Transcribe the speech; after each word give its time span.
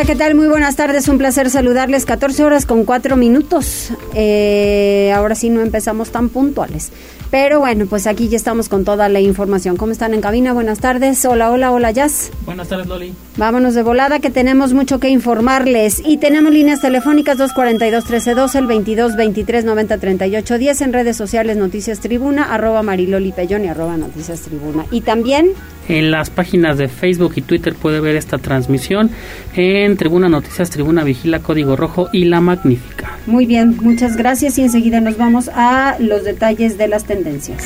Hola, 0.00 0.06
¿qué 0.06 0.16
tal? 0.16 0.34
Muy 0.34 0.48
buenas 0.48 0.76
tardes, 0.76 1.08
un 1.08 1.18
placer 1.18 1.50
saludarles. 1.50 2.06
14 2.06 2.42
horas 2.42 2.64
con 2.64 2.86
4 2.86 3.16
minutos. 3.16 3.90
Eh, 4.14 5.12
ahora 5.14 5.34
sí 5.34 5.50
no 5.50 5.60
empezamos 5.60 6.10
tan 6.10 6.30
puntuales. 6.30 6.90
Pero 7.30 7.60
bueno, 7.60 7.84
pues 7.84 8.06
aquí 8.06 8.28
ya 8.28 8.38
estamos 8.38 8.70
con 8.70 8.86
toda 8.86 9.10
la 9.10 9.20
información. 9.20 9.76
¿Cómo 9.76 9.92
están 9.92 10.14
en 10.14 10.22
cabina? 10.22 10.54
Buenas 10.54 10.80
tardes. 10.80 11.22
Hola, 11.26 11.50
hola, 11.50 11.70
hola, 11.70 11.90
Jazz. 11.90 12.32
Buenas 12.46 12.68
tardes, 12.68 12.86
Loli. 12.86 13.12
Vámonos 13.36 13.74
de 13.74 13.82
volada 13.82 14.20
que 14.20 14.30
tenemos 14.30 14.72
mucho 14.72 15.00
que 15.00 15.10
informarles. 15.10 16.02
Y 16.02 16.16
tenemos 16.16 16.50
líneas 16.50 16.80
telefónicas 16.80 17.38
242-1312, 17.38 18.54
el 18.58 18.66
22 18.66 19.16
23 19.16 19.64
90 19.66 19.98
38 19.98 20.58
10 20.58 20.80
en 20.80 20.92
redes 20.94 21.16
sociales 21.18 21.58
Noticias 21.58 22.00
Tribuna, 22.00 22.54
arroba 22.54 22.82
Mariloli 22.82 23.32
Pellón 23.32 23.66
y 23.66 23.68
arroba 23.68 23.98
Noticias 23.98 24.40
Tribuna. 24.40 24.86
Y 24.90 25.02
también 25.02 25.52
en 25.90 26.10
las 26.10 26.30
páginas 26.30 26.78
de 26.78 26.88
Facebook 26.88 27.32
y 27.36 27.42
Twitter 27.42 27.74
puede 27.74 28.00
ver 28.00 28.14
esta 28.14 28.38
transmisión 28.38 29.10
en 29.56 29.89
Tribuna 29.96 30.28
Noticias, 30.28 30.70
Tribuna 30.70 31.04
Vigila, 31.04 31.40
Código 31.40 31.76
Rojo 31.76 32.08
y 32.12 32.24
La 32.24 32.40
Magnífica. 32.40 33.18
Muy 33.26 33.46
bien, 33.46 33.76
muchas 33.80 34.16
gracias 34.16 34.58
y 34.58 34.62
enseguida 34.62 35.00
nos 35.00 35.16
vamos 35.16 35.50
a 35.54 35.96
los 35.98 36.24
detalles 36.24 36.78
de 36.78 36.88
las 36.88 37.04
tendencias. 37.04 37.64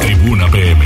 Tribuna 0.00 0.48
PM. 0.50 0.84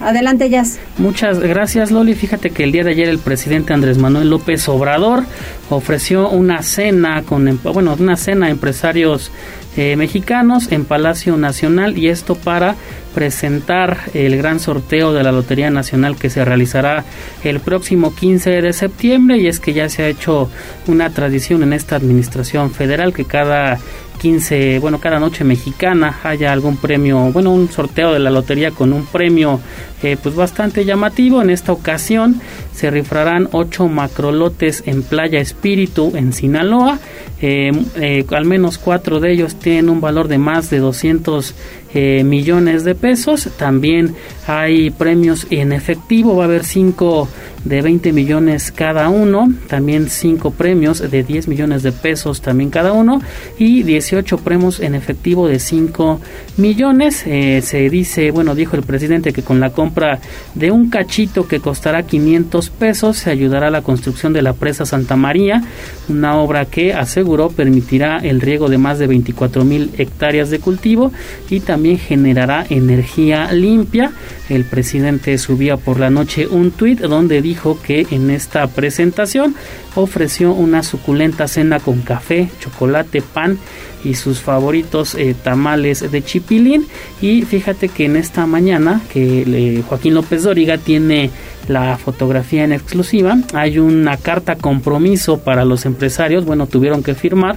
Adelante, 0.00 0.48
Jazz. 0.48 0.78
Muchas 0.96 1.40
gracias, 1.40 1.90
Loli. 1.90 2.14
Fíjate 2.14 2.50
que 2.50 2.62
el 2.62 2.70
día 2.70 2.84
de 2.84 2.92
ayer 2.92 3.08
el 3.08 3.18
presidente 3.18 3.72
Andrés 3.72 3.98
Manuel 3.98 4.30
López 4.30 4.68
Obrador 4.68 5.24
ofreció 5.70 6.30
una 6.30 6.62
cena 6.62 7.22
con, 7.22 7.48
em, 7.48 7.58
bueno, 7.62 7.96
una 7.98 8.16
cena 8.16 8.46
a 8.46 8.50
empresarios 8.50 9.32
eh, 9.80 9.94
mexicanos 9.94 10.72
en 10.72 10.84
Palacio 10.84 11.36
Nacional 11.36 11.96
y 11.96 12.08
esto 12.08 12.34
para 12.34 12.74
presentar 13.14 13.96
el 14.12 14.36
gran 14.36 14.58
sorteo 14.58 15.12
de 15.12 15.22
la 15.22 15.30
Lotería 15.30 15.70
Nacional 15.70 16.16
que 16.16 16.30
se 16.30 16.44
realizará 16.44 17.04
el 17.44 17.60
próximo 17.60 18.12
15 18.12 18.60
de 18.60 18.72
septiembre. 18.72 19.38
Y 19.38 19.46
es 19.46 19.60
que 19.60 19.74
ya 19.74 19.88
se 19.88 20.02
ha 20.02 20.08
hecho 20.08 20.50
una 20.88 21.10
tradición 21.10 21.62
en 21.62 21.72
esta 21.72 21.94
administración 21.94 22.72
federal 22.72 23.12
que 23.12 23.24
cada 23.24 23.78
15, 24.18 24.78
bueno, 24.80 24.98
cada 24.98 25.18
noche 25.20 25.44
mexicana 25.44 26.20
haya 26.22 26.52
algún 26.52 26.76
premio, 26.76 27.32
bueno, 27.32 27.52
un 27.52 27.70
sorteo 27.70 28.12
de 28.12 28.18
la 28.18 28.30
lotería 28.30 28.72
con 28.72 28.92
un 28.92 29.06
premio 29.06 29.60
eh, 30.02 30.16
pues 30.22 30.36
bastante 30.36 30.84
llamativo. 30.84 31.42
En 31.42 31.50
esta 31.50 31.72
ocasión 31.72 32.40
se 32.72 32.90
rifrarán 32.90 33.48
ocho 33.52 33.88
macrolotes 33.88 34.84
en 34.86 35.02
Playa 35.02 35.40
Espíritu 35.40 36.12
en 36.14 36.32
Sinaloa. 36.32 36.98
Eh, 37.40 37.72
eh, 37.96 38.24
al 38.30 38.44
menos 38.44 38.78
cuatro 38.78 39.18
de 39.18 39.32
ellos 39.32 39.56
tienen 39.56 39.88
un 39.88 40.00
valor 40.00 40.28
de 40.28 40.38
más 40.38 40.70
de 40.70 40.78
200 40.78 41.54
millones 41.94 42.84
de 42.84 42.94
pesos. 42.94 43.48
También 43.56 44.14
hay 44.46 44.90
premios 44.90 45.46
en 45.50 45.72
efectivo, 45.72 46.36
va 46.36 46.44
a 46.44 46.46
haber 46.46 46.64
cinco 46.64 47.28
de 47.64 47.82
20 47.82 48.12
millones 48.12 48.72
cada 48.72 49.08
uno, 49.08 49.52
también 49.68 50.08
cinco 50.08 50.50
premios 50.50 50.98
de 51.10 51.22
10 51.22 51.48
millones 51.48 51.82
de 51.82 51.92
pesos 51.92 52.40
también 52.40 52.70
cada 52.70 52.92
uno 52.92 53.20
y 53.58 53.82
18 53.82 54.38
premios 54.38 54.80
en 54.80 54.94
efectivo 54.94 55.48
de 55.48 55.58
5 55.58 56.20
millones. 56.56 57.24
Eh, 57.26 57.60
se 57.62 57.88
dice, 57.90 58.30
bueno, 58.30 58.54
dijo 58.54 58.76
el 58.76 58.82
presidente 58.82 59.32
que 59.32 59.42
con 59.42 59.60
la 59.60 59.70
compra 59.70 60.20
de 60.54 60.70
un 60.70 60.90
cachito 60.90 61.46
que 61.46 61.60
costará 61.60 62.04
500 62.04 62.70
pesos 62.70 63.18
se 63.18 63.30
ayudará 63.30 63.68
a 63.68 63.70
la 63.70 63.82
construcción 63.82 64.32
de 64.32 64.42
la 64.42 64.52
presa 64.52 64.86
Santa 64.86 65.16
María, 65.16 65.62
una 66.08 66.36
obra 66.36 66.64
que 66.64 66.94
aseguró 66.94 67.50
permitirá 67.50 68.18
el 68.18 68.40
riego 68.40 68.68
de 68.68 68.78
más 68.78 68.98
de 68.98 69.06
24 69.06 69.64
mil 69.64 69.90
hectáreas 69.98 70.50
de 70.50 70.60
cultivo 70.60 71.12
y 71.50 71.60
también 71.60 71.98
generará 71.98 72.66
energía 72.68 73.52
limpia. 73.52 74.12
El 74.48 74.64
presidente 74.64 75.36
subía 75.38 75.76
por 75.76 76.00
la 76.00 76.10
noche 76.10 76.46
un 76.46 76.70
tuit 76.70 77.00
donde 77.00 77.42
dijo 77.48 77.78
que 77.82 78.06
en 78.10 78.30
esta 78.30 78.66
presentación 78.66 79.54
ofreció 79.94 80.52
una 80.52 80.82
suculenta 80.82 81.48
cena 81.48 81.80
con 81.80 82.02
café, 82.02 82.48
chocolate, 82.60 83.22
pan 83.22 83.58
y 84.04 84.14
sus 84.14 84.40
favoritos 84.40 85.14
eh, 85.14 85.34
tamales 85.42 86.10
de 86.10 86.22
chipilín. 86.22 86.86
Y 87.20 87.42
fíjate 87.42 87.88
que 87.88 88.06
en 88.06 88.16
esta 88.16 88.46
mañana 88.46 89.00
que 89.12 89.82
Joaquín 89.88 90.14
López 90.14 90.42
Dóriga 90.42 90.78
tiene 90.78 91.30
la 91.68 91.96
fotografía 91.98 92.64
en 92.64 92.72
exclusiva 92.72 93.36
hay 93.52 93.78
una 93.78 94.16
carta 94.16 94.56
compromiso 94.56 95.40
para 95.40 95.64
los 95.64 95.84
empresarios 95.86 96.44
bueno 96.44 96.66
tuvieron 96.66 97.02
que 97.02 97.14
firmar 97.14 97.56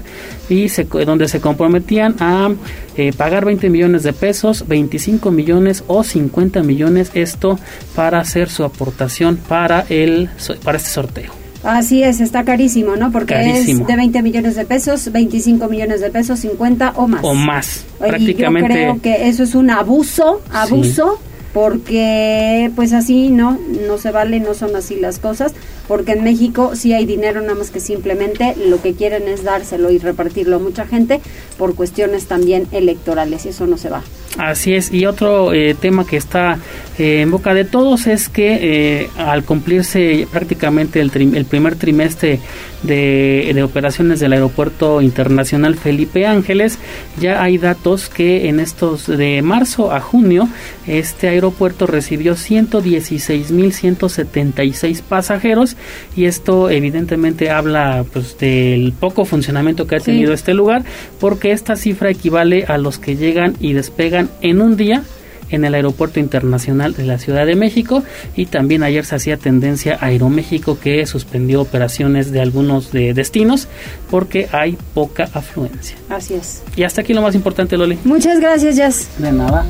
y 0.50 0.68
donde 1.06 1.28
se 1.28 1.40
comprometían 1.40 2.16
a 2.20 2.50
eh, 2.98 3.14
pagar 3.14 3.46
20 3.46 3.70
millones 3.70 4.04
de 4.04 4.14
pesos 4.14 4.68
25 4.68 5.32
millones 5.32 5.84
o 5.88 6.04
50 6.04 6.62
millones 6.64 7.12
esto 7.14 7.58
para 7.96 8.20
hacer 8.20 8.50
su 8.50 8.64
aportación 8.64 9.38
para 9.38 9.86
el 9.90 10.30
para 10.64 10.78
este 10.78 10.90
sorteo 10.90 11.41
Así 11.64 12.02
es, 12.04 12.22
está 12.22 12.44
carísimo, 12.44 12.96
¿no? 12.96 13.12
Porque 13.12 13.36
es 13.52 13.68
de 13.68 13.96
20 13.96 14.22
millones 14.24 14.56
de 14.56 14.66
pesos, 14.66 15.12
25 15.12 15.68
millones 15.68 16.02
de 16.02 16.10
pesos, 16.10 16.40
50 16.40 16.94
o 16.96 17.08
más. 17.08 17.24
O 17.24 17.34
más, 17.36 17.86
prácticamente. 18.00 18.70
yo 18.70 18.74
creo 18.74 19.02
que 19.02 19.28
eso 19.28 19.44
es 19.44 19.54
un 19.54 19.70
abuso, 19.70 20.42
abuso, 20.52 21.20
porque 21.54 22.72
pues 22.76 22.94
así 22.94 23.30
no, 23.30 23.60
no 23.88 23.98
se 23.98 24.12
vale, 24.12 24.40
no 24.40 24.54
son 24.54 24.76
así 24.76 24.96
las 24.96 25.20
cosas, 25.20 25.54
porque 25.88 26.14
en 26.14 26.24
México 26.24 26.72
sí 26.76 26.94
hay 26.94 27.06
dinero, 27.06 27.42
nada 27.42 27.56
más 27.56 27.70
que 27.70 27.80
simplemente 27.80 28.56
lo 28.68 28.82
que 28.82 28.94
quieren 28.94 29.28
es 29.28 29.44
dárselo 29.44 29.92
y 29.92 30.00
repartirlo 30.00 30.56
a 30.56 30.60
mucha 30.60 30.88
gente 30.88 31.22
por 31.58 31.76
cuestiones 31.76 32.26
también 32.26 32.68
electorales 32.72 33.46
y 33.46 33.50
eso 33.50 33.68
no 33.68 33.78
se 33.78 33.90
va. 33.90 34.02
Así 34.38 34.74
es, 34.74 34.94
y 34.94 35.06
otro 35.06 35.54
eh, 35.54 35.76
tema 35.80 36.06
que 36.06 36.16
está 36.16 36.58
eh, 36.98 37.22
en 37.22 37.32
boca 37.32 37.54
de 37.54 37.66
todos 37.66 38.08
es 38.08 38.30
que 38.30 39.02
eh, 39.02 39.10
al 39.18 39.44
cumplirse 39.44 40.26
prácticamente 40.32 41.02
el, 41.02 41.12
el 41.36 41.46
primer 41.46 41.76
trimestre 41.76 42.40
de, 42.84 43.52
de, 43.54 43.64
operaciones 43.64 44.20
del 44.20 44.34
Aeropuerto 44.34 45.02
Internacional 45.02 45.76
Felipe 45.76 46.26
Ángeles, 46.26 46.80
ya 47.20 47.44
hay 47.44 47.58
datos 47.58 48.10
que 48.10 48.50
en 48.50 48.60
estos 48.60 49.06
de 49.06 49.42
marzo 49.42 49.92
a 49.92 50.00
junio 50.00 50.48
este 50.88 51.28
aeropuerto 51.28 51.86
recibió 51.86 52.36
116.176 52.36 55.02
pasajeros 55.02 55.76
y 56.16 56.26
esto 56.26 56.70
evidentemente 56.70 57.52
habla 57.52 58.06
pues 58.12 58.38
del 58.38 58.94
poco 59.00 59.26
funcionamiento 59.26 59.88
que 59.88 59.98
ha 59.98 60.00
tenido 60.00 60.34
este 60.34 60.54
lugar 60.54 60.84
porque 61.20 61.52
esta 61.52 61.76
cifra 61.76 62.10
equivale 62.10 62.66
a 62.68 62.78
los 62.78 62.98
que 62.98 63.16
llegan 63.16 63.56
y 63.60 63.74
despegan 63.74 64.21
en 64.42 64.62
un 64.62 64.78
día 64.78 65.04
en 65.52 65.66
el 65.66 65.76
Aeropuerto 65.76 66.20
Internacional 66.20 66.94
de 66.94 67.06
la 67.06 67.18
Ciudad 67.18 67.46
de 67.46 67.56
México 67.56 68.04
y 68.36 68.46
también 68.46 68.84
ayer 68.84 69.06
se 69.06 69.16
hacía 69.16 69.38
tendencia 69.38 69.98
a 70.00 70.08
Aeroméxico 70.08 70.80
que 70.80 71.06
suspendió 71.06 71.62
operaciones 71.62 72.32
de 72.32 72.42
algunos 72.42 72.92
de 72.92 73.14
destinos 73.14 73.68
porque 74.10 74.48
hay 74.52 74.78
poca 74.94 75.30
afluencia. 75.34 75.98
Así 76.10 76.36
es. 76.36 76.64
Y 76.76 76.84
hasta 76.84 77.02
aquí 77.02 77.14
lo 77.14 77.22
más 77.22 77.36
importante, 77.36 77.78
Loli. 77.78 78.00
Muchas 78.04 78.40
gracias, 78.40 78.78
Jess. 78.78 79.10
De 79.18 79.32
nada. 79.32 79.66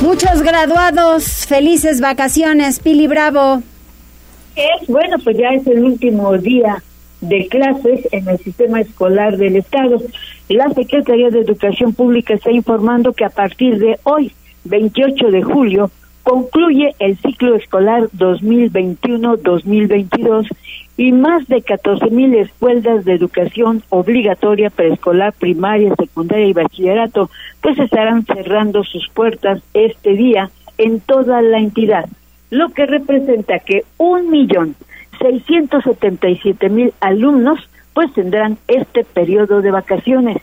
Muchos 0.00 0.42
graduados, 0.42 1.24
felices 1.46 2.00
vacaciones, 2.00 2.78
Pili 2.78 3.06
Bravo. 3.06 3.62
Es 4.56 4.86
bueno, 4.86 5.16
pues 5.22 5.36
ya 5.36 5.48
es 5.50 5.66
el 5.66 5.82
último 5.82 6.36
día 6.38 6.82
de 7.20 7.48
clases 7.48 8.06
en 8.12 8.28
el 8.28 8.38
sistema 8.38 8.80
escolar 8.80 9.36
del 9.36 9.56
Estado. 9.56 9.98
La 10.48 10.68
Secretaría 10.70 11.28
de 11.30 11.40
Educación 11.40 11.92
Pública 11.94 12.34
está 12.34 12.50
informando 12.50 13.12
que 13.14 13.24
a 13.24 13.30
partir 13.30 13.78
de 13.78 13.98
hoy, 14.02 14.32
28 14.64 15.30
de 15.30 15.42
julio, 15.42 15.90
concluye 16.22 16.94
el 16.98 17.16
ciclo 17.16 17.54
escolar 17.54 18.10
2021-2022 18.16 20.46
y 20.98 21.12
más 21.12 21.48
de 21.48 21.62
14 21.62 22.10
mil 22.10 22.34
escuelas 22.34 23.06
de 23.06 23.14
educación 23.14 23.82
obligatoria 23.88 24.68
preescolar, 24.68 25.32
primaria, 25.32 25.94
secundaria 25.96 26.46
y 26.46 26.52
bachillerato 26.52 27.30
pues 27.62 27.78
estarán 27.78 28.26
cerrando 28.26 28.84
sus 28.84 29.08
puertas 29.08 29.62
este 29.72 30.12
día 30.12 30.50
en 30.76 31.00
toda 31.00 31.40
la 31.40 31.58
entidad, 31.58 32.04
lo 32.50 32.68
que 32.70 32.84
representa 32.84 33.60
que 33.60 33.86
un 33.96 34.28
millón 34.30 34.76
677 35.20 36.68
mil 36.68 36.92
alumnos 37.00 37.66
pues 37.94 38.12
tendrán 38.12 38.58
este 38.68 39.04
periodo 39.04 39.62
de 39.62 39.70
vacaciones. 39.70 40.38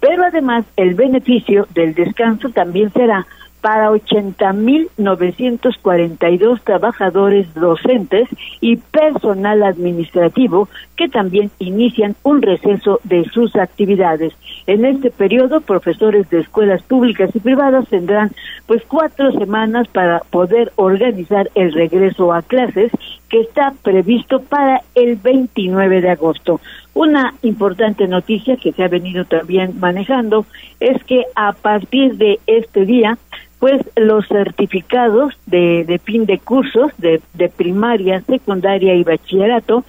Pero 0.00 0.24
además 0.24 0.66
el 0.76 0.94
beneficio 0.94 1.66
del 1.72 1.94
descanso 1.94 2.50
también 2.50 2.92
será 2.92 3.26
para 3.66 3.90
80.942 3.90 6.60
trabajadores 6.62 7.52
docentes 7.54 8.28
y 8.60 8.76
personal 8.76 9.64
administrativo 9.64 10.68
que 10.94 11.08
también 11.08 11.50
inician 11.58 12.14
un 12.22 12.42
receso 12.42 13.00
de 13.02 13.24
sus 13.24 13.56
actividades. 13.56 14.34
En 14.68 14.84
este 14.84 15.10
periodo, 15.10 15.62
profesores 15.62 16.30
de 16.30 16.42
escuelas 16.42 16.80
públicas 16.82 17.30
y 17.34 17.40
privadas 17.40 17.88
tendrán 17.88 18.30
pues 18.66 18.84
cuatro 18.86 19.32
semanas 19.32 19.88
para 19.88 20.20
poder 20.30 20.70
organizar 20.76 21.50
el 21.56 21.72
regreso 21.72 22.32
a 22.32 22.42
clases 22.42 22.92
que 23.28 23.40
está 23.40 23.74
previsto 23.82 24.42
para 24.42 24.82
el 24.94 25.16
29 25.16 26.02
de 26.02 26.10
agosto. 26.10 26.60
Una 26.96 27.34
importante 27.42 28.08
noticia 28.08 28.56
que 28.56 28.72
se 28.72 28.82
ha 28.82 28.88
venido 28.88 29.26
también 29.26 29.78
manejando 29.78 30.46
es 30.80 31.04
que 31.04 31.24
a 31.34 31.52
partir 31.52 32.16
de 32.16 32.40
este 32.46 32.86
día 32.86 33.18
pues 33.58 33.82
los 33.96 34.26
certificados 34.28 35.34
de, 35.44 36.00
fin 36.02 36.24
de 36.24 36.38
cursos 36.38 36.92
de, 36.96 37.20
de 37.34 37.50
primaria, 37.50 38.22
secundaria 38.22 38.94
y 38.94 39.04
bachillerato 39.04 39.84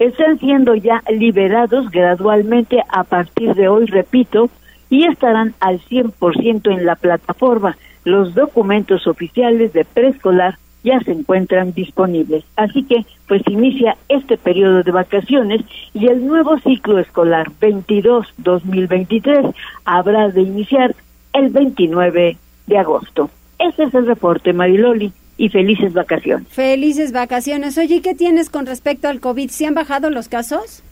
están 0.00 0.40
siendo 0.40 0.74
ya 0.74 1.04
liberados 1.08 1.92
gradualmente 1.92 2.82
a 2.88 3.04
partir 3.04 3.54
de 3.54 3.68
hoy, 3.68 3.86
repito, 3.86 4.50
y 4.90 5.04
estarán 5.04 5.54
al 5.60 5.78
100% 5.78 6.72
en 6.76 6.84
la 6.84 6.96
plataforma. 6.96 7.78
Los 8.02 8.34
documentos 8.34 9.06
oficiales 9.06 9.72
de 9.72 9.84
preescolar 9.84 10.58
ya 10.88 11.00
se 11.00 11.12
encuentran 11.12 11.72
disponibles. 11.72 12.44
Así 12.56 12.82
que, 12.84 13.04
pues 13.26 13.42
inicia 13.46 13.96
este 14.08 14.38
periodo 14.38 14.82
de 14.82 14.90
vacaciones 14.90 15.62
y 15.92 16.06
el 16.06 16.26
nuevo 16.26 16.58
ciclo 16.60 16.98
escolar 16.98 17.50
22-2023 17.60 19.54
habrá 19.84 20.28
de 20.28 20.42
iniciar 20.42 20.94
el 21.34 21.50
29 21.50 22.36
de 22.66 22.78
agosto. 22.78 23.30
Ese 23.58 23.84
es 23.84 23.94
el 23.94 24.06
reporte, 24.06 24.52
Mariloli, 24.52 25.12
y 25.36 25.48
felices 25.50 25.92
vacaciones. 25.92 26.48
Felices 26.48 27.12
vacaciones. 27.12 27.78
Oye, 27.78 28.02
¿qué 28.02 28.14
tienes 28.14 28.50
con 28.50 28.66
respecto 28.66 29.08
al 29.08 29.20
COVID? 29.20 29.50
¿Se 29.50 29.66
han 29.66 29.74
bajado 29.74 30.10
los 30.10 30.28
casos? 30.28 30.82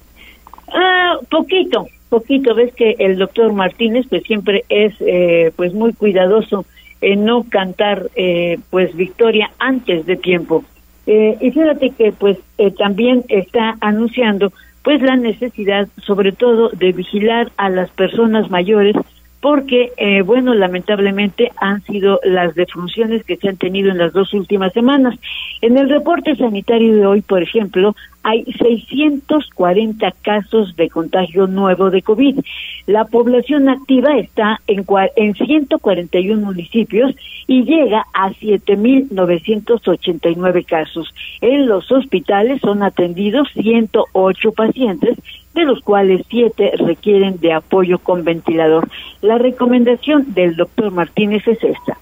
Ah, 0.68 1.18
poquito, 1.30 1.88
poquito. 2.08 2.54
Ves 2.54 2.72
que 2.74 2.96
el 2.98 3.18
doctor 3.18 3.52
Martínez 3.52 4.06
pues 4.08 4.22
siempre 4.22 4.64
es 4.68 4.94
eh, 5.00 5.52
pues 5.56 5.74
muy 5.74 5.92
cuidadoso 5.92 6.64
no 7.00 7.44
cantar 7.48 8.10
eh, 8.16 8.58
pues 8.70 8.94
victoria 8.96 9.50
antes 9.58 10.06
de 10.06 10.16
tiempo. 10.16 10.64
Eh, 11.06 11.36
y 11.40 11.50
fíjate 11.50 11.90
que 11.90 12.12
pues 12.12 12.38
eh, 12.58 12.72
también 12.72 13.24
está 13.28 13.76
anunciando 13.80 14.52
pues 14.82 15.00
la 15.02 15.16
necesidad 15.16 15.88
sobre 16.04 16.32
todo 16.32 16.68
de 16.70 16.92
vigilar 16.92 17.52
a 17.56 17.70
las 17.70 17.90
personas 17.90 18.50
mayores 18.50 18.96
porque, 19.40 19.92
eh, 19.96 20.22
bueno, 20.22 20.54
lamentablemente 20.54 21.52
han 21.60 21.80
sido 21.84 22.18
las 22.24 22.56
defunciones 22.56 23.24
que 23.24 23.36
se 23.36 23.48
han 23.48 23.56
tenido 23.56 23.92
en 23.92 23.98
las 23.98 24.12
dos 24.12 24.34
últimas 24.34 24.72
semanas. 24.72 25.14
En 25.60 25.76
el 25.76 25.88
reporte 25.88 26.34
sanitario 26.34 26.96
de 26.96 27.06
hoy, 27.06 27.20
por 27.22 27.42
ejemplo, 27.42 27.94
hay 28.26 28.44
640 28.58 30.10
casos 30.20 30.74
de 30.74 30.90
contagio 30.90 31.46
nuevo 31.46 31.92
de 31.92 32.02
COVID. 32.02 32.40
La 32.86 33.04
población 33.04 33.68
activa 33.68 34.18
está 34.18 34.60
en, 34.66 34.84
en 35.14 35.34
141 35.34 36.44
municipios 36.44 37.14
y 37.46 37.62
llega 37.62 38.04
a 38.12 38.30
7.989 38.30 40.66
casos. 40.66 41.14
En 41.40 41.68
los 41.68 41.92
hospitales 41.92 42.60
son 42.62 42.82
atendidos 42.82 43.46
108 43.54 44.50
pacientes 44.50 45.16
de 45.54 45.64
los 45.64 45.80
cuales 45.82 46.26
siete 46.28 46.72
requieren 46.78 47.38
de 47.38 47.52
apoyo 47.52 48.00
con 48.00 48.24
ventilador. 48.24 48.88
La 49.22 49.38
recomendación 49.38 50.34
del 50.34 50.56
doctor 50.56 50.90
Martínez 50.90 51.46
es 51.46 51.62
esta. 51.62 51.96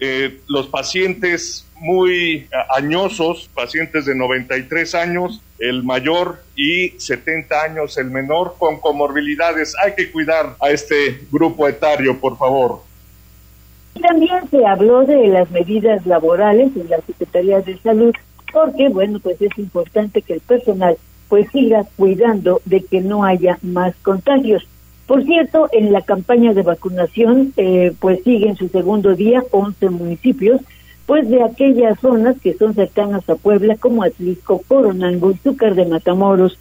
Eh, 0.00 0.40
los 0.48 0.66
pacientes 0.68 1.66
muy 1.78 2.48
añosos, 2.74 3.50
pacientes 3.54 4.06
de 4.06 4.14
93 4.14 4.94
años, 4.94 5.42
el 5.58 5.82
mayor 5.82 6.42
y 6.56 6.90
70 6.98 7.62
años 7.62 7.98
el 7.98 8.10
menor 8.10 8.54
con 8.58 8.80
comorbilidades. 8.80 9.74
Hay 9.84 9.94
que 9.94 10.10
cuidar 10.10 10.56
a 10.60 10.70
este 10.70 11.20
grupo 11.30 11.68
etario, 11.68 12.18
por 12.18 12.38
favor. 12.38 12.82
También 14.00 14.48
se 14.50 14.64
habló 14.64 15.04
de 15.04 15.26
las 15.28 15.50
medidas 15.50 16.06
laborales 16.06 16.70
en 16.76 16.88
la 16.88 17.00
Secretaría 17.02 17.60
de 17.60 17.76
Salud, 17.78 18.14
porque, 18.52 18.88
bueno, 18.88 19.20
pues 19.20 19.40
es 19.42 19.56
importante 19.58 20.22
que 20.22 20.34
el 20.34 20.40
personal 20.40 20.96
pues 21.28 21.48
siga 21.52 21.84
cuidando 21.96 22.60
de 22.64 22.82
que 22.84 23.00
no 23.00 23.24
haya 23.24 23.58
más 23.62 23.94
contagios. 24.02 24.66
Por 25.10 25.24
cierto, 25.24 25.68
en 25.72 25.92
la 25.92 26.02
campaña 26.02 26.54
de 26.54 26.62
vacunación, 26.62 27.52
eh, 27.56 27.92
pues 27.98 28.22
sigue 28.22 28.48
en 28.48 28.54
su 28.54 28.68
segundo 28.68 29.16
día 29.16 29.42
11 29.50 29.90
municipios, 29.90 30.60
pues 31.04 31.28
de 31.28 31.42
aquellas 31.42 31.98
zonas 31.98 32.40
que 32.40 32.54
son 32.54 32.74
cercanas 32.74 33.28
a 33.28 33.34
Puebla, 33.34 33.74
como 33.74 34.04
Atlisco, 34.04 34.62
Coronango, 34.68 35.32
Izúcar 35.32 35.74
de 35.74 35.86
Matamoros, 35.86 36.56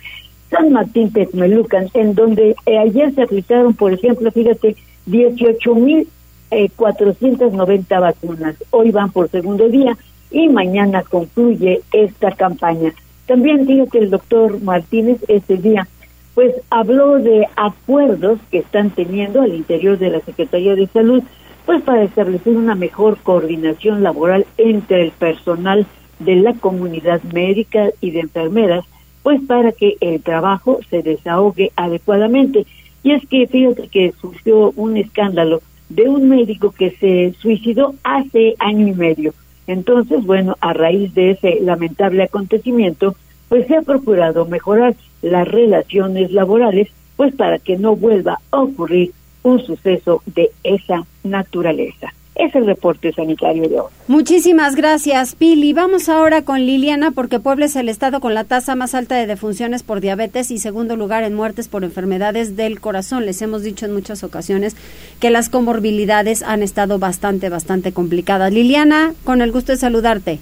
San 0.50 0.74
Martín 0.74 1.14
Texmelucan, 1.14 1.90
en 1.94 2.16
donde 2.16 2.56
eh, 2.66 2.80
ayer 2.80 3.14
se 3.14 3.22
aplicaron, 3.22 3.76
por 3.76 3.94
ejemplo, 3.94 4.32
fíjate, 4.32 4.76
18 5.06 5.76
mil 5.76 6.08
eh, 6.50 6.70
490 6.76 8.00
vacunas. 8.00 8.56
Hoy 8.72 8.90
van 8.90 9.12
por 9.12 9.30
segundo 9.30 9.70
día 9.70 9.96
y 10.32 10.50
mañana 10.50 11.04
concluye 11.04 11.84
esta 11.92 12.32
campaña. 12.32 12.96
También 13.28 13.68
que 13.92 14.00
el 14.00 14.10
doctor 14.10 14.60
Martínez 14.60 15.20
ese 15.28 15.58
día 15.58 15.88
pues 16.36 16.56
habló 16.70 17.20
de 17.20 17.48
acuerdos 17.56 18.40
que 18.52 18.60
están 18.60 18.92
teniendo 18.92 19.42
al 19.42 19.54
interior 19.54 19.98
de 19.98 20.10
la 20.10 20.22
Secretaría 20.22 20.76
de 20.76 20.88
Salud 20.88 21.24
pues 21.66 21.82
para 21.84 22.04
establecer 22.04 22.56
una 22.56 22.76
mejor 22.76 23.18
coordinación 23.18 24.02
laboral 24.02 24.46
entre 24.58 25.04
el 25.04 25.12
personal 25.12 25.86
de 26.20 26.36
la 26.36 26.54
comunidad 26.54 27.22
médica 27.24 27.90
y 28.02 28.12
de 28.12 28.22
enfermeras 28.22 28.86
pues 29.24 29.42
para 29.44 29.72
que 29.72 29.98
el 30.02 30.22
trabajo 30.22 30.80
se 30.90 31.04
desahogue 31.04 31.72
adecuadamente. 31.76 32.66
Y 33.04 33.12
es 33.12 33.26
que 33.28 33.48
fíjate 33.48 33.88
que 33.88 34.14
surgió 34.20 34.72
un 34.76 34.98
escándalo 34.98 35.62
de 35.90 36.08
un 36.08 36.30
médico 36.30 36.72
que 36.72 36.92
se 36.92 37.34
suicidó 37.40 37.96
hace 38.04 38.56
año 38.60 38.88
y 38.88 38.94
medio. 38.94 39.34
Entonces, 39.68 40.26
bueno, 40.26 40.58
a 40.62 40.74
raíz 40.74 41.14
de 41.14 41.32
ese 41.32 41.60
lamentable 41.62 42.24
acontecimiento, 42.24 43.16
pues 43.48 43.68
se 43.68 43.76
ha 43.76 43.82
procurado 43.82 44.46
mejorar 44.46 44.96
las 45.22 45.48
relaciones 45.48 46.32
laborales, 46.32 46.90
pues 47.16 47.34
para 47.36 47.60
que 47.60 47.78
no 47.78 47.96
vuelva 47.96 48.40
a 48.52 48.62
ocurrir 48.62 49.12
un 49.44 49.64
suceso 49.66 50.22
de 50.26 50.52
esa 50.64 51.06
naturaleza. 51.24 52.14
Es 52.36 52.56
el 52.56 52.66
reporte 52.66 53.12
sanitario 53.12 53.68
de 53.68 53.82
hoy. 53.82 53.92
Muchísimas 54.08 54.76
gracias, 54.76 55.36
Pili. 55.36 55.74
Vamos 55.74 56.08
ahora 56.08 56.44
con 56.44 56.66
Liliana, 56.66 57.12
porque 57.12 57.42
Puebla 57.42 57.66
es 57.66 57.76
el 57.76 57.90
estado 57.90 58.22
con 58.22 58.34
la 58.34 58.46
tasa 58.46 58.76
más 58.76 58.96
alta 58.96 59.16
de 59.16 59.28
defunciones 59.28 59.84
por 59.84 60.00
diabetes 60.00 60.50
y 60.50 60.58
segundo 60.58 60.96
lugar 60.96 61.24
en 61.24 61.36
muertes 61.36 61.68
por 61.68 61.84
enfermedades 61.84 62.56
del 62.56 62.80
corazón. 62.80 63.26
Les 63.26 63.42
hemos 63.42 63.64
dicho 63.64 63.86
en 63.86 63.94
muchas 63.94 64.24
ocasiones 64.24 64.78
que 65.20 65.32
las 65.32 65.50
comorbilidades 65.50 66.42
han 66.42 66.64
estado 66.64 66.98
bastante, 66.98 67.50
bastante 67.50 67.92
complicadas. 67.92 68.54
Liliana, 68.54 69.14
con 69.26 69.42
el 69.42 69.52
gusto 69.52 69.74
de 69.74 69.78
saludarte. 69.78 70.40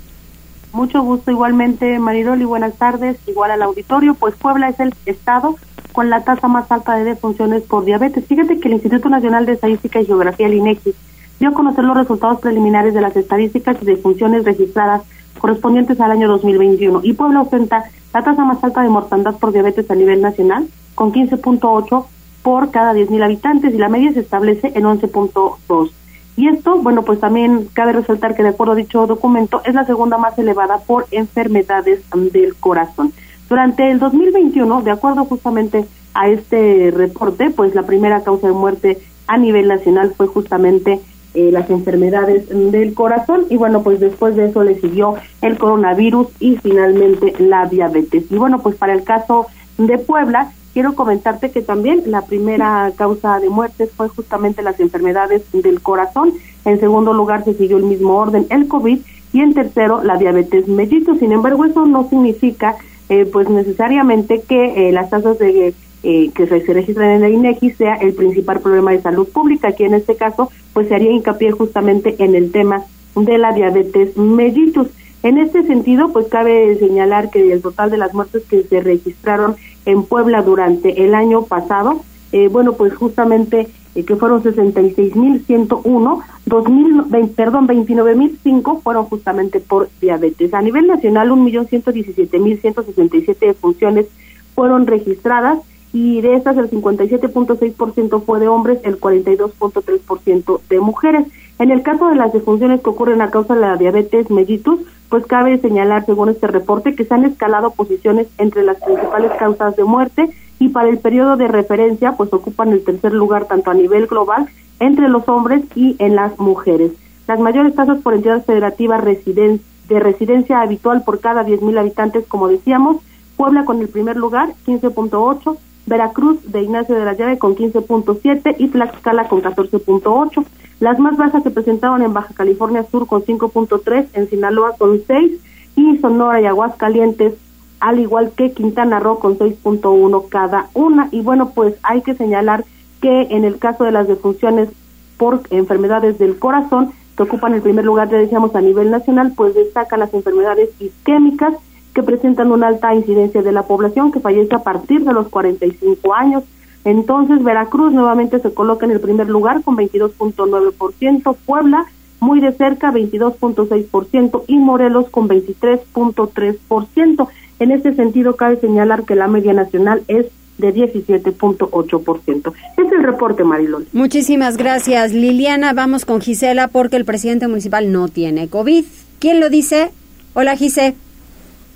Mucho 0.78 1.02
gusto 1.02 1.32
igualmente, 1.32 1.98
Maridol, 1.98 2.40
y 2.40 2.46
buenas 2.46 2.76
tardes. 2.76 3.18
Igual 3.26 3.50
al 3.50 3.64
auditorio, 3.64 4.14
pues 4.14 4.36
Puebla 4.36 4.70
es 4.70 4.80
el 4.80 4.94
estado 5.08 5.56
con 5.92 6.12
la 6.12 6.24
tasa 6.24 6.48
más 6.48 6.72
alta 6.72 6.94
de 6.94 7.04
defunciones 7.04 7.64
por 7.64 7.84
diabetes. 7.84 8.28
Fíjate 8.28 8.60
que 8.60 8.68
el 8.68 8.76
Instituto 8.76 9.10
Nacional 9.10 9.48
de 9.48 9.54
Estadística 9.54 10.00
y 10.00 10.06
Geografía, 10.06 10.46
el 10.46 10.54
INEGI, 10.54 10.94
dio 11.40 11.50
a 11.50 11.54
conocer 11.54 11.84
los 11.84 11.98
resultados 11.98 12.42
preliminares 12.42 12.94
de 12.94 13.02
las 13.02 13.18
estadísticas 13.18 13.78
y 13.82 13.86
de 13.86 13.98
funciones 13.98 14.46
registradas 14.46 15.02
correspondientes 15.40 16.00
al 16.00 16.12
año 16.12 16.28
2021 16.28 17.00
y 17.02 17.14
Puebla 17.14 17.42
ostenta 17.42 17.86
la 18.14 18.24
tasa 18.24 18.46
más 18.46 18.64
alta 18.64 18.84
de 18.84 18.90
mortandad 18.90 19.36
por 19.38 19.54
diabetes 19.54 19.90
a 19.90 19.96
nivel 19.96 20.22
nacional 20.22 20.68
con 20.94 21.12
15.8 21.12 22.06
por 22.44 22.70
cada 22.70 22.94
10.000 22.94 23.24
habitantes 23.24 23.74
y 23.74 23.80
la 23.80 23.90
media 23.90 24.14
se 24.14 24.20
establece 24.20 24.74
en 24.76 24.84
11.2. 24.84 25.90
Y 26.38 26.48
esto, 26.48 26.78
bueno, 26.84 27.02
pues 27.02 27.20
también 27.20 27.68
cabe 27.74 27.94
resaltar 27.94 28.36
que 28.36 28.44
de 28.44 28.50
acuerdo 28.50 28.74
a 28.74 28.76
dicho 28.76 29.08
documento 29.08 29.62
es 29.66 29.74
la 29.74 29.86
segunda 29.86 30.20
más 30.20 30.38
elevada 30.38 30.78
por 30.78 31.08
enfermedades 31.10 32.02
del 32.32 32.56
corazón. 32.56 33.12
Durante 33.50 33.90
el 33.90 33.98
2021, 33.98 34.84
de 34.84 34.92
acuerdo 34.92 35.26
justamente 35.26 35.86
a 36.14 36.30
este 36.30 36.92
reporte, 36.96 37.50
pues 37.50 37.74
la 37.74 37.84
primera 37.84 38.22
causa 38.22 38.48
de 38.48 38.54
muerte 38.54 39.00
a 39.26 39.38
nivel 39.38 39.68
nacional 39.68 40.14
fue 40.16 40.28
justamente 40.28 41.00
eh, 41.34 41.52
las 41.52 41.70
enfermedades 41.70 42.48
del 42.50 42.94
corazón 42.94 43.46
y 43.50 43.58
bueno, 43.58 43.82
pues 43.82 44.00
después 44.00 44.36
de 44.36 44.46
eso 44.46 44.64
le 44.64 44.80
siguió 44.80 45.16
el 45.42 45.58
coronavirus 45.58 46.28
y 46.40 46.58
finalmente 46.58 47.34
la 47.40 47.66
diabetes. 47.66 48.32
Y 48.32 48.36
bueno, 48.36 48.60
pues 48.60 48.76
para 48.76 48.94
el 48.94 49.04
caso 49.04 49.48
de 49.78 49.98
Puebla, 49.98 50.52
quiero 50.78 50.94
comentarte 50.94 51.50
que 51.50 51.64
también 51.64 52.04
la 52.06 52.22
primera 52.28 52.92
causa 52.96 53.40
de 53.40 53.50
muerte 53.50 53.88
fue 53.88 54.10
justamente 54.10 54.62
las 54.62 54.80
enfermedades 54.80 55.42
del 55.52 55.82
corazón. 55.82 56.34
En 56.66 56.80
segundo 56.80 57.14
lugar 57.14 57.44
se 57.44 57.56
siguió 57.56 57.78
el 57.78 57.86
mismo 57.86 58.16
orden, 58.16 58.46
el 58.52 58.68
COVID, 58.68 59.00
y 59.34 59.42
en 59.42 59.56
tercero 59.56 60.04
la 60.04 60.18
diabetes 60.18 60.68
mellito. 60.68 61.16
Sin 61.16 61.32
embargo, 61.32 61.66
eso 61.66 61.88
no 61.88 62.08
significa 62.10 62.76
eh, 63.10 63.26
pues 63.26 63.50
necesariamente 63.50 64.44
que 64.48 64.90
eh, 64.90 64.92
las 64.92 65.10
tasas 65.10 65.40
de 65.40 65.74
eh, 66.04 66.30
que 66.36 66.46
se 66.46 66.74
registran 66.74 67.10
en 67.10 67.24
el 67.24 67.34
INEGI 67.34 67.72
sea 67.72 67.96
el 67.96 68.14
principal 68.14 68.60
problema 68.60 68.92
de 68.92 69.02
salud 69.02 69.28
pública. 69.30 69.70
Aquí 69.70 69.84
en 69.84 69.96
este 69.96 70.16
caso, 70.16 70.52
pues 70.74 70.90
se 70.90 70.94
haría 70.94 71.10
hincapié 71.10 71.50
justamente 71.50 72.18
en 72.20 72.36
el 72.36 72.52
tema 72.52 72.84
de 73.16 73.40
la 73.40 73.52
diabetes 73.52 74.16
mellitus. 74.16 74.90
En 75.24 75.40
este 75.40 75.64
sentido, 75.64 76.14
pues 76.14 76.28
cabe 76.28 76.78
señalar 76.78 77.32
que 77.32 77.52
el 77.52 77.64
total 77.64 77.90
de 77.90 77.98
las 77.98 78.14
muertes 78.14 78.44
que 78.48 78.62
se 78.62 78.80
registraron 78.80 79.56
en 79.88 80.04
Puebla 80.04 80.44
durante 80.44 81.04
el 81.06 81.16
año 81.16 81.44
pasado, 81.44 82.02
eh, 82.34 82.50
bueno, 82.50 82.74
pues 82.74 82.94
justamente 82.94 83.70
eh, 83.96 84.04
que 84.04 84.18
fueron 84.18 84.44
66.101, 84.44 86.24
2000, 86.46 87.04
perdón, 87.36 87.68
29.005 87.68 88.82
fueron 88.82 89.06
justamente 89.06 89.62
por 89.62 89.90
diabetes. 90.02 90.54
A 90.54 90.62
nivel 90.62 90.88
nacional, 90.88 91.32
1.117.167 91.32 93.40
defunciones 93.40 94.08
fueron 94.54 94.86
registradas 94.88 95.60
y 95.94 96.20
de 96.20 96.36
estas 96.36 96.58
el 96.58 96.70
57.6% 96.70 98.24
fue 98.24 98.42
de 98.42 98.50
hombres, 98.50 98.80
el 98.84 99.00
42.3% 99.00 100.60
de 100.70 100.80
mujeres. 100.82 101.28
En 101.60 101.72
el 101.72 101.82
caso 101.82 102.10
de 102.10 102.16
las 102.16 102.34
defunciones 102.34 102.82
que 102.82 102.90
ocurren 102.90 103.22
a 103.22 103.32
causa 103.32 103.56
de 103.56 103.62
la 103.62 103.78
diabetes 103.78 104.30
mellitus, 104.30 104.82
pues 105.10 105.26
cabe 105.26 105.58
señalar, 105.60 106.06
según 106.06 106.30
este 106.30 106.48
reporte, 106.48 106.96
que 106.96 107.06
se 107.06 107.14
han 107.14 107.26
escalado 107.26 107.72
posiciones 107.72 108.28
entre 108.38 108.64
las 108.64 108.82
principales 108.82 109.32
causas 109.40 109.76
de 109.76 109.84
muerte 109.84 110.30
y 110.60 110.70
para 110.70 110.90
el 110.90 110.98
periodo 110.98 111.38
de 111.38 111.48
referencia, 111.48 112.14
pues 112.14 112.34
ocupan 112.34 112.70
el 112.70 112.84
tercer 112.84 113.14
lugar 113.14 113.46
tanto 113.46 113.72
a 113.72 113.74
nivel 113.74 114.08
global 114.08 114.48
entre 114.80 115.10
los 115.10 115.28
hombres 115.30 115.64
y 115.76 115.96
en 116.00 116.16
las 116.16 116.38
mujeres. 116.40 116.92
Las 117.28 117.40
mayores 117.40 117.76
tasas 117.76 118.00
por 118.00 118.14
entidad 118.14 118.44
federativa 118.46 119.02
de 119.02 120.00
residencia 120.00 120.62
habitual 120.62 121.04
por 121.04 121.20
cada 121.20 121.46
10.000 121.46 121.80
habitantes, 121.80 122.26
como 122.28 122.48
decíamos, 122.48 122.98
Puebla 123.36 123.66
con 123.66 123.82
el 123.82 123.88
primer 123.88 124.18
lugar, 124.18 124.50
15.8, 124.66 125.58
Veracruz 125.86 126.40
de 126.52 126.64
Ignacio 126.64 126.96
de 126.96 127.06
la 127.06 127.14
Llave 127.14 127.38
con 127.38 127.56
15.7 127.56 128.56
y 128.58 128.68
Tlaxcala 128.70 129.28
con 129.30 129.42
14.8. 129.42 130.46
Las 130.80 131.00
más 131.00 131.18
bajas 131.18 131.44
se 131.44 131.52
presentaron 131.52 132.02
en 132.04 132.14
Baja 132.14 132.34
California 132.34 132.84
Sur 132.84 133.08
con 133.08 133.24
5.3, 133.24 134.08
en 134.14 134.30
Sinaloa 134.30 134.76
con 134.78 135.02
6 135.06 135.32
y 135.76 135.98
Sonora 135.98 136.40
y 136.40 136.46
Aguascalientes, 136.46 137.34
al 137.80 138.00
igual 138.00 138.32
que 138.36 138.52
Quintana 138.52 139.00
Roo 139.00 139.20
con 139.20 139.38
6.1 139.38 140.30
cada 140.30 140.70
una. 140.74 141.10
Y 141.12 141.22
bueno, 141.22 141.52
pues 141.56 141.76
hay 141.84 142.02
que 142.02 142.16
señalar 142.16 142.64
que 143.02 143.28
en 143.30 143.44
el 143.44 143.58
caso 143.58 143.84
de 143.84 143.92
las 143.92 144.08
defunciones 144.08 144.70
por 145.18 145.42
enfermedades 145.50 146.20
del 146.20 146.38
corazón, 146.38 146.92
que 147.16 147.24
ocupan 147.24 147.54
el 147.56 147.62
primer 147.64 147.84
lugar, 147.84 148.10
ya 148.10 148.18
decíamos, 148.18 148.56
a 148.56 148.62
nivel 148.62 148.92
nacional, 148.92 149.34
pues 149.36 149.56
destacan 149.56 150.00
las 150.00 150.14
enfermedades 150.14 150.70
isquémicas, 150.80 151.56
que 151.96 152.04
presentan 152.04 152.52
una 152.52 152.68
alta 152.68 152.94
incidencia 152.94 153.42
de 153.42 153.52
la 153.52 153.64
población 153.64 154.12
que 154.12 154.20
fallece 154.20 154.54
a 154.54 154.62
partir 154.62 155.04
de 155.04 155.14
los 155.14 155.30
45 155.30 156.14
años. 156.14 156.44
Entonces, 156.88 157.44
Veracruz 157.44 157.92
nuevamente 157.92 158.40
se 158.40 158.54
coloca 158.54 158.86
en 158.86 158.94
el 158.94 159.02
primer 159.02 159.28
lugar 159.28 159.62
con 159.62 159.76
22.9%, 159.76 161.36
Puebla 161.46 161.86
muy 162.22 162.40
de 162.40 162.54
cerca 162.54 162.94
22.6% 162.94 164.44
y 164.48 164.58
Morelos 164.58 165.10
con 165.10 165.28
23.3%. 165.28 167.28
En 167.60 167.72
este 167.72 167.94
sentido, 167.94 168.38
cabe 168.38 168.62
señalar 168.62 169.04
que 169.04 169.16
la 169.16 169.28
media 169.28 169.52
nacional 169.52 170.04
es 170.08 170.28
de 170.58 170.74
17.8%. 170.74 172.54
Es 172.78 172.92
el 172.92 173.04
reporte, 173.04 173.44
Marilón. 173.44 173.86
Muchísimas 173.92 174.56
gracias, 174.56 175.12
Liliana. 175.12 175.74
Vamos 175.74 176.06
con 176.06 176.22
Gisela 176.22 176.70
porque 176.70 176.96
el 176.96 177.04
presidente 177.04 177.50
municipal 177.50 177.92
no 177.92 178.08
tiene 178.08 178.48
COVID. 178.48 178.86
¿Quién 179.20 179.42
lo 179.42 179.50
dice? 179.50 179.92
Hola, 180.34 180.56
Gisela. 180.56 180.96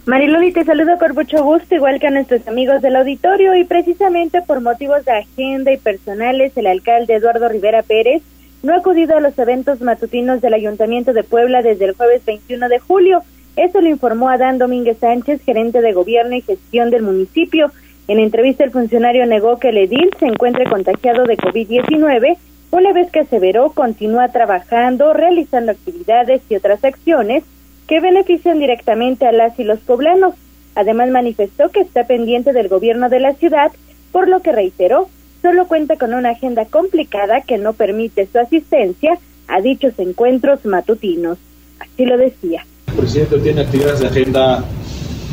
Mariloli, 0.07 0.51
te 0.51 0.65
saludo 0.65 0.97
con 0.97 1.13
mucho 1.13 1.43
gusto, 1.43 1.75
igual 1.75 1.99
que 1.99 2.07
a 2.07 2.11
nuestros 2.11 2.47
amigos 2.47 2.81
del 2.81 2.95
auditorio, 2.95 3.55
y 3.55 3.65
precisamente 3.65 4.41
por 4.41 4.59
motivos 4.59 5.05
de 5.05 5.11
agenda 5.11 5.71
y 5.71 5.77
personales, 5.77 6.57
el 6.57 6.65
alcalde 6.65 7.13
Eduardo 7.13 7.47
Rivera 7.47 7.83
Pérez 7.83 8.23
no 8.63 8.73
ha 8.73 8.77
acudido 8.77 9.15
a 9.15 9.21
los 9.21 9.37
eventos 9.37 9.79
matutinos 9.81 10.41
del 10.41 10.55
Ayuntamiento 10.55 11.13
de 11.13 11.21
Puebla 11.23 11.61
desde 11.61 11.85
el 11.85 11.93
jueves 11.93 12.25
21 12.25 12.67
de 12.67 12.79
julio. 12.79 13.21
Eso 13.55 13.79
lo 13.79 13.89
informó 13.89 14.29
Adán 14.29 14.57
Domínguez 14.57 14.97
Sánchez, 14.97 15.43
gerente 15.43 15.81
de 15.81 15.93
gobierno 15.93 16.35
y 16.35 16.41
gestión 16.41 16.89
del 16.89 17.03
municipio. 17.03 17.71
En 18.07 18.17
entrevista, 18.17 18.63
el 18.63 18.71
funcionario 18.71 19.27
negó 19.27 19.59
que 19.59 19.69
el 19.69 19.77
edil 19.77 20.09
se 20.19 20.25
encuentre 20.25 20.65
contagiado 20.65 21.25
de 21.25 21.37
COVID-19, 21.37 22.37
una 22.71 22.91
vez 22.91 23.11
que 23.11 23.19
aseveró 23.19 23.69
continúa 23.71 24.29
trabajando, 24.29 25.13
realizando 25.13 25.71
actividades 25.71 26.41
y 26.49 26.55
otras 26.55 26.83
acciones 26.83 27.43
que 27.91 27.99
benefician 27.99 28.57
directamente 28.57 29.27
a 29.27 29.33
las 29.33 29.59
y 29.59 29.65
los 29.65 29.79
poblanos. 29.79 30.35
Además 30.75 31.09
manifestó 31.09 31.71
que 31.71 31.81
está 31.81 32.05
pendiente 32.05 32.53
del 32.53 32.69
gobierno 32.69 33.09
de 33.09 33.19
la 33.19 33.33
ciudad, 33.33 33.69
por 34.13 34.29
lo 34.29 34.39
que 34.41 34.53
reiteró, 34.53 35.09
solo 35.41 35.67
cuenta 35.67 35.97
con 35.97 36.13
una 36.13 36.29
agenda 36.29 36.63
complicada 36.63 37.41
que 37.41 37.57
no 37.57 37.73
permite 37.73 38.29
su 38.31 38.39
asistencia 38.39 39.19
a 39.49 39.59
dichos 39.59 39.91
encuentros 39.97 40.63
matutinos. 40.63 41.37
Así 41.79 42.05
lo 42.05 42.17
decía. 42.17 42.65
El 42.87 42.93
presidente 42.93 43.37
tiene 43.39 43.59
actividades 43.59 43.99
de 43.99 44.07
agenda 44.07 44.63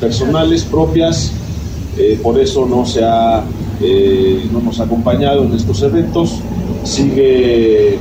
personales 0.01 0.65
propias, 0.65 1.33
eh, 1.97 2.19
por 2.21 2.41
eso 2.41 2.67
no 2.67 2.85
se 2.85 3.05
ha, 3.05 3.41
eh, 3.81 4.49
no 4.51 4.61
nos 4.63 4.81
ha 4.81 4.83
acompañado 4.83 5.45
en 5.45 5.53
estos 5.53 5.81
eventos. 5.83 6.41
Sigue 6.83 8.01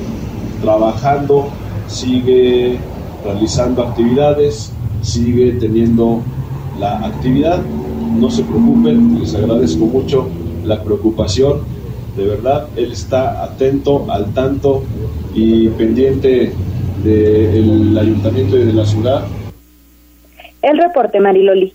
trabajando, 0.64 1.48
sigue 1.88 2.80
realizando 3.28 3.84
actividades, 3.84 4.72
sigue 5.02 5.54
teniendo 5.54 6.22
la 6.80 7.06
actividad. 7.06 7.62
No 8.20 8.32
se 8.32 8.44
preocupen, 8.44 9.20
les 9.20 9.36
agradezco 9.36 9.86
mucho 9.86 10.30
la 10.64 10.82
preocupación. 10.84 11.62
De 12.16 12.26
verdad, 12.26 12.68
él 12.76 12.92
está 12.92 13.44
atento, 13.44 14.12
al 14.12 14.34
tanto 14.34 14.84
y 15.34 15.68
pendiente 15.70 16.52
del 17.04 17.98
ayuntamiento 17.98 18.58
y 18.58 18.66
de 18.66 18.74
la 18.74 18.86
ciudad. 18.86 19.26
El 20.62 20.78
reporte, 20.78 21.20
Mariloli. 21.20 21.74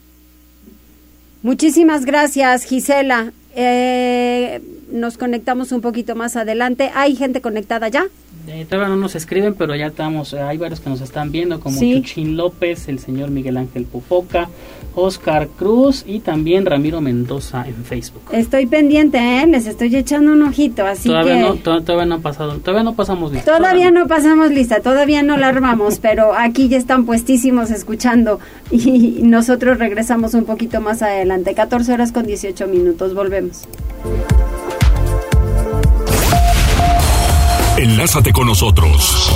Muchísimas 1.43 2.05
gracias, 2.05 2.65
Gisela. 2.65 3.33
Eh, 3.55 4.61
nos 4.91 5.19
conectamos 5.19 5.73
un 5.73 5.81
poquito 5.81 6.15
más 6.15 6.37
adelante. 6.37 6.91
¿Hay 6.95 7.15
gente 7.15 7.41
conectada 7.41 7.89
ya? 7.89 8.07
Eh, 8.49 8.67
todavía 8.69 8.89
no 8.89 8.97
nos 8.97 9.15
escriben, 9.15 9.55
pero 9.55 9.77
ya 9.77 9.87
estamos, 9.87 10.35
hay 10.35 10.59
varios 10.59 10.81
que 10.81 10.91
nos 10.91 11.01
están 11.01 11.31
viendo, 11.31 11.61
como 11.61 11.79
Chuchín 11.79 12.37
López, 12.37 12.89
el 12.89 12.99
señor 12.99 13.31
Miguel 13.31 13.57
Ángel 13.57 13.85
Popoca, 13.85 14.49
Oscar 14.97 15.47
Cruz 15.47 16.03
y 16.07 16.19
también 16.21 16.67
Ramiro 16.67 17.01
Mendoza 17.01 17.65
en 17.69 17.85
Facebook. 17.85 18.23
Estoy 18.33 18.67
pendiente, 18.67 19.19
¿eh? 19.19 19.47
les 19.47 19.67
estoy 19.67 19.95
echando 19.95 20.33
un 20.33 20.43
ojito, 20.43 20.85
así 20.85 21.09
todavía 21.09 21.35
que... 21.35 21.41
No, 21.41 21.83
todavía 21.83 22.05
no 22.05 22.17
ha 22.17 22.19
pasado, 22.19 22.57
todavía 22.59 22.83
no 22.83 22.95
pasamos 22.95 23.33
lista. 23.33 23.57
Todavía, 23.57 23.93
no 23.93 24.09
pasamos 24.09 24.51
lista, 24.51 24.81
todavía 24.81 25.23
no 25.23 25.37
la 25.37 25.49
armamos, 25.49 25.99
pero 26.03 26.35
aquí 26.35 26.69
ya 26.69 26.79
están 26.79 27.07
puestísimos 27.07 27.71
escuchando 27.71 28.41
y 28.73 29.21
nosotros 29.23 29.79
regresamos 29.79 30.35
un 30.35 30.47
poquito 30.47 30.81
más 30.81 31.01
adelante, 31.03 31.55
14 31.55 31.93
horas 31.93 32.11
con 32.11 32.27
18 32.27 32.67
minutos, 32.67 33.15
volvemos. 33.15 33.69
Enlázate 37.83 38.33
con 38.33 38.47
nosotros. 38.47 39.29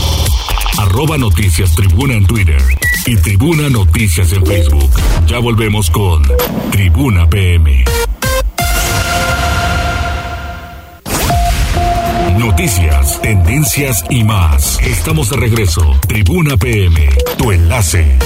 Arroba 0.78 1.18
Noticias 1.18 1.74
Tribuna 1.74 2.14
en 2.14 2.24
Twitter 2.26 2.62
y 3.04 3.16
Tribuna 3.16 3.68
Noticias 3.68 4.32
en 4.32 4.46
Facebook. 4.46 4.88
Ya 5.26 5.40
volvemos 5.40 5.90
con 5.90 6.22
Tribuna 6.70 7.28
PM. 7.28 7.84
Noticias, 12.38 13.20
tendencias 13.20 14.04
y 14.10 14.22
más. 14.22 14.78
Estamos 14.80 15.30
de 15.30 15.38
regreso. 15.38 15.98
Tribuna 16.06 16.56
PM, 16.56 17.00
tu 17.38 17.50
enlace. 17.50 18.16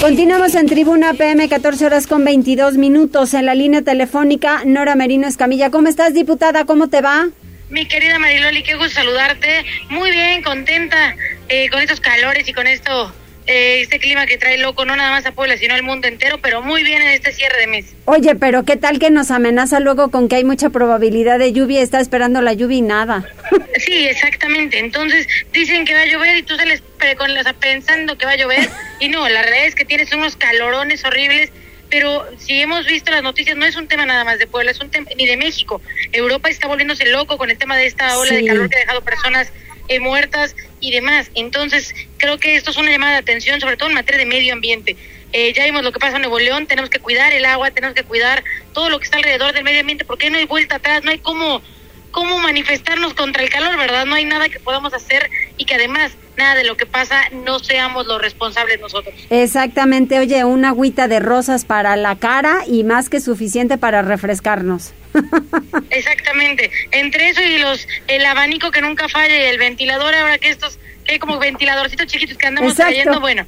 Continuamos 0.00 0.56
en 0.56 0.66
Tribuna 0.66 1.14
PM, 1.14 1.48
14 1.48 1.86
horas 1.86 2.08
con 2.08 2.24
22 2.24 2.76
minutos. 2.76 3.34
En 3.34 3.46
la 3.46 3.54
línea 3.54 3.82
telefónica, 3.82 4.62
Nora 4.66 4.96
Merino 4.96 5.28
Escamilla. 5.28 5.70
¿Cómo 5.70 5.86
estás, 5.86 6.12
diputada? 6.12 6.64
¿Cómo 6.64 6.88
te 6.88 7.02
va? 7.02 7.28
Mi 7.70 7.86
querida 7.86 8.18
Mariloli, 8.18 8.64
qué 8.64 8.74
gusto 8.74 8.94
saludarte. 8.94 9.64
Muy 9.88 10.10
bien, 10.10 10.42
contenta 10.42 11.14
eh, 11.48 11.68
con 11.70 11.80
estos 11.80 12.00
calores 12.00 12.48
y 12.48 12.52
con 12.52 12.66
esto, 12.66 13.14
eh, 13.46 13.82
este 13.82 14.00
clima 14.00 14.26
que 14.26 14.38
trae 14.38 14.58
loco, 14.58 14.84
no 14.84 14.96
nada 14.96 15.12
más 15.12 15.24
a 15.24 15.32
Puebla, 15.32 15.56
sino 15.56 15.74
al 15.74 15.84
mundo 15.84 16.08
entero, 16.08 16.38
pero 16.42 16.62
muy 16.62 16.82
bien 16.82 17.00
en 17.00 17.10
este 17.10 17.32
cierre 17.32 17.60
de 17.60 17.66
mes. 17.68 17.94
Oye, 18.06 18.34
pero 18.34 18.64
¿qué 18.64 18.76
tal 18.76 18.98
que 18.98 19.10
nos 19.10 19.30
amenaza 19.30 19.78
luego 19.78 20.10
con 20.10 20.28
que 20.28 20.34
hay 20.34 20.44
mucha 20.44 20.70
probabilidad 20.70 21.38
de 21.38 21.52
lluvia? 21.52 21.80
Está 21.80 22.00
esperando 22.00 22.42
la 22.42 22.54
lluvia 22.54 22.78
y 22.78 22.82
nada. 22.82 23.24
Sí, 23.78 24.06
exactamente. 24.08 24.78
Entonces 24.78 25.26
dicen 25.54 25.86
que 25.86 25.94
va 25.94 26.02
a 26.02 26.06
llover 26.06 26.36
y 26.36 26.42
tú 26.42 26.54
sales 26.56 26.82
con 27.16 27.32
los, 27.34 27.46
pensando 27.54 28.18
que 28.18 28.26
va 28.26 28.32
a 28.32 28.36
llover 28.36 28.68
y 29.00 29.08
no, 29.08 29.26
la 29.26 29.42
realidad 29.42 29.66
es 29.68 29.74
que 29.74 29.86
tienes 29.86 30.12
unos 30.12 30.36
calorones 30.36 31.02
horribles 31.02 31.50
pero 31.90 32.24
si 32.38 32.60
hemos 32.60 32.86
visto 32.86 33.10
las 33.10 33.22
noticias, 33.22 33.56
no 33.56 33.66
es 33.66 33.76
un 33.76 33.88
tema 33.88 34.06
nada 34.06 34.24
más 34.24 34.38
de 34.38 34.46
Puebla, 34.46 34.70
es 34.70 34.80
un 34.80 34.90
tema 34.90 35.10
ni 35.16 35.26
de 35.26 35.36
México. 35.36 35.82
Europa 36.12 36.48
está 36.48 36.68
volviéndose 36.68 37.04
loco 37.06 37.36
con 37.36 37.50
el 37.50 37.58
tema 37.58 37.76
de 37.76 37.86
esta 37.86 38.16
ola 38.18 38.32
de 38.32 38.44
calor 38.44 38.70
que 38.70 38.76
ha 38.76 38.80
dejado 38.80 39.02
personas 39.02 39.52
eh, 39.88 39.98
muertas 39.98 40.54
y 40.78 40.92
demás. 40.92 41.30
Entonces, 41.34 41.94
creo 42.16 42.38
que 42.38 42.54
esto 42.54 42.70
es 42.70 42.76
una 42.76 42.90
llamada 42.90 43.14
de 43.14 43.18
atención, 43.18 43.60
sobre 43.60 43.76
todo 43.76 43.88
en 43.88 43.96
materia 43.96 44.20
de 44.20 44.26
medio 44.26 44.52
ambiente. 44.52 44.96
Eh, 45.32 45.52
ya 45.52 45.64
vimos 45.64 45.82
lo 45.82 45.92
que 45.92 45.98
pasa 45.98 46.16
en 46.16 46.22
Nuevo 46.22 46.38
León, 46.38 46.66
tenemos 46.66 46.90
que 46.90 47.00
cuidar 47.00 47.32
el 47.32 47.44
agua, 47.44 47.70
tenemos 47.72 47.94
que 47.94 48.04
cuidar 48.04 48.44
todo 48.72 48.88
lo 48.88 48.98
que 48.98 49.04
está 49.04 49.16
alrededor 49.16 49.52
del 49.52 49.64
medio 49.64 49.80
ambiente, 49.80 50.04
porque 50.04 50.30
no 50.30 50.38
hay 50.38 50.44
vuelta 50.44 50.76
atrás, 50.76 51.02
no 51.02 51.10
hay 51.10 51.18
cómo 51.18 51.60
cómo 52.10 52.38
manifestarnos 52.38 53.14
contra 53.14 53.42
el 53.42 53.50
calor, 53.50 53.76
¿verdad? 53.76 54.06
No 54.06 54.14
hay 54.14 54.24
nada 54.24 54.48
que 54.48 54.60
podamos 54.60 54.92
hacer 54.94 55.30
y 55.56 55.64
que 55.64 55.74
además 55.74 56.12
nada 56.36 56.54
de 56.54 56.64
lo 56.64 56.76
que 56.76 56.86
pasa 56.86 57.28
no 57.32 57.58
seamos 57.58 58.06
los 58.06 58.20
responsables 58.20 58.80
nosotros. 58.80 59.14
Exactamente, 59.30 60.18
oye, 60.18 60.44
una 60.44 60.68
agüita 60.70 61.08
de 61.08 61.20
rosas 61.20 61.64
para 61.64 61.96
la 61.96 62.16
cara 62.16 62.60
y 62.66 62.84
más 62.84 63.08
que 63.08 63.20
suficiente 63.20 63.78
para 63.78 64.02
refrescarnos. 64.02 64.92
Exactamente, 65.90 66.70
entre 66.92 67.28
eso 67.28 67.42
y 67.42 67.58
los 67.58 67.86
el 68.06 68.24
abanico 68.24 68.70
que 68.70 68.80
nunca 68.80 69.08
falla 69.08 69.36
y 69.36 69.42
el 69.42 69.58
ventilador, 69.58 70.14
ahora 70.14 70.38
que 70.38 70.50
estos, 70.50 70.78
que 71.04 71.12
hay 71.12 71.18
como 71.18 71.38
ventiladorcitos 71.38 72.06
chiquitos 72.06 72.38
que 72.38 72.46
andamos 72.46 72.74
trayendo, 72.74 73.20
bueno, 73.20 73.46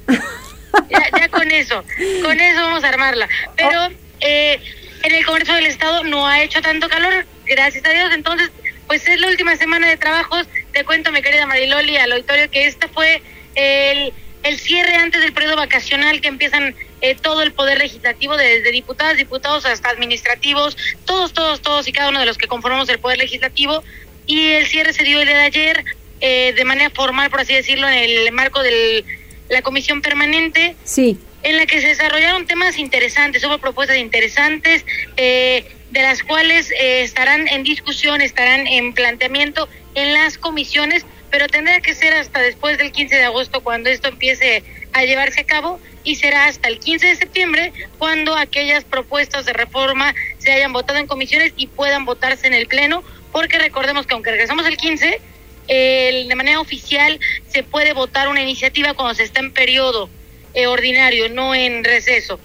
ya, 0.89 1.29
con 1.29 1.49
eso, 1.51 1.83
con 2.21 2.39
eso 2.39 2.61
vamos 2.61 2.83
a 2.83 2.89
armarla. 2.89 3.27
Pero 3.55 3.89
eh, 4.19 4.59
en 5.03 5.15
el 5.15 5.25
Congreso 5.25 5.53
del 5.53 5.65
Estado 5.65 6.03
no 6.03 6.27
ha 6.27 6.43
hecho 6.43 6.61
tanto 6.61 6.87
calor, 6.89 7.25
gracias 7.45 7.85
a 7.85 7.89
Dios, 7.89 8.13
entonces 8.13 8.49
pues 8.87 9.07
es 9.07 9.19
la 9.19 9.27
última 9.27 9.55
semana 9.55 9.87
de 9.87 9.97
trabajos. 9.97 10.47
Te 10.71 10.83
cuento, 10.83 11.11
mi 11.11 11.21
querida 11.21 11.47
Mariloli, 11.47 11.97
al 11.97 12.11
auditorio, 12.11 12.49
que 12.49 12.67
esta 12.67 12.87
fue 12.89 13.21
el, 13.55 14.13
el 14.43 14.59
cierre 14.59 14.95
antes 14.95 15.21
del 15.21 15.33
periodo 15.33 15.55
vacacional 15.55 16.21
que 16.21 16.27
empiezan 16.27 16.75
eh, 17.01 17.15
todo 17.15 17.41
el 17.41 17.53
poder 17.53 17.79
legislativo, 17.79 18.37
desde 18.37 18.71
diputadas, 18.71 19.17
diputados 19.17 19.65
hasta 19.65 19.89
administrativos, 19.89 20.77
todos, 21.05 21.33
todos, 21.33 21.61
todos 21.61 21.87
y 21.87 21.91
cada 21.91 22.09
uno 22.09 22.19
de 22.19 22.25
los 22.25 22.37
que 22.37 22.47
conformamos 22.47 22.87
el 22.89 22.99
poder 22.99 23.17
legislativo. 23.17 23.83
Y 24.25 24.51
el 24.51 24.67
cierre 24.67 24.93
se 24.93 25.03
dio 25.03 25.19
el 25.19 25.27
día 25.27 25.37
de 25.37 25.43
ayer 25.43 25.85
eh, 26.21 26.53
de 26.55 26.65
manera 26.65 26.89
formal, 26.89 27.29
por 27.29 27.41
así 27.41 27.53
decirlo, 27.53 27.87
en 27.89 27.95
el 27.95 28.31
marco 28.31 28.63
de 28.63 29.03
la 29.49 29.61
comisión 29.61 30.01
permanente. 30.01 30.75
Sí. 30.85 31.17
En 31.41 31.57
la 31.57 31.65
que 31.65 31.81
se 31.81 31.87
desarrollaron 31.87 32.47
temas 32.47 32.77
interesantes, 32.77 33.43
hubo 33.43 33.57
propuestas 33.57 33.97
interesantes. 33.97 34.85
Eh, 35.17 35.65
de 35.93 36.01
las 36.01 36.23
cuales 36.23 36.71
eh, 36.71 37.03
estarán 37.03 37.47
en 37.47 37.61
discusión, 37.61 38.19
estarán 38.21 38.65
en 38.65 38.93
planteamiento 38.93 39.69
en 39.93 40.11
las 40.11 40.39
comisiones, 40.39 41.05
pero 41.29 41.47
tendrá 41.47 41.79
que 41.81 41.93
ser 41.93 42.15
hasta 42.15 42.39
después 42.39 42.79
del 42.79 42.91
15 42.91 43.15
de 43.15 43.25
agosto 43.25 43.61
cuando 43.61 43.91
esto 43.91 44.07
empiece 44.07 44.63
a 44.91 45.03
llevarse 45.03 45.41
a 45.41 45.45
cabo 45.45 45.79
y 46.03 46.15
será 46.15 46.45
hasta 46.45 46.67
el 46.67 46.79
15 46.79 47.05
de 47.05 47.15
septiembre 47.15 47.73
cuando 47.99 48.35
aquellas 48.35 48.83
propuestas 48.83 49.45
de 49.45 49.53
reforma 49.53 50.15
se 50.39 50.51
hayan 50.51 50.73
votado 50.73 50.97
en 50.97 51.05
comisiones 51.05 51.53
y 51.57 51.67
puedan 51.67 52.05
votarse 52.05 52.47
en 52.47 52.55
el 52.55 52.65
Pleno, 52.65 53.03
porque 53.31 53.59
recordemos 53.59 54.07
que 54.07 54.15
aunque 54.15 54.31
regresamos 54.31 54.65
el 54.65 54.77
15, 54.77 55.21
de 55.67 56.33
manera 56.35 56.59
oficial 56.59 57.19
se 57.47 57.61
puede 57.61 57.93
votar 57.93 58.29
una 58.29 58.41
iniciativa 58.41 58.95
cuando 58.95 59.13
se 59.13 59.23
está 59.23 59.41
en 59.41 59.51
periodo 59.51 60.09
eh, 60.55 60.65
ordinario, 60.65 61.29
no 61.29 61.53
en 61.53 61.83
receso. 61.83 62.39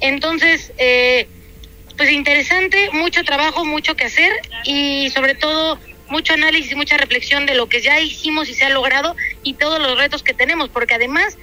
Entonces, 0.00 0.72
eh, 0.78 1.26
pues 1.96 2.10
interesante, 2.10 2.90
mucho 2.92 3.24
trabajo, 3.24 3.64
mucho 3.64 3.94
que 3.94 4.04
hacer 4.04 4.32
y 4.64 5.10
sobre 5.10 5.34
todo 5.34 5.78
mucho 6.08 6.34
análisis 6.34 6.72
y 6.72 6.74
mucha 6.74 6.96
reflexión 6.96 7.46
de 7.46 7.54
lo 7.54 7.68
que 7.68 7.80
ya 7.80 8.00
hicimos 8.00 8.48
y 8.48 8.54
se 8.54 8.64
ha 8.64 8.70
logrado 8.70 9.16
y 9.42 9.54
todos 9.54 9.80
los 9.80 9.96
retos 9.98 10.22
que 10.22 10.34
tenemos, 10.34 10.68
porque 10.68 10.94
además 10.94 11.38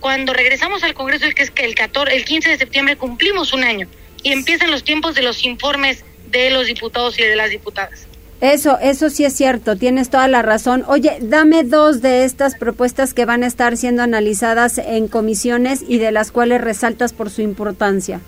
cuando 0.00 0.32
regresamos 0.32 0.82
al 0.82 0.94
Congreso 0.94 1.26
es 1.26 1.34
que 1.34 1.42
es 1.42 1.50
que 1.50 1.64
el 1.64 1.74
14, 1.74 2.14
el 2.14 2.24
15 2.24 2.50
de 2.50 2.58
septiembre 2.58 2.96
cumplimos 2.96 3.52
un 3.52 3.64
año 3.64 3.88
y 4.22 4.32
empiezan 4.32 4.70
los 4.70 4.84
tiempos 4.84 5.14
de 5.14 5.22
los 5.22 5.44
informes 5.44 6.04
de 6.30 6.50
los 6.50 6.66
diputados 6.66 7.18
y 7.18 7.22
de 7.22 7.36
las 7.36 7.50
diputadas. 7.50 8.06
Eso, 8.40 8.78
eso 8.80 9.08
sí 9.08 9.24
es 9.24 9.34
cierto, 9.34 9.76
tienes 9.76 10.10
toda 10.10 10.26
la 10.26 10.42
razón. 10.42 10.84
Oye, 10.88 11.18
dame 11.20 11.62
dos 11.62 12.02
de 12.02 12.24
estas 12.24 12.56
propuestas 12.56 13.14
que 13.14 13.24
van 13.24 13.44
a 13.44 13.46
estar 13.46 13.76
siendo 13.76 14.02
analizadas 14.02 14.78
en 14.78 15.06
comisiones 15.06 15.84
y 15.86 15.98
de 15.98 16.10
las 16.10 16.32
cuales 16.32 16.60
resaltas 16.60 17.12
por 17.12 17.30
su 17.30 17.42
importancia. 17.42 18.20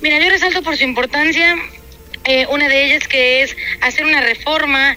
Mira, 0.00 0.18
yo 0.18 0.30
resalto 0.30 0.62
por 0.62 0.76
su 0.76 0.84
importancia 0.84 1.56
eh, 2.24 2.46
una 2.50 2.68
de 2.68 2.84
ellas 2.84 3.06
que 3.08 3.42
es 3.42 3.56
hacer 3.80 4.06
una 4.06 4.20
reforma 4.20 4.96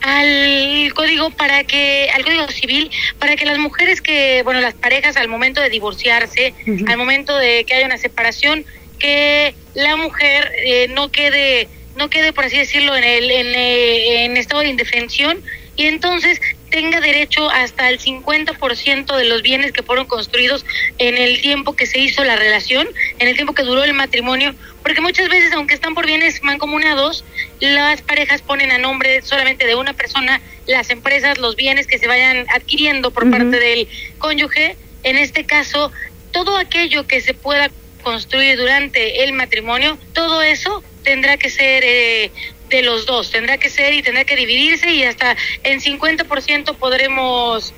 al 0.00 0.92
código 0.94 1.30
para 1.30 1.64
que 1.64 2.08
al 2.14 2.24
código 2.24 2.48
civil 2.48 2.90
para 3.18 3.34
que 3.34 3.44
las 3.44 3.58
mujeres 3.58 4.00
que 4.00 4.42
bueno 4.42 4.60
las 4.60 4.74
parejas 4.74 5.16
al 5.16 5.28
momento 5.28 5.60
de 5.60 5.70
divorciarse 5.70 6.54
al 6.86 6.96
momento 6.96 7.36
de 7.36 7.64
que 7.64 7.74
haya 7.74 7.86
una 7.86 7.98
separación 7.98 8.64
que 8.98 9.54
la 9.74 9.96
mujer 9.96 10.52
eh, 10.64 10.88
no 10.88 11.10
quede 11.10 11.68
no 11.96 12.10
quede 12.10 12.32
por 12.32 12.44
así 12.44 12.58
decirlo 12.58 12.94
en 12.94 13.04
el 13.04 13.30
en, 13.30 13.46
eh, 13.54 14.24
en 14.24 14.36
estado 14.36 14.62
de 14.62 14.68
indefensión 14.68 15.42
y 15.76 15.86
entonces 15.86 16.40
tenga 16.70 17.00
derecho 17.00 17.48
hasta 17.50 17.88
el 17.88 17.98
50% 17.98 19.16
de 19.16 19.24
los 19.24 19.42
bienes 19.42 19.72
que 19.72 19.82
fueron 19.82 20.06
construidos 20.06 20.64
en 20.98 21.16
el 21.16 21.40
tiempo 21.40 21.76
que 21.76 21.86
se 21.86 21.98
hizo 21.98 22.24
la 22.24 22.36
relación, 22.36 22.88
en 23.18 23.28
el 23.28 23.34
tiempo 23.34 23.54
que 23.54 23.62
duró 23.62 23.84
el 23.84 23.94
matrimonio, 23.94 24.54
porque 24.82 25.00
muchas 25.00 25.28
veces, 25.28 25.52
aunque 25.52 25.74
están 25.74 25.94
por 25.94 26.06
bienes 26.06 26.42
mancomunados, 26.42 27.24
las 27.60 28.02
parejas 28.02 28.42
ponen 28.42 28.70
a 28.70 28.78
nombre 28.78 29.22
solamente 29.22 29.66
de 29.66 29.74
una 29.74 29.94
persona 29.94 30.40
las 30.66 30.90
empresas, 30.90 31.38
los 31.38 31.56
bienes 31.56 31.86
que 31.86 31.98
se 31.98 32.06
vayan 32.06 32.46
adquiriendo 32.54 33.10
por 33.10 33.30
parte 33.30 33.58
del 33.58 33.88
cónyuge. 34.18 34.76
En 35.02 35.16
este 35.18 35.44
caso, 35.44 35.92
todo 36.32 36.56
aquello 36.56 37.06
que 37.06 37.20
se 37.20 37.34
pueda 37.34 37.70
construir 38.02 38.56
durante 38.56 39.24
el 39.24 39.32
matrimonio, 39.32 39.98
todo 40.12 40.42
eso 40.42 40.82
tendrá 41.02 41.36
que 41.36 41.50
ser 41.50 41.82
eh, 41.84 42.30
de 42.68 42.82
los 42.82 43.06
dos, 43.06 43.30
tendrá 43.30 43.58
que 43.58 43.70
ser 43.70 43.94
y 43.94 44.02
tendrá 44.02 44.24
que 44.24 44.36
dividirse 44.36 44.90
y 44.90 45.04
hasta 45.04 45.36
en 45.62 45.80
50% 45.80 46.76
podremos 46.76 47.72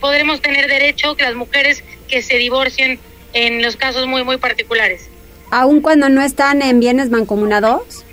podremos 0.00 0.40
tener 0.40 0.68
derecho 0.68 1.16
que 1.16 1.24
las 1.24 1.34
mujeres 1.34 1.82
que 2.06 2.22
se 2.22 2.36
divorcien 2.36 3.00
en 3.32 3.62
los 3.62 3.76
casos 3.76 4.06
muy 4.06 4.24
muy 4.24 4.36
particulares. 4.36 5.08
Aun 5.50 5.80
cuando 5.80 6.08
no 6.08 6.22
están 6.22 6.62
en 6.62 6.78
bienes 6.78 7.10
mancomunados? 7.10 8.04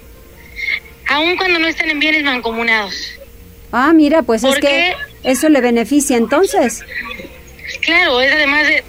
Aun 1.07 1.37
cuando 1.37 1.59
no 1.59 1.67
están 1.67 1.89
en 1.89 1.99
bienes 1.99 2.23
mancomunados. 2.23 2.95
Ah, 3.71 3.91
mira, 3.93 4.23
pues 4.23 4.43
es 4.43 4.57
que 4.59 4.93
eso 5.23 5.49
le 5.49 5.61
beneficia 5.61 6.17
entonces. 6.17 6.83
Claro, 7.81 8.21
es 8.21 8.31
además 8.31 8.67
de 8.67 8.83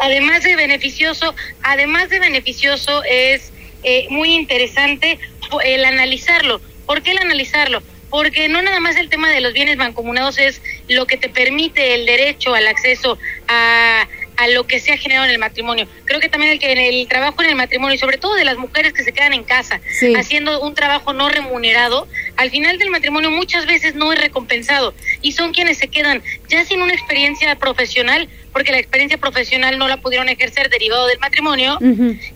además 0.00 0.42
de 0.42 0.56
beneficioso, 0.56 1.34
además 1.62 2.08
de 2.08 2.20
beneficioso 2.20 3.02
es 3.04 3.52
eh, 3.82 4.06
muy 4.10 4.34
interesante 4.34 5.18
el 5.64 5.84
analizarlo, 5.84 6.60
¿Por 6.90 7.02
qué 7.02 7.12
el 7.12 7.18
analizarlo? 7.18 7.84
Porque 8.10 8.48
no 8.48 8.60
nada 8.62 8.80
más 8.80 8.96
el 8.96 9.08
tema 9.08 9.30
de 9.30 9.40
los 9.40 9.52
bienes 9.52 9.76
mancomunados 9.76 10.38
es 10.38 10.60
lo 10.88 11.06
que 11.06 11.16
te 11.16 11.28
permite 11.28 11.94
el 11.94 12.04
derecho 12.04 12.52
al 12.52 12.66
acceso 12.66 13.16
a, 13.46 14.08
a 14.36 14.48
lo 14.48 14.66
que 14.66 14.80
se 14.80 14.92
ha 14.92 14.96
generado 14.96 15.26
en 15.26 15.30
el 15.30 15.38
matrimonio. 15.38 15.86
Creo 16.04 16.18
que 16.18 16.28
también 16.28 16.50
el 16.50 16.58
que 16.58 16.72
en 16.72 16.78
el 16.78 17.06
trabajo 17.06 17.44
en 17.44 17.50
el 17.50 17.54
matrimonio, 17.54 17.94
y 17.94 17.98
sobre 17.98 18.18
todo 18.18 18.34
de 18.34 18.44
las 18.44 18.56
mujeres 18.56 18.92
que 18.92 19.04
se 19.04 19.12
quedan 19.12 19.34
en 19.34 19.44
casa 19.44 19.80
haciendo 20.16 20.60
un 20.62 20.74
trabajo 20.74 21.12
no 21.12 21.28
remunerado, 21.28 22.08
al 22.40 22.48
final 22.50 22.78
del 22.78 22.88
matrimonio 22.88 23.30
muchas 23.30 23.66
veces 23.66 23.94
no 23.94 24.14
es 24.14 24.18
recompensado 24.18 24.94
y 25.20 25.32
son 25.32 25.52
quienes 25.52 25.76
se 25.76 25.88
quedan 25.88 26.22
ya 26.48 26.64
sin 26.64 26.80
una 26.80 26.94
experiencia 26.94 27.54
profesional 27.56 28.30
porque 28.50 28.72
la 28.72 28.78
experiencia 28.78 29.18
profesional 29.18 29.78
no 29.78 29.88
la 29.88 29.98
pudieron 29.98 30.26
ejercer 30.30 30.70
derivado 30.70 31.06
del 31.06 31.18
matrimonio 31.18 31.78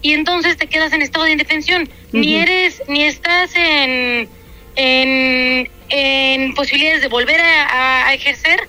y 0.03 0.13
entonces 0.13 0.59
te 0.59 0.67
quedas 0.67 0.93
en 0.93 1.01
estado 1.01 1.25
de 1.25 1.33
indefensión, 1.33 1.89
ni 2.13 2.37
eres 2.37 2.83
ni 2.87 3.05
estás 3.05 3.57
en 3.57 4.29
en, 4.77 5.71
en 5.89 6.55
posibilidades 6.55 7.03
de 7.03 7.09
volver 7.09 7.41
a, 7.41 8.13
ejercer, 8.15 8.61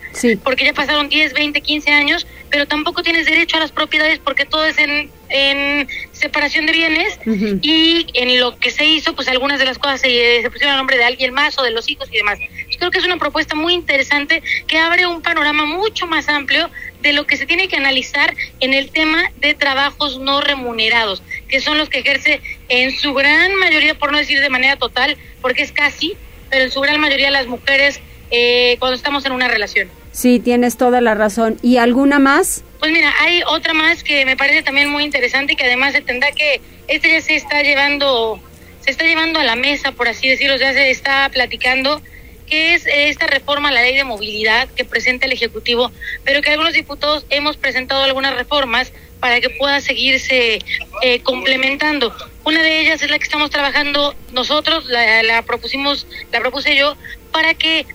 porque 0.43 0.65
ya 0.65 0.73
pasaron 0.73 1.08
10, 1.08 1.34
20, 1.34 1.62
15 1.62 1.91
años, 1.91 2.25
pero 2.49 2.67
tampoco 2.67 3.04
tienes 3.04 3.25
derecho 3.28 3.58
a 3.58 3.60
las 3.60 3.71
propiedades 3.71 4.17
porque 4.17 4.45
todo 4.45 4.65
es 4.65 4.78
en, 4.80 5.12
en 5.30 5.88
separación 6.13 6.65
de 6.65 6.71
bienes 6.71 7.19
y 7.62 8.08
en 8.13 8.39
lo 8.39 8.58
que 8.58 8.71
se 8.71 8.86
hizo, 8.86 9.13
pues 9.13 9.28
algunas 9.28 9.60
de 9.60 9.65
las 9.65 9.78
cosas 9.78 10.01
se, 10.01 10.41
se, 10.41 10.49
pusieron 10.49 10.73
a 10.73 10.78
nombre 10.78 10.97
de 10.97 11.04
alguien 11.04 11.34
más 11.34 11.58
o 11.60 11.63
de 11.63 11.71
los 11.71 11.88
hijos 11.89 12.10
y 12.12 12.17
demás. 12.17 12.39
Yo 12.39 12.80
creo 12.80 12.91
que 12.91 12.97
es 12.97 13.06
una 13.06 13.17
propuesta 13.17 13.56
muy 13.56 13.73
interesante 13.73 14.41
que 14.67 14.80
abre 14.80 15.06
un 15.06 15.21
panorama 15.21 15.65
mucho 15.65 16.08
más 16.08 16.28
amplio 16.28 16.69
de 17.01 17.13
lo 17.13 17.28
que 17.28 17.38
se 17.38 17.45
tiene 17.45 17.67
que 17.67 17.75
analizar 17.75 18.36
en 18.60 18.73
el 18.73 18.89
tema 18.89 19.32
de 19.38 19.54
trabajos 19.54 20.19
no 20.19 20.41
remunerados, 20.41 21.21
que 21.47 21.60
son 21.60 21.78
los 21.78 21.89
que 21.89 21.99
ejerce 21.99 22.41
en 22.67 22.91
su 22.97 23.13
gran 23.13 23.54
mayoría, 23.56 23.95
por 23.95 24.12
no 24.12 24.17
decir 24.17 24.39
de 24.41 24.49
manera 24.49 24.78
total, 24.78 25.17
porque 25.41 25.62
es 25.62 25.71
casi, 25.71 26.15
pero 26.55 26.63
en 26.63 26.71
su 26.71 26.79
gran 26.79 27.01
mayoría 27.01 27.29
las 27.31 27.47
mujeres 27.47 27.99
eh, 28.31 28.77
cuando 28.79 28.95
estamos 28.95 29.25
en 29.25 29.33
una 29.33 29.49
relación. 29.49 29.89
Sí, 30.13 30.39
tienes 30.39 30.77
toda 30.77 31.01
la 31.01 31.13
razón. 31.13 31.57
¿Y 31.61 31.75
alguna 31.75 32.17
más? 32.17 32.63
Pues 32.79 32.93
mira, 32.93 33.13
hay 33.19 33.41
otra 33.45 33.73
más 33.73 34.05
que 34.05 34.23
me 34.25 34.37
parece 34.37 34.63
también 34.63 34.89
muy 34.89 35.03
interesante 35.03 35.51
y 35.51 35.55
que 35.57 35.65
además 35.65 35.91
se 35.91 35.99
tendrá 35.99 36.31
que, 36.31 36.61
este 36.87 37.09
ya 37.09 37.19
se 37.19 37.35
está 37.35 37.61
llevando, 37.61 38.39
se 38.79 38.91
está 38.91 39.03
llevando 39.03 39.41
a 39.41 39.43
la 39.43 39.57
mesa, 39.57 39.91
por 39.91 40.07
así 40.07 40.29
decirlo, 40.29 40.55
ya 40.55 40.71
se 40.71 40.89
está 40.91 41.27
platicando 41.27 42.01
que 42.45 42.75
es 42.75 42.86
esta 42.86 43.27
reforma 43.27 43.69
a 43.69 43.71
la 43.71 43.81
ley 43.81 43.95
de 43.95 44.03
movilidad 44.03 44.67
que 44.69 44.86
presenta 44.86 45.25
el 45.25 45.31
Ejecutivo, 45.31 45.91
pero 46.23 46.41
que 46.41 46.51
algunos 46.51 46.73
diputados 46.73 47.25
hemos 47.29 47.58
presentado 47.58 48.03
algunas 48.03 48.36
reformas 48.36 48.91
para 49.19 49.41
que 49.41 49.49
pueda 49.49 49.81
seguirse 49.81 50.60
eh, 51.01 51.19
complementando. 51.21 52.15
Una 52.43 52.62
de 52.62 52.81
ellas 52.81 53.01
es 53.01 53.10
la 53.10 53.17
que 53.17 53.23
estamos 53.23 53.49
trabajando 53.49 54.13
nosotros, 54.34 54.86
la, 54.86 55.41
propusimos, 55.43 56.05
la 56.31 56.39
propuse 56.39 56.75
yo, 56.75 56.95
para 57.31 57.53
que 57.55 57.86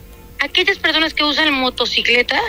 aquellas 0.40 0.78
personas 0.78 1.14
que 1.14 1.22
usan 1.22 1.52
motocicleta 1.52 2.40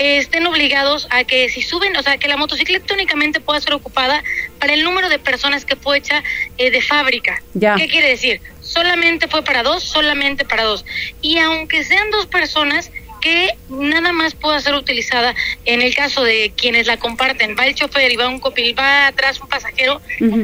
estén 0.00 0.46
obligados 0.46 1.06
a 1.10 1.24
que 1.24 1.48
si 1.48 1.60
suben, 1.62 1.94
o 1.96 2.02
sea, 2.02 2.16
que 2.16 2.26
la 2.26 2.36
motocicleta 2.36 2.94
únicamente 2.94 3.40
pueda 3.40 3.60
ser 3.60 3.74
ocupada 3.74 4.22
para 4.58 4.72
el 4.72 4.82
número 4.82 5.08
de 5.08 5.18
personas 5.18 5.64
que 5.64 5.76
fue 5.76 5.98
hecha 5.98 6.22
eh, 6.56 6.70
de 6.70 6.80
fábrica. 6.80 7.42
¿Qué 7.76 7.86
quiere 7.88 8.08
decir? 8.08 8.40
Solamente 8.72 9.28
fue 9.28 9.42
para 9.42 9.62
dos, 9.62 9.82
solamente 9.82 10.44
para 10.44 10.64
dos. 10.64 10.84
Y 11.20 11.38
aunque 11.38 11.84
sean 11.84 12.10
dos 12.10 12.26
personas, 12.26 12.90
que 13.20 13.50
nada 13.68 14.12
más 14.12 14.34
pueda 14.34 14.58
ser 14.60 14.74
utilizada 14.74 15.34
en 15.64 15.82
el 15.82 15.94
caso 15.94 16.24
de 16.24 16.52
quienes 16.56 16.86
la 16.86 16.96
comparten. 16.96 17.54
Va 17.58 17.66
el 17.66 17.74
chofer 17.74 18.10
y 18.10 18.16
va 18.16 18.28
un 18.28 18.40
copil, 18.40 18.76
va 18.76 19.06
atrás 19.08 19.40
un 19.40 19.48
pasajero. 19.48 20.00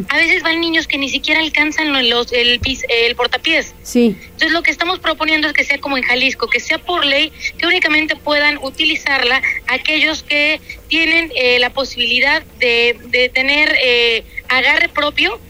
A 0.09 0.17
veces 0.17 0.43
van 0.43 0.61
niños 0.61 0.87
que 0.87 0.99
ni 0.99 1.09
siquiera 1.09 1.41
alcanzan 1.41 2.09
los, 2.09 2.33
el, 2.33 2.61
el 2.89 3.17
portapiés. 3.17 3.75
Sí. 3.83 4.17
Entonces 4.21 4.53
lo 4.53 4.63
que 4.63 4.71
estamos 4.71 4.99
proponiendo 4.99 5.49
es 5.49 5.55
que 5.55 5.65
sea 5.65 5.79
como 5.79 5.97
en 5.97 6.05
Jalisco, 6.05 6.49
que 6.49 6.61
sea 6.61 6.79
por 6.79 7.05
ley, 7.05 7.33
que 7.59 7.67
únicamente 7.67 8.15
puedan 8.15 8.59
utilizarla 8.59 9.43
aquellos 9.67 10.23
que 10.23 10.61
tienen 10.89 11.33
eh, 11.35 11.59
la 11.59 11.71
posibilidad 11.71 12.43
de, 12.59 12.97
de 13.07 13.29
tener 13.31 13.77
eh, 13.83 14.25
agarre 14.49 14.89
propio 14.89 15.41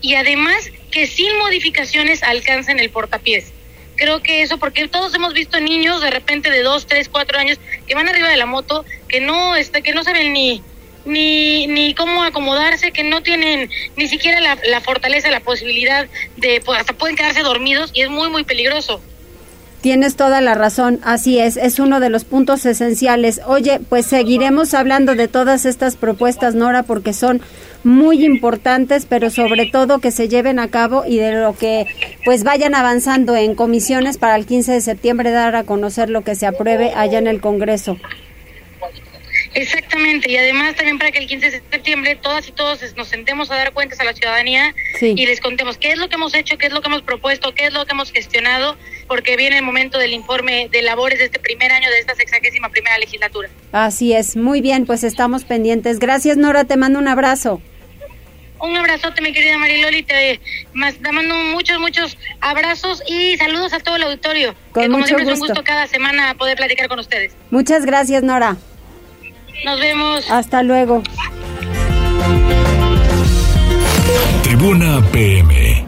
y 0.00 0.14
además 0.14 0.70
que 0.94 1.08
sin 1.08 1.36
modificaciones 1.38 2.22
alcancen 2.22 2.78
el 2.78 2.88
portapiés 2.88 3.52
creo 3.96 4.22
que 4.22 4.42
eso, 4.42 4.58
porque 4.58 4.88
todos 4.88 5.14
hemos 5.14 5.34
visto 5.34 5.60
niños 5.60 6.00
de 6.00 6.10
repente 6.10 6.50
de 6.50 6.62
dos, 6.62 6.86
tres, 6.86 7.08
cuatro 7.08 7.38
años 7.38 7.58
que 7.86 7.94
van 7.94 8.08
arriba 8.08 8.28
de 8.28 8.36
la 8.36 8.46
moto, 8.46 8.84
que 9.08 9.20
no, 9.20 9.56
este, 9.56 9.82
que 9.82 9.92
no 9.92 10.04
saben 10.04 10.32
ni, 10.32 10.62
ni, 11.04 11.66
ni 11.66 11.94
cómo 11.94 12.22
acomodarse, 12.22 12.92
que 12.92 13.04
no 13.04 13.22
tienen 13.22 13.70
ni 13.96 14.08
siquiera 14.08 14.40
la, 14.40 14.58
la 14.66 14.80
fortaleza, 14.80 15.30
la 15.30 15.40
posibilidad 15.40 16.06
de, 16.36 16.60
pues, 16.60 16.80
hasta 16.80 16.92
pueden 16.92 17.16
quedarse 17.16 17.42
dormidos 17.42 17.90
y 17.92 18.02
es 18.02 18.10
muy, 18.10 18.28
muy 18.30 18.44
peligroso. 18.44 19.00
Tienes 19.84 20.16
toda 20.16 20.40
la 20.40 20.54
razón, 20.54 20.98
así 21.02 21.38
es, 21.38 21.58
es 21.58 21.78
uno 21.78 22.00
de 22.00 22.08
los 22.08 22.24
puntos 22.24 22.64
esenciales. 22.64 23.42
Oye, 23.46 23.80
pues 23.86 24.06
seguiremos 24.06 24.72
hablando 24.72 25.14
de 25.14 25.28
todas 25.28 25.66
estas 25.66 25.96
propuestas, 25.96 26.54
Nora, 26.54 26.84
porque 26.84 27.12
son 27.12 27.42
muy 27.82 28.24
importantes, 28.24 29.04
pero 29.06 29.28
sobre 29.28 29.66
todo 29.66 29.98
que 29.98 30.10
se 30.10 30.30
lleven 30.30 30.58
a 30.58 30.68
cabo 30.68 31.04
y 31.06 31.18
de 31.18 31.32
lo 31.32 31.54
que 31.54 31.86
pues 32.24 32.44
vayan 32.44 32.74
avanzando 32.74 33.36
en 33.36 33.54
comisiones 33.54 34.16
para 34.16 34.36
el 34.36 34.46
15 34.46 34.72
de 34.72 34.80
septiembre 34.80 35.32
dar 35.32 35.54
a 35.54 35.64
conocer 35.64 36.08
lo 36.08 36.24
que 36.24 36.34
se 36.34 36.46
apruebe 36.46 36.94
allá 36.94 37.18
en 37.18 37.26
el 37.26 37.42
Congreso. 37.42 37.98
Exactamente, 39.54 40.30
y 40.30 40.36
además 40.36 40.74
también 40.74 40.98
para 40.98 41.12
que 41.12 41.18
el 41.18 41.26
15 41.26 41.50
de 41.50 41.62
septiembre 41.70 42.16
todas 42.16 42.48
y 42.48 42.52
todos 42.52 42.80
nos 42.96 43.08
sentemos 43.08 43.50
a 43.50 43.56
dar 43.56 43.72
cuentas 43.72 44.00
a 44.00 44.04
la 44.04 44.12
ciudadanía 44.12 44.74
y 45.00 45.26
les 45.26 45.40
contemos 45.40 45.78
qué 45.78 45.92
es 45.92 45.98
lo 45.98 46.08
que 46.08 46.16
hemos 46.16 46.34
hecho, 46.34 46.58
qué 46.58 46.66
es 46.66 46.72
lo 46.72 46.82
que 46.82 46.88
hemos 46.88 47.02
propuesto, 47.02 47.54
qué 47.54 47.66
es 47.66 47.72
lo 47.72 47.86
que 47.86 47.92
hemos 47.92 48.10
gestionado, 48.10 48.76
porque 49.06 49.36
viene 49.36 49.58
el 49.58 49.64
momento 49.64 49.98
del 49.98 50.12
informe 50.12 50.68
de 50.70 50.82
labores 50.82 51.20
de 51.20 51.26
este 51.26 51.38
primer 51.38 51.70
año 51.70 51.88
de 51.88 52.00
esta 52.00 52.14
sexagésima 52.14 52.68
primera 52.70 52.98
legislatura. 52.98 53.48
Así 53.72 54.12
es, 54.12 54.36
muy 54.36 54.60
bien, 54.60 54.86
pues 54.86 55.04
estamos 55.04 55.44
pendientes. 55.44 56.00
Gracias 56.00 56.36
Nora, 56.36 56.64
te 56.64 56.76
mando 56.76 56.98
un 56.98 57.08
abrazo. 57.08 57.62
Un 58.60 58.76
abrazote, 58.76 59.20
mi 59.20 59.32
querida 59.32 59.58
Mariloli, 59.58 60.02
te, 60.02 60.40
más, 60.72 60.94
te 60.94 61.12
mando 61.12 61.34
muchos, 61.36 61.78
muchos 61.78 62.16
abrazos 62.40 63.02
y 63.06 63.36
saludos 63.36 63.72
a 63.72 63.80
todo 63.80 63.96
el 63.96 64.04
auditorio. 64.04 64.54
Con 64.72 64.82
que 64.82 64.88
como 64.88 64.98
mucho 64.98 65.08
siempre 65.08 65.32
es 65.32 65.40
un 65.40 65.46
gusto 65.46 65.62
cada 65.62 65.86
semana 65.86 66.34
poder 66.34 66.56
platicar 66.56 66.88
con 66.88 66.98
ustedes. 66.98 67.32
Muchas 67.50 67.84
gracias 67.84 68.22
Nora. 68.22 68.56
Nos 69.62 69.80
vemos. 69.80 70.30
Hasta 70.30 70.62
luego. 70.62 71.02
Tribuna 74.42 75.02
PM. 75.12 75.86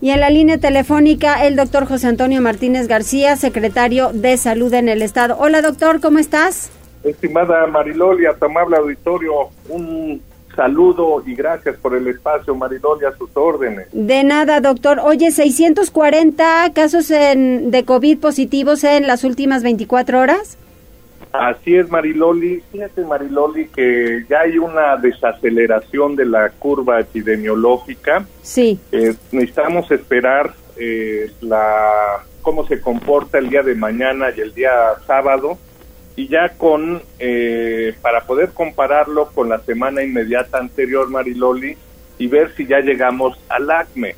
Y 0.00 0.10
en 0.10 0.20
la 0.20 0.30
línea 0.30 0.58
telefónica 0.58 1.46
el 1.46 1.54
doctor 1.54 1.86
José 1.86 2.08
Antonio 2.08 2.40
Martínez 2.40 2.88
García, 2.88 3.36
secretario 3.36 4.10
de 4.12 4.36
Salud 4.36 4.72
en 4.74 4.88
el 4.88 5.00
Estado. 5.00 5.36
Hola 5.38 5.62
doctor, 5.62 6.00
¿cómo 6.00 6.18
estás? 6.18 6.70
Estimada 7.04 7.66
Mariloli, 7.66 8.26
a 8.26 8.34
tu 8.34 8.46
amable 8.46 8.76
auditorio, 8.76 9.50
un 9.68 10.20
saludo 10.56 11.22
y 11.24 11.34
gracias 11.34 11.76
por 11.76 11.94
el 11.94 12.06
espacio, 12.08 12.54
Mariloli, 12.54 13.04
a 13.04 13.16
sus 13.16 13.30
órdenes. 13.34 13.86
De 13.92 14.24
nada, 14.24 14.60
doctor. 14.60 15.00
Oye, 15.02 15.30
640 15.30 16.72
casos 16.74 17.10
en, 17.10 17.70
de 17.70 17.84
COVID 17.84 18.18
positivos 18.18 18.84
en 18.84 19.06
las 19.06 19.24
últimas 19.24 19.62
24 19.62 20.20
horas. 20.20 20.58
Así 21.32 21.76
es, 21.76 21.90
Mariloli. 21.90 22.62
Fíjate, 22.70 23.04
Mariloli, 23.04 23.68
que 23.68 24.24
ya 24.28 24.40
hay 24.40 24.58
una 24.58 24.96
desaceleración 24.96 26.14
de 26.14 26.26
la 26.26 26.50
curva 26.50 27.00
epidemiológica. 27.00 28.26
Sí. 28.42 28.78
Eh, 28.92 29.14
necesitamos 29.32 29.90
esperar 29.90 30.54
eh, 30.76 31.30
la 31.40 32.24
cómo 32.42 32.66
se 32.66 32.80
comporta 32.80 33.38
el 33.38 33.48
día 33.48 33.62
de 33.62 33.74
mañana 33.74 34.26
y 34.36 34.40
el 34.40 34.52
día 34.52 34.70
sábado 35.06 35.58
y 36.16 36.28
ya 36.28 36.50
con 36.50 37.00
eh, 37.18 37.94
para 38.02 38.24
poder 38.26 38.50
compararlo 38.50 39.30
con 39.32 39.48
la 39.48 39.60
semana 39.60 40.02
inmediata 40.02 40.58
anterior, 40.58 41.08
Mariloli, 41.08 41.76
y 42.18 42.26
ver 42.26 42.54
si 42.54 42.66
ya 42.66 42.80
llegamos 42.80 43.38
al 43.48 43.70
ACME. 43.70 44.16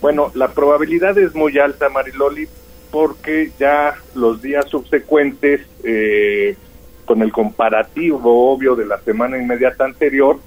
Bueno, 0.00 0.30
la 0.34 0.48
probabilidad 0.48 1.18
es 1.18 1.34
muy 1.34 1.58
alta, 1.58 1.88
Mariloli, 1.88 2.48
porque 2.96 3.50
ya 3.58 3.94
los 4.14 4.40
días 4.40 4.64
subsecuentes, 4.70 5.60
eh, 5.84 6.56
con 7.04 7.20
el 7.20 7.30
comparativo 7.30 8.50
obvio 8.50 8.74
de 8.74 8.86
la 8.86 8.96
semana 9.00 9.36
inmediata 9.36 9.84
anterior, 9.84 10.38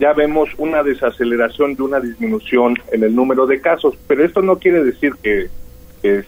ya 0.00 0.12
vemos 0.12 0.48
una 0.58 0.82
desaceleración 0.82 1.76
y 1.78 1.80
una 1.80 2.00
disminución 2.00 2.74
en 2.90 3.04
el 3.04 3.14
número 3.14 3.46
de 3.46 3.60
casos. 3.60 3.94
Pero 4.08 4.24
esto 4.24 4.42
no 4.42 4.58
quiere 4.58 4.82
decir 4.82 5.12
que, 5.22 5.48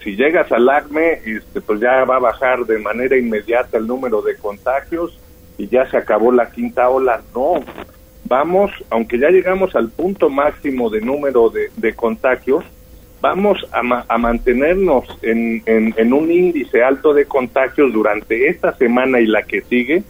si 0.05 0.15
llegas 0.15 0.53
al 0.53 0.69
ACME, 0.69 1.15
este, 1.27 1.61
pues 1.61 1.81
ya 1.81 2.05
va 2.05 2.17
a 2.17 2.21
bajar 2.21 2.65
de 2.67 2.79
manera 2.79 3.17
inmediata 3.17 3.77
el 3.77 3.89
número 3.89 4.23
de 4.23 4.37
contagios 4.37 5.19
y 5.59 5.67
ya 5.67 5.91
se 5.91 5.97
acabó 5.97 6.31
la 6.31 6.53
quinta 6.53 6.89
ola. 6.89 7.21
No, 7.35 7.65
vamos, 8.27 8.71
aunque 8.91 9.19
ya 9.19 9.29
llegamos 9.31 9.75
al 9.75 9.91
punto 9.91 10.31
máximo 10.31 10.89
de 10.89 11.01
número 11.01 11.51
de, 11.51 11.73
de 11.77 11.95
contagios, 11.95 12.65
vamos 13.25 13.67
a, 13.73 13.81
a 14.07 14.19
mantenernos 14.19 15.05
en, 15.23 15.63
en, 15.65 15.95
en 15.97 16.13
un 16.13 16.31
índice 16.31 16.83
alto 16.83 17.15
de 17.15 17.25
contagios 17.25 17.91
durante 17.91 18.49
esta 18.49 18.77
semana 18.77 19.19
y 19.19 19.27
la 19.27 19.45
que 19.45 19.63
sigue, 19.63 20.03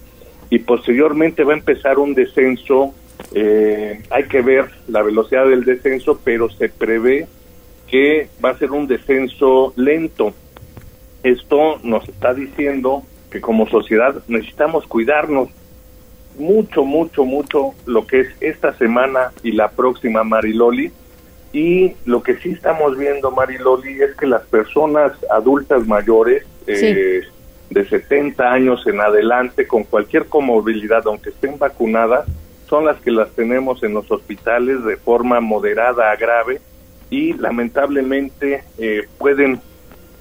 y 0.51 0.59
posteriormente 0.59 1.45
va 1.45 1.53
a 1.53 1.59
empezar 1.59 1.99
un 2.01 2.13
descenso. 2.15 2.93
eh, 3.33 4.03
hay 4.11 4.25
que 4.25 4.43
ver 4.43 4.65
la 4.89 5.03
velocidad 5.03 5.47
del 5.47 5.63
descenso, 5.65 6.19
pero 6.25 6.51
se 6.51 6.69
prevé 6.69 7.29
que 7.87 8.27
va 8.45 8.51
a 8.51 8.59
ser 8.59 8.73
un 8.73 8.89
descenso 8.89 9.73
lento. 9.77 10.35
Esto 11.23 11.79
nos 11.85 12.09
está 12.09 12.35
diciendo 12.35 13.05
que 13.31 13.41
como 13.41 13.69
sociedad 13.69 14.23
necesitamos 14.27 14.89
cuidarnos 14.89 15.51
mucho, 16.37 16.85
mucho, 16.85 17.25
mucho 17.25 17.75
lo 17.87 18.05
que 18.09 18.21
es 18.23 18.29
esta 18.41 18.73
semana 18.77 19.31
y 19.45 19.53
la 19.53 19.69
próxima, 19.69 20.25
Mariloli. 20.25 20.91
Y 21.55 21.93
lo 22.05 22.21
que 22.21 22.37
sí 22.39 22.51
estamos 22.51 22.99
viendo, 22.99 23.31
Mariloli, 23.31 24.03
es 24.03 24.17
que 24.17 24.27
las 24.27 24.43
personas 24.43 25.13
adultas 25.31 25.87
mayores, 25.87 26.45
eh, 26.67 27.23
de 27.71 27.89
70 27.89 28.53
años 28.53 28.85
en 28.89 29.01
adelante, 29.01 29.65
con 29.69 29.85
cualquier 29.85 30.27
comorbilidad, 30.27 31.05
aunque 31.07 31.31
estén 31.31 31.57
vacunadas, 31.57 32.27
son 32.69 32.87
las 32.87 33.01
que 33.01 33.13
las 33.13 33.31
tenemos 33.37 33.85
en 33.85 33.95
los 33.95 34.11
hospitales 34.11 34.85
de 34.85 34.97
forma 34.97 35.39
moderada 35.39 36.11
a 36.11 36.17
grave 36.17 36.61
y 37.09 37.35
lamentablemente 37.35 38.65
eh, 38.79 39.07
pueden 39.17 39.61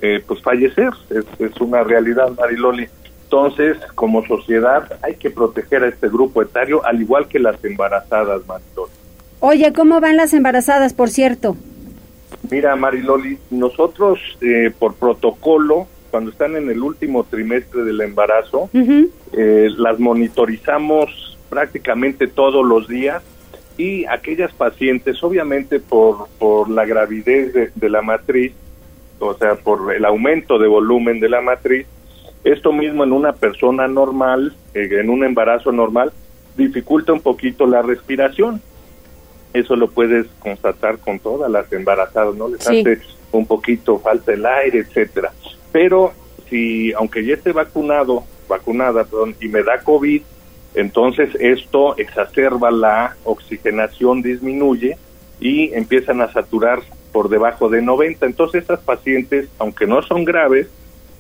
eh, 0.03 0.23
pues 0.27 0.39
fallecer. 0.43 0.91
Es, 1.09 1.25
es 1.39 1.59
una 1.59 1.83
realidad, 1.83 2.29
Mariloli. 2.37 2.87
Entonces, 3.23 3.77
como 3.95 4.23
sociedad, 4.27 4.99
hay 5.01 5.15
que 5.15 5.31
proteger 5.31 5.83
a 5.83 5.87
este 5.87 6.09
grupo 6.09 6.43
etario, 6.43 6.85
al 6.85 7.01
igual 7.01 7.27
que 7.27 7.39
las 7.39 7.63
embarazadas, 7.65 8.45
Mariloli. 8.45 9.02
Oye, 9.45 9.73
¿cómo 9.73 9.99
van 9.99 10.15
las 10.15 10.33
embarazadas, 10.33 10.93
por 10.93 11.09
cierto? 11.09 11.57
Mira, 12.49 12.77
Mariloli, 12.77 13.37
nosotros 13.51 14.17
eh, 14.39 14.71
por 14.79 14.93
protocolo, 14.95 15.85
cuando 16.11 16.31
están 16.31 16.55
en 16.55 16.69
el 16.69 16.81
último 16.81 17.25
trimestre 17.25 17.83
del 17.83 17.99
embarazo, 17.99 18.69
eh, 18.73 19.67
las 19.75 19.99
monitorizamos 19.99 21.37
prácticamente 21.49 22.27
todos 22.27 22.65
los 22.65 22.87
días 22.87 23.21
y 23.77 24.05
aquellas 24.05 24.53
pacientes, 24.53 25.21
obviamente 25.21 25.81
por, 25.81 26.29
por 26.39 26.69
la 26.69 26.85
gravidez 26.85 27.53
de, 27.53 27.71
de 27.75 27.89
la 27.89 28.01
matriz, 28.01 28.53
o 29.19 29.33
sea, 29.33 29.55
por 29.55 29.93
el 29.93 30.05
aumento 30.05 30.57
de 30.57 30.69
volumen 30.69 31.19
de 31.19 31.27
la 31.27 31.41
matriz, 31.41 31.85
esto 32.45 32.71
mismo 32.71 33.03
en 33.03 33.11
una 33.11 33.33
persona 33.33 33.89
normal, 33.89 34.55
eh, 34.73 34.87
en 34.89 35.09
un 35.09 35.25
embarazo 35.25 35.73
normal, 35.73 36.13
dificulta 36.55 37.11
un 37.11 37.19
poquito 37.19 37.67
la 37.67 37.81
respiración. 37.81 38.61
Eso 39.53 39.75
lo 39.75 39.89
puedes 39.89 40.25
constatar 40.39 40.97
con 40.99 41.19
todas 41.19 41.49
las 41.51 41.71
embarazadas, 41.71 42.35
¿no? 42.35 42.47
Les 42.47 42.63
Sí. 42.63 42.79
hace 42.79 42.99
un 43.31 43.45
poquito 43.45 43.99
falta 43.99 44.33
el 44.33 44.45
aire, 44.45 44.79
etcétera. 44.79 45.31
Pero 45.71 46.13
si, 46.49 46.91
aunque 46.93 47.25
ya 47.25 47.35
esté 47.35 47.51
vacunado, 47.51 48.23
vacunada, 48.47 49.03
perdón, 49.03 49.35
y 49.39 49.47
me 49.47 49.63
da 49.63 49.79
COVID, 49.83 50.21
entonces 50.75 51.29
esto 51.39 51.95
exacerba 51.97 52.71
la 52.71 53.15
oxigenación, 53.25 54.21
disminuye 54.21 54.97
y 55.39 55.73
empiezan 55.73 56.21
a 56.21 56.31
saturar 56.31 56.79
por 57.11 57.29
debajo 57.29 57.69
de 57.69 57.81
90. 57.81 58.25
Entonces 58.25 58.61
estas 58.63 58.79
pacientes, 58.79 59.49
aunque 59.59 59.85
no 59.85 60.01
son 60.01 60.25
graves, 60.25 60.67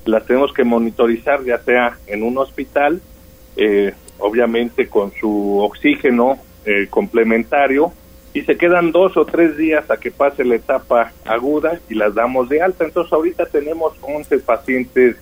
las 0.05 0.25
tenemos 0.25 0.51
que 0.53 0.63
monitorizar 0.63 1.43
ya 1.43 1.59
sea 1.59 1.97
en 2.07 2.23
un 2.23 2.37
hospital, 2.37 2.99
eh, 3.55 3.93
obviamente 4.17 4.87
con 4.87 5.11
su 5.19 5.59
oxígeno 5.59 6.39
eh, 6.65 6.87
complementario 6.89 7.91
y 8.33 8.41
se 8.41 8.57
quedan 8.57 8.91
dos 8.91 9.15
o 9.15 9.25
tres 9.25 9.57
días 9.57 9.89
a 9.91 9.97
que 9.97 10.09
pase 10.09 10.43
la 10.43 10.55
etapa 10.55 11.13
aguda 11.25 11.79
y 11.87 11.93
las 11.93 12.15
damos 12.15 12.49
de 12.49 12.61
alta. 12.61 12.83
Entonces 12.83 13.13
ahorita 13.13 13.45
tenemos 13.45 13.93
11 14.01 14.39
pacientes 14.39 15.17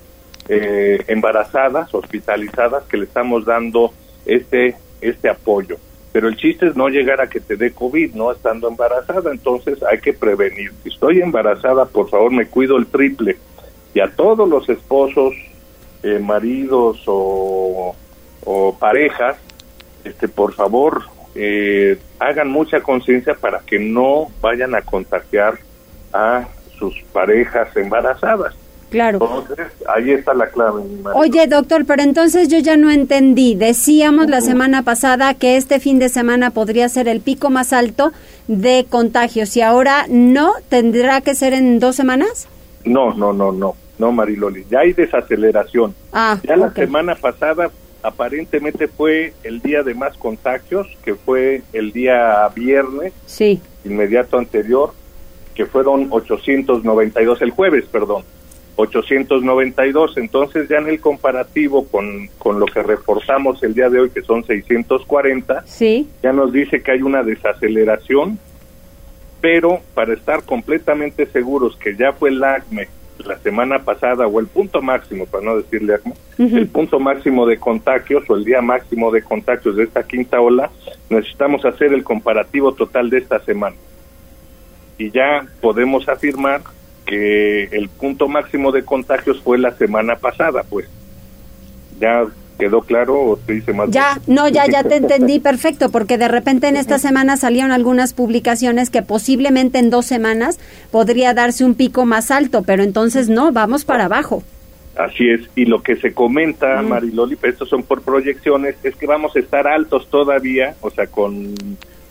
eh, 0.47 1.03
embarazadas, 1.07 1.93
hospitalizadas, 1.93 2.85
que 2.85 2.97
le 2.97 3.03
estamos 3.03 3.45
dando 3.45 3.93
este, 4.25 4.77
este 5.01 5.29
apoyo. 5.29 5.77
Pero 6.13 6.29
el 6.29 6.37
chiste 6.37 6.67
es 6.67 6.75
no 6.75 6.87
llegar 6.87 7.21
a 7.21 7.29
que 7.29 7.41
te 7.41 7.57
dé 7.57 7.71
COVID, 7.71 8.15
no 8.15 8.31
estando 8.31 8.67
embarazada, 8.67 9.31
entonces 9.31 9.81
hay 9.83 9.99
que 9.99 10.13
prevenir. 10.13 10.71
Si 10.83 10.89
estoy 10.89 11.21
embarazada, 11.21 11.85
por 11.85 12.09
favor, 12.09 12.31
me 12.31 12.47
cuido 12.47 12.77
el 12.77 12.87
triple. 12.87 13.37
Y 13.93 13.99
a 13.99 14.09
todos 14.15 14.47
los 14.47 14.67
esposos, 14.69 15.33
eh, 16.03 16.19
maridos 16.19 17.03
o, 17.07 17.93
o 18.45 18.77
parejas, 18.77 19.37
este, 20.03 20.27
por 20.27 20.53
favor, 20.53 21.03
eh, 21.35 21.97
hagan 22.19 22.49
mucha 22.49 22.81
conciencia 22.81 23.33
para 23.35 23.59
que 23.59 23.79
no 23.79 24.27
vayan 24.41 24.75
a 24.75 24.81
contagiar 24.81 25.57
a 26.13 26.47
sus 26.77 27.01
parejas 27.13 27.75
embarazadas. 27.75 28.55
Claro. 28.91 29.19
Entonces, 29.21 29.67
ahí 29.87 30.11
está 30.11 30.33
la 30.33 30.47
clave. 30.47 30.81
Oye, 31.15 31.47
doctor, 31.47 31.85
pero 31.85 32.03
entonces 32.03 32.49
yo 32.49 32.59
ya 32.59 32.75
no 32.75 32.91
entendí. 32.91 33.55
Decíamos 33.55 34.29
la 34.29 34.41
semana 34.41 34.83
pasada 34.83 35.33
que 35.33 35.55
este 35.55 35.79
fin 35.79 35.97
de 35.97 36.09
semana 36.09 36.51
podría 36.51 36.89
ser 36.89 37.07
el 37.07 37.21
pico 37.21 37.49
más 37.49 37.71
alto 37.71 38.11
de 38.49 38.85
contagios 38.89 39.55
y 39.55 39.61
ahora 39.61 40.07
no, 40.09 40.51
tendrá 40.67 41.21
que 41.21 41.35
ser 41.35 41.53
en 41.53 41.79
dos 41.79 41.95
semanas. 41.95 42.49
No, 42.83 43.13
no, 43.13 43.31
no, 43.31 43.53
no, 43.53 43.75
no, 43.97 44.11
Mariloli. 44.11 44.65
Ya 44.69 44.79
hay 44.79 44.91
desaceleración. 44.91 45.95
Ah, 46.11 46.37
ya 46.43 46.57
la 46.57 46.73
semana 46.73 47.15
pasada 47.15 47.71
aparentemente 48.03 48.87
fue 48.87 49.33
el 49.43 49.61
día 49.61 49.83
de 49.83 49.93
más 49.93 50.15
contagios, 50.17 50.87
que 51.03 51.15
fue 51.15 51.61
el 51.73 51.91
día 51.91 52.47
viernes 52.55 53.13
Sí. 53.25 53.59
inmediato 53.85 54.37
anterior, 54.37 54.93
que 55.55 55.65
fueron 55.65 56.07
892, 56.11 57.41
el 57.41 57.51
jueves, 57.51 57.85
perdón, 57.91 58.23
892. 58.77 60.17
Entonces 60.17 60.67
ya 60.69 60.77
en 60.77 60.87
el 60.87 60.99
comparativo 60.99 61.85
con, 61.87 62.27
con 62.37 62.59
lo 62.59 62.65
que 62.65 62.81
reportamos 62.83 63.61
el 63.63 63.73
día 63.73 63.89
de 63.89 63.99
hoy, 63.99 64.09
que 64.09 64.21
son 64.21 64.43
640, 64.45 65.63
Sí. 65.65 66.07
ya 66.23 66.33
nos 66.33 66.51
dice 66.51 66.81
que 66.81 66.91
hay 66.91 67.01
una 67.01 67.23
desaceleración, 67.23 68.39
pero 69.41 69.81
para 69.93 70.13
estar 70.13 70.43
completamente 70.43 71.25
seguros 71.27 71.75
que 71.77 71.95
ya 71.95 72.13
fue 72.13 72.29
el 72.29 72.43
ACME 72.43 72.87
la 73.25 73.37
semana 73.39 73.79
pasada, 73.79 74.27
o 74.27 74.39
el 74.39 74.47
punto 74.47 74.81
máximo, 74.81 75.25
para 75.25 75.43
no 75.43 75.57
decirle 75.57 75.95
ACME, 75.95 76.13
el 76.37 76.67
punto 76.67 76.99
máximo 76.99 77.45
de 77.45 77.57
contagios 77.57 78.23
o 78.29 78.35
el 78.35 78.43
día 78.43 78.61
máximo 78.61 79.11
de 79.11 79.23
contagios 79.23 79.75
de 79.75 79.83
esta 79.83 80.03
quinta 80.03 80.39
ola, 80.39 80.69
necesitamos 81.09 81.65
hacer 81.65 81.93
el 81.93 82.03
comparativo 82.03 82.73
total 82.73 83.09
de 83.09 83.19
esta 83.19 83.39
semana. 83.39 83.75
Y 84.97 85.11
ya 85.11 85.45
podemos 85.61 86.07
afirmar 86.07 86.61
que 87.05 87.63
el 87.65 87.89
punto 87.89 88.27
máximo 88.27 88.71
de 88.71 88.83
contagios 88.83 89.41
fue 89.41 89.57
la 89.57 89.71
semana 89.71 90.15
pasada, 90.15 90.63
pues. 90.69 90.87
¿Ya 91.99 92.25
quedó 92.59 92.81
claro 92.81 93.19
o 93.19 93.37
te 93.37 93.53
dice 93.53 93.73
más? 93.73 93.89
Ya, 93.89 94.19
no, 94.27 94.47
ya, 94.47 94.65
ya 94.67 94.83
te 94.83 94.95
entendí 94.97 95.39
perfecto, 95.39 95.89
porque 95.89 96.17
de 96.17 96.27
repente 96.27 96.67
en 96.67 96.77
esta 96.77 96.99
semana 96.99 97.37
salieron 97.37 97.71
algunas 97.71 98.13
publicaciones 98.13 98.89
que 98.89 99.01
posiblemente 99.01 99.79
en 99.79 99.89
dos 99.89 100.05
semanas 100.05 100.59
podría 100.91 101.33
darse 101.33 101.65
un 101.65 101.75
pico 101.75 102.05
más 102.05 102.31
alto, 102.31 102.63
pero 102.63 102.83
entonces 102.83 103.29
no, 103.29 103.51
vamos 103.51 103.85
para 103.85 104.05
abajo. 104.05 104.43
Así 104.95 105.29
es, 105.29 105.41
y 105.55 105.65
lo 105.65 105.81
que 105.81 105.95
se 105.95 106.13
comenta, 106.13 106.81
Mariloli, 106.81 107.37
pero 107.37 107.53
estos 107.53 107.69
son 107.69 107.83
por 107.83 108.01
proyecciones, 108.01 108.75
es 108.83 108.95
que 108.95 109.07
vamos 109.07 109.35
a 109.35 109.39
estar 109.39 109.65
altos 109.65 110.09
todavía, 110.09 110.75
o 110.81 110.89
sea, 110.91 111.07
con 111.07 111.55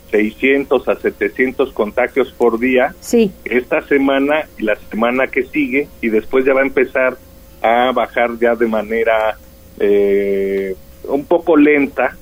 600 0.09 0.87
a 0.89 0.95
700 0.95 1.71
contagios 1.73 2.33
por 2.33 2.59
día 2.59 2.93
Sí. 2.99 3.31
esta 3.45 3.81
semana 3.87 4.45
y 4.57 4.63
la 4.63 4.75
semana 4.89 5.27
que 5.27 5.43
sigue, 5.43 5.87
y 6.01 6.09
después 6.09 6.43
ya 6.43 6.53
va 6.53 6.61
a 6.61 6.65
empezar 6.65 7.17
a 7.61 7.91
bajar 7.93 8.31
ya 8.39 8.55
de 8.55 8.67
manera 8.67 9.37
eh, 9.83 10.75
un 11.05 11.25
poco 11.25 11.57
lenta, 11.57 12.15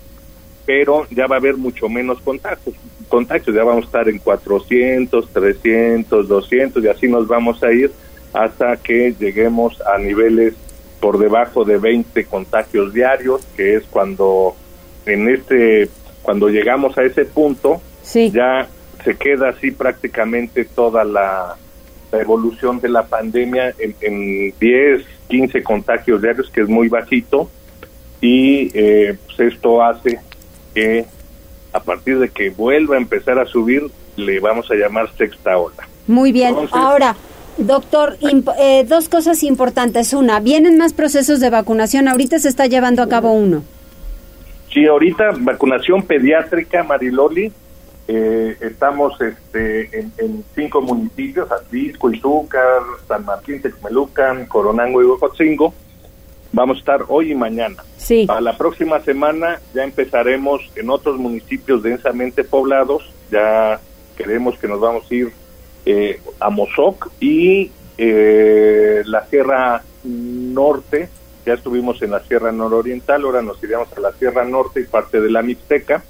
pero 0.65 1.05
ya 1.11 1.27
va 1.27 1.35
a 1.35 1.39
haber 1.39 1.57
mucho 1.57 1.89
menos 1.89 2.19
contagios. 2.21 2.75
Contagios, 3.09 3.55
ya 3.55 3.63
vamos 3.63 3.83
a 3.83 3.87
estar 3.87 4.07
en 4.07 4.19
400, 4.19 5.29
300, 5.29 6.27
200 6.27 6.83
y 6.83 6.87
así 6.87 7.07
nos 7.07 7.27
vamos 7.27 7.61
a 7.63 7.71
ir 7.71 7.91
hasta 8.33 8.77
que 8.77 9.13
lleguemos 9.19 9.81
a 9.81 9.97
niveles 9.97 10.53
por 11.01 11.17
debajo 11.17 11.65
de 11.65 11.77
20 11.77 12.25
contagios 12.25 12.93
diarios, 12.93 13.45
que 13.57 13.75
es 13.75 13.83
cuando 13.89 14.55
en 15.05 15.29
este 15.29 15.89
cuando 16.21 16.49
llegamos 16.49 16.97
a 16.97 17.03
ese 17.03 17.25
punto 17.25 17.81
Sí. 18.03 18.31
ya 18.31 18.67
se 19.03 19.15
queda 19.15 19.49
así 19.49 19.71
prácticamente 19.71 20.65
toda 20.65 21.03
la, 21.03 21.57
la 22.11 22.21
evolución 22.21 22.79
de 22.79 22.89
la 22.89 23.05
pandemia 23.05 23.73
en, 23.77 23.95
en 24.01 24.53
10, 24.59 25.03
15 25.27 25.63
contagios 25.63 26.21
diarios, 26.21 26.49
que 26.49 26.61
es 26.61 26.67
muy 26.67 26.87
bajito, 26.89 27.49
y 28.21 28.69
eh, 28.73 29.17
pues 29.25 29.53
esto 29.53 29.83
hace 29.83 30.19
que 30.73 31.05
a 31.71 31.79
partir 31.79 32.19
de 32.19 32.29
que 32.29 32.49
vuelva 32.49 32.95
a 32.95 32.97
empezar 32.99 33.39
a 33.39 33.45
subir, 33.45 33.83
le 34.17 34.39
vamos 34.39 34.69
a 34.71 34.75
llamar 34.75 35.09
sexta 35.17 35.57
ola. 35.57 35.87
Muy 36.07 36.31
bien. 36.31 36.49
Entonces- 36.49 36.75
Ahora, 36.75 37.15
doctor, 37.57 38.17
eh, 38.59 38.83
dos 38.87 39.07
cosas 39.07 39.43
importantes. 39.43 40.13
Una, 40.13 40.39
vienen 40.39 40.77
más 40.77 40.93
procesos 40.93 41.39
de 41.39 41.49
vacunación. 41.49 42.07
Ahorita 42.07 42.39
se 42.39 42.49
está 42.49 42.65
llevando 42.65 43.03
a 43.03 43.07
cabo 43.09 43.31
uno. 43.31 43.63
Sí, 44.73 44.85
ahorita 44.85 45.31
vacunación 45.39 46.03
pediátrica, 46.03 46.83
Mariloli, 46.83 47.51
eh, 48.11 48.57
estamos 48.61 49.21
este, 49.21 49.99
en, 49.99 50.11
en 50.17 50.43
cinco 50.55 50.81
municipios, 50.81 51.51
Atlisco, 51.51 52.11
Izúcar, 52.11 52.81
San 53.07 53.23
Martín, 53.23 53.61
Texmelucan, 53.61 54.47
Coronango 54.47 55.03
y 55.03 55.05
Huejotzingo. 55.05 55.75
Vamos 56.51 56.77
a 56.77 56.79
estar 56.79 57.05
hoy 57.07 57.33
y 57.33 57.35
mañana. 57.35 57.83
Sí. 57.97 58.25
Para 58.25 58.41
la 58.41 58.57
próxima 58.57 58.99
semana 59.01 59.61
ya 59.75 59.83
empezaremos 59.83 60.59
en 60.75 60.89
otros 60.89 61.19
municipios 61.19 61.83
densamente 61.83 62.43
poblados. 62.43 63.13
Ya 63.29 63.79
queremos 64.17 64.57
que 64.57 64.67
nos 64.67 64.79
vamos 64.79 65.03
a 65.11 65.13
ir 65.13 65.31
eh, 65.85 66.19
a 66.39 66.49
Mozoc 66.49 67.11
y 67.19 67.69
eh, 67.99 69.03
la 69.05 69.27
Sierra 69.27 69.83
Norte. 70.03 71.09
Ya 71.45 71.53
estuvimos 71.53 72.01
en 72.01 72.09
la 72.09 72.21
Sierra 72.21 72.51
Nororiental, 72.51 73.23
ahora 73.23 73.43
nos 73.43 73.63
iremos 73.63 73.87
a 73.95 73.99
la 73.99 74.13
Sierra 74.13 74.45
Norte 74.45 74.81
y 74.81 74.85
parte 74.85 75.21
de 75.21 75.29
la 75.29 75.43
Mixteca. 75.43 76.03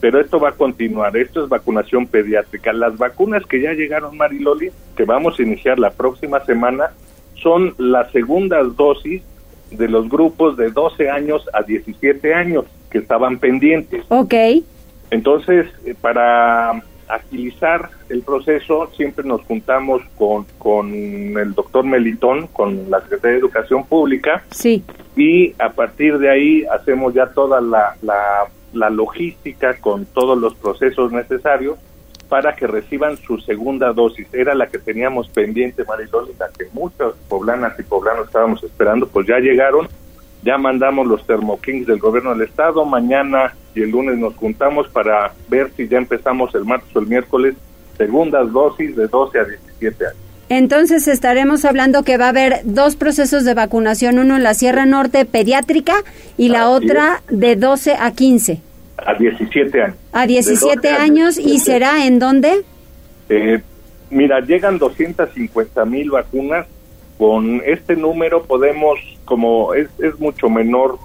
Pero 0.00 0.20
esto 0.20 0.38
va 0.38 0.50
a 0.50 0.52
continuar, 0.52 1.16
esto 1.16 1.42
es 1.42 1.48
vacunación 1.48 2.06
pediátrica. 2.06 2.72
Las 2.72 2.98
vacunas 2.98 3.44
que 3.46 3.60
ya 3.60 3.72
llegaron, 3.72 4.16
Mariloli, 4.16 4.70
que 4.96 5.04
vamos 5.04 5.38
a 5.38 5.42
iniciar 5.42 5.78
la 5.78 5.90
próxima 5.90 6.40
semana, 6.44 6.90
son 7.34 7.74
las 7.78 8.10
segundas 8.12 8.76
dosis 8.76 9.22
de 9.70 9.88
los 9.88 10.08
grupos 10.08 10.56
de 10.56 10.70
12 10.70 11.10
años 11.10 11.48
a 11.52 11.62
17 11.62 12.34
años 12.34 12.64
que 12.90 12.98
estaban 12.98 13.38
pendientes. 13.38 14.04
Ok. 14.08 14.34
Entonces, 15.10 15.66
eh, 15.84 15.94
para 16.00 16.82
agilizar 17.08 17.90
el 18.08 18.22
proceso, 18.22 18.90
siempre 18.96 19.24
nos 19.24 19.40
juntamos 19.42 20.02
con, 20.16 20.44
con 20.58 20.92
el 20.92 21.54
doctor 21.54 21.84
Melitón, 21.84 22.48
con 22.48 22.90
la 22.90 23.00
Secretaría 23.02 23.34
de 23.34 23.38
Educación 23.40 23.84
Pública, 23.86 24.42
Sí. 24.50 24.82
y 25.16 25.54
a 25.60 25.70
partir 25.70 26.18
de 26.18 26.30
ahí 26.30 26.64
hacemos 26.64 27.14
ya 27.14 27.26
toda 27.28 27.60
la, 27.60 27.94
la, 28.02 28.46
la 28.76 28.90
logística 28.90 29.74
con 29.78 30.06
todos 30.06 30.38
los 30.38 30.54
procesos 30.54 31.12
necesarios 31.12 31.78
para 32.28 32.54
que 32.56 32.66
reciban 32.66 33.16
su 33.16 33.38
segunda 33.38 33.92
dosis. 33.92 34.26
Era 34.32 34.54
la 34.54 34.66
que 34.66 34.78
teníamos 34.78 35.28
pendiente, 35.28 35.84
la 36.38 36.48
que 36.56 36.66
muchas 36.72 37.14
poblanas 37.28 37.78
y 37.78 37.82
poblanos 37.82 38.26
estábamos 38.26 38.62
esperando, 38.62 39.06
pues 39.06 39.26
ya 39.26 39.38
llegaron, 39.38 39.88
ya 40.42 40.58
mandamos 40.58 41.06
los 41.06 41.26
termokings 41.26 41.86
del 41.86 41.98
gobierno 41.98 42.34
del 42.34 42.48
estado, 42.48 42.84
mañana 42.84 43.54
y 43.74 43.82
el 43.82 43.90
lunes 43.90 44.18
nos 44.18 44.34
juntamos 44.34 44.88
para 44.88 45.32
ver 45.48 45.70
si 45.76 45.88
ya 45.88 45.98
empezamos 45.98 46.54
el 46.54 46.64
martes 46.64 46.94
o 46.94 47.00
el 47.00 47.06
miércoles 47.06 47.54
segundas 47.96 48.52
dosis 48.52 48.94
de 48.96 49.06
12 49.06 49.38
a 49.38 49.44
17 49.44 50.06
años. 50.06 50.26
Entonces 50.48 51.08
estaremos 51.08 51.64
hablando 51.64 52.04
que 52.04 52.18
va 52.18 52.26
a 52.26 52.28
haber 52.28 52.60
dos 52.64 52.94
procesos 52.94 53.44
de 53.44 53.54
vacunación, 53.54 54.18
uno 54.18 54.36
en 54.36 54.44
la 54.44 54.54
Sierra 54.54 54.86
Norte 54.86 55.24
pediátrica 55.24 55.94
y 56.36 56.50
la 56.50 56.66
Así 56.66 56.84
otra 56.84 57.22
de 57.28 57.56
12 57.56 57.96
a 57.98 58.12
15. 58.12 58.60
A 59.06 59.14
17 59.14 59.82
años. 59.82 59.96
A 60.12 60.22
De 60.22 60.26
17 60.28 60.76
12 60.76 60.88
a 60.90 61.02
años 61.02 61.38
y 61.38 61.42
17. 61.44 61.64
será 61.64 62.04
en 62.06 62.18
dónde? 62.18 62.64
Eh, 63.28 63.60
mira, 64.10 64.40
llegan 64.40 64.78
250 64.78 65.84
mil 65.84 66.10
vacunas. 66.10 66.66
Con 67.18 67.62
este 67.64 67.96
número 67.96 68.42
podemos, 68.42 68.98
como 69.24 69.72
es, 69.74 69.88
es 70.00 70.18
mucho 70.20 70.50
menor 70.50 70.98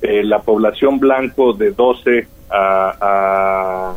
eh, 0.00 0.22
la 0.24 0.40
población 0.40 0.98
blanco 0.98 1.52
de 1.52 1.72
12 1.72 2.26
a, 2.50 2.96
a- 3.00 3.94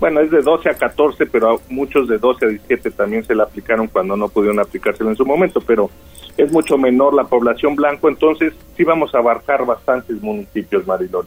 Bueno, 0.00 0.18
es 0.20 0.32
de 0.32 0.42
12 0.42 0.70
a 0.70 0.74
14, 0.74 1.26
pero 1.26 1.50
a 1.54 1.58
muchos 1.68 2.08
de 2.08 2.18
12 2.18 2.44
a 2.44 2.48
17 2.48 2.90
también 2.90 3.24
se 3.24 3.36
la 3.36 3.44
aplicaron 3.44 3.86
cuando 3.86 4.16
no 4.16 4.28
pudieron 4.28 4.58
aplicárselo 4.58 5.10
en 5.10 5.16
su 5.16 5.24
momento, 5.24 5.60
pero 5.60 5.90
es 6.36 6.50
mucho 6.50 6.76
menor 6.76 7.14
la 7.14 7.24
población 7.24 7.76
blanco, 7.76 8.08
entonces 8.08 8.52
sí 8.76 8.82
vamos 8.82 9.14
a 9.14 9.18
abarcar 9.18 9.64
bastantes 9.64 10.20
municipios, 10.22 10.84
Marilón. 10.88 11.26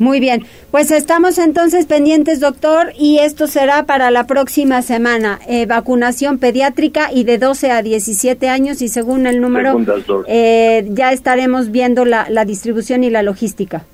Muy 0.00 0.18
bien, 0.18 0.46
pues 0.70 0.90
estamos 0.92 1.36
entonces 1.36 1.84
pendientes, 1.84 2.40
doctor, 2.40 2.94
y 2.98 3.18
esto 3.18 3.46
será 3.46 3.84
para 3.84 4.10
la 4.10 4.26
próxima 4.26 4.80
semana. 4.80 5.38
Eh, 5.46 5.66
vacunación 5.66 6.38
pediátrica 6.38 7.12
y 7.12 7.24
de 7.24 7.36
12 7.36 7.70
a 7.70 7.82
17 7.82 8.48
años 8.48 8.80
y 8.80 8.88
según 8.88 9.26
el 9.26 9.42
número, 9.42 9.78
eh, 10.26 10.86
ya 10.88 11.12
estaremos 11.12 11.70
viendo 11.70 12.06
la, 12.06 12.30
la 12.30 12.46
distribución 12.46 13.04
y 13.04 13.10
la 13.10 13.22
logística. 13.22 13.84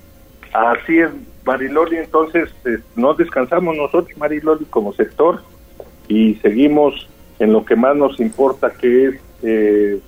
Así 0.53 0.97
es, 0.97 1.09
Mariloli, 1.45 1.97
entonces 1.97 2.55
eh, 2.63 2.77
no 2.95 3.13
descansamos 3.13 3.75
nosotros, 3.75 4.17
Mariloli, 4.17 4.63
como 4.63 4.93
sector 4.93 5.41
y 6.07 6.35
seguimos 6.35 7.09
en 7.37 7.51
lo 7.51 7.65
que 7.65 7.75
más 7.75 7.97
nos 7.97 8.17
importa, 8.21 8.71
que 8.71 9.07
es 9.07 10.01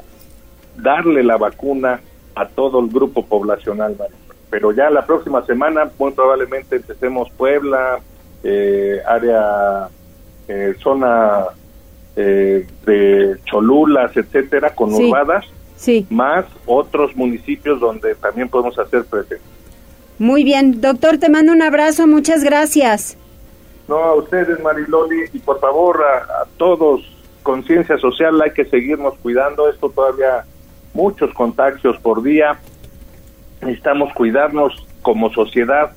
darle 0.77 1.23
la 1.23 1.35
vacuna 1.35 1.99
a 2.35 2.47
todo 2.47 2.79
el 2.79 2.87
grupo 2.87 3.25
poblacional, 3.25 3.97
Mariloli 3.99 4.28
pero 4.49 4.71
ya 4.71 4.89
la 4.89 5.05
próxima 5.05 5.45
semana 5.45 5.89
muy 5.97 6.11
probablemente 6.11 6.77
empecemos 6.77 7.29
Puebla, 7.31 7.99
eh, 8.43 8.99
área, 9.05 9.89
eh, 10.47 10.75
zona 10.81 11.45
eh, 12.15 12.65
de 12.85 13.37
Cholulas, 13.45 14.15
etcétera, 14.15 14.73
conurbadas, 14.73 15.45
sí. 15.75 16.07
más 16.09 16.45
otros 16.65 17.15
municipios 17.15 17.79
donde 17.79 18.15
también 18.15 18.49
podemos 18.49 18.77
hacer 18.79 19.05
presente. 19.05 19.43
Muy 20.17 20.43
bien, 20.43 20.81
doctor, 20.81 21.17
te 21.17 21.29
mando 21.29 21.51
un 21.53 21.61
abrazo, 21.61 22.07
muchas 22.07 22.43
gracias. 22.43 23.17
No, 23.87 23.97
a 23.97 24.15
ustedes, 24.15 24.59
Mariloli, 24.61 25.29
y 25.31 25.39
por 25.39 25.59
favor 25.59 26.03
a, 26.03 26.41
a 26.41 26.45
todos, 26.57 27.01
conciencia 27.43 27.97
social, 27.97 28.39
hay 28.41 28.51
que 28.51 28.65
seguirnos 28.65 29.15
cuidando, 29.21 29.69
esto 29.69 29.89
todavía 29.89 30.43
muchos 30.93 31.33
contagios 31.33 31.97
por 31.99 32.21
día, 32.21 32.59
necesitamos 33.61 34.13
cuidarnos 34.13 34.85
como 35.01 35.31
sociedad. 35.31 35.91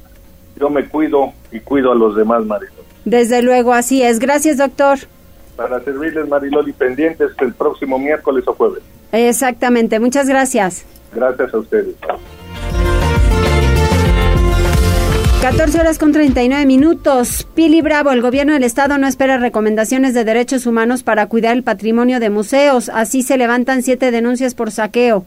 Yo 0.59 0.71
me 0.71 0.87
cuido 0.89 1.33
y 1.51 1.61
cuido 1.61 1.93
a 1.93 1.95
los 1.95 2.17
demás, 2.17 2.45
Mariloli. 2.45 2.79
Desde 3.05 3.43
luego, 3.43 3.73
así 3.73 4.03
es. 4.03 4.19
Gracias, 4.19 4.59
doctor. 4.59 4.99
Para 5.57 5.81
servirles, 5.81 6.29
Mariloli, 6.29 6.73
pendientes 6.73 7.31
el 7.41 7.53
próximo 7.53 7.99
miércoles 7.99 8.45
o 8.47 8.55
jueves. 8.55 8.83
Exactamente. 9.13 9.99
Muchas 10.01 10.29
gracias. 10.29 10.85
Gracias 11.15 11.53
a 11.53 11.59
ustedes. 11.59 11.95
14 15.43 15.81
horas 15.81 15.99
con 15.99 16.13
39 16.13 16.67
minutos. 16.67 17.49
Pili 17.55 17.83
Bravo, 17.83 18.13
el 18.13 18.23
gobierno 18.23 18.53
del 18.53 18.63
estado 18.63 18.97
no 18.97 19.09
espera 19.09 19.39
recomendaciones 19.39 20.15
de 20.15 20.25
derechos 20.25 20.67
humanos 20.67 21.03
para 21.03 21.27
cuidar 21.27 21.57
el 21.57 21.65
patrimonio 21.65 22.21
de 22.21 22.31
museos. 22.31 22.89
Así 22.89 23.23
se 23.23 23.37
levantan 23.37 23.83
siete 23.83 24.13
denuncias 24.13 24.55
por 24.55 24.71
saqueo. 24.71 25.27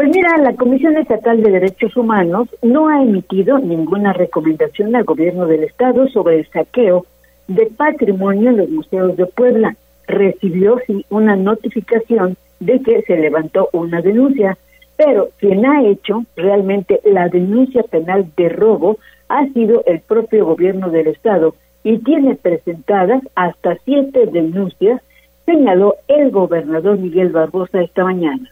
Pues 0.00 0.16
mira, 0.16 0.38
la 0.38 0.54
Comisión 0.54 0.96
Estatal 0.96 1.42
de 1.42 1.50
Derechos 1.50 1.94
Humanos 1.94 2.48
no 2.62 2.88
ha 2.88 3.02
emitido 3.02 3.58
ninguna 3.58 4.14
recomendación 4.14 4.96
al 4.96 5.04
gobierno 5.04 5.44
del 5.44 5.64
estado 5.64 6.08
sobre 6.08 6.38
el 6.38 6.48
saqueo 6.48 7.04
de 7.48 7.66
patrimonio 7.66 8.48
en 8.48 8.56
los 8.56 8.70
museos 8.70 9.14
de 9.18 9.26
Puebla. 9.26 9.76
Recibió 10.06 10.78
sí 10.86 11.04
una 11.10 11.36
notificación 11.36 12.38
de 12.60 12.80
que 12.80 13.02
se 13.02 13.18
levantó 13.18 13.68
una 13.74 14.00
denuncia, 14.00 14.56
pero 14.96 15.28
quien 15.38 15.66
ha 15.66 15.82
hecho 15.82 16.24
realmente 16.34 17.02
la 17.04 17.28
denuncia 17.28 17.82
penal 17.82 18.24
de 18.38 18.48
robo 18.48 18.96
ha 19.28 19.46
sido 19.48 19.84
el 19.84 20.00
propio 20.00 20.46
gobierno 20.46 20.88
del 20.88 21.08
estado 21.08 21.54
y 21.84 21.98
tiene 21.98 22.36
presentadas 22.36 23.22
hasta 23.34 23.76
siete 23.84 24.24
denuncias, 24.32 25.02
señaló 25.44 25.96
el 26.08 26.30
gobernador 26.30 26.98
Miguel 26.98 27.28
Barbosa 27.28 27.82
esta 27.82 28.02
mañana 28.02 28.50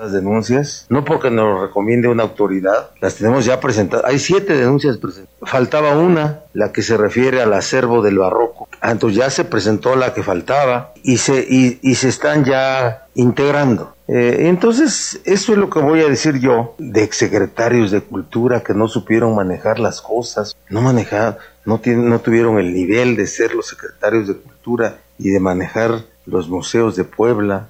las 0.00 0.12
denuncias, 0.12 0.86
no 0.88 1.04
porque 1.04 1.30
nos 1.30 1.44
lo 1.44 1.66
recomiende 1.66 2.08
una 2.08 2.22
autoridad, 2.22 2.90
las 3.02 3.16
tenemos 3.16 3.44
ya 3.44 3.60
presentadas. 3.60 4.06
Hay 4.06 4.18
siete 4.18 4.56
denuncias 4.56 4.96
presentadas. 4.96 5.38
Faltaba 5.42 5.98
una, 5.98 6.40
la 6.54 6.72
que 6.72 6.80
se 6.80 6.96
refiere 6.96 7.42
al 7.42 7.52
acervo 7.52 8.00
del 8.00 8.18
barroco. 8.18 8.66
Ah, 8.80 8.92
entonces 8.92 9.18
ya 9.18 9.28
se 9.28 9.44
presentó 9.44 9.96
la 9.96 10.14
que 10.14 10.22
faltaba 10.22 10.94
y 11.02 11.18
se, 11.18 11.46
y, 11.46 11.94
se 11.94 12.08
están 12.08 12.46
ya 12.46 13.08
integrando. 13.14 13.94
Eh, 14.08 14.48
entonces, 14.48 15.20
eso 15.24 15.52
es 15.52 15.58
lo 15.58 15.68
que 15.68 15.80
voy 15.80 16.00
a 16.00 16.08
decir 16.08 16.40
yo 16.40 16.74
de 16.78 17.02
exsecretarios 17.02 17.90
de 17.90 18.00
cultura 18.00 18.62
que 18.62 18.72
no 18.72 18.88
supieron 18.88 19.34
manejar 19.34 19.78
las 19.78 20.00
cosas, 20.00 20.56
no 20.70 20.80
manejar, 20.80 21.36
no, 21.66 21.78
no 21.84 22.20
tuvieron 22.20 22.58
el 22.58 22.72
nivel 22.72 23.16
de 23.16 23.26
ser 23.26 23.54
los 23.54 23.68
secretarios 23.68 24.28
de 24.28 24.34
cultura 24.34 24.96
y 25.18 25.28
de 25.28 25.40
manejar 25.40 26.06
los 26.24 26.48
museos 26.48 26.96
de 26.96 27.04
Puebla, 27.04 27.68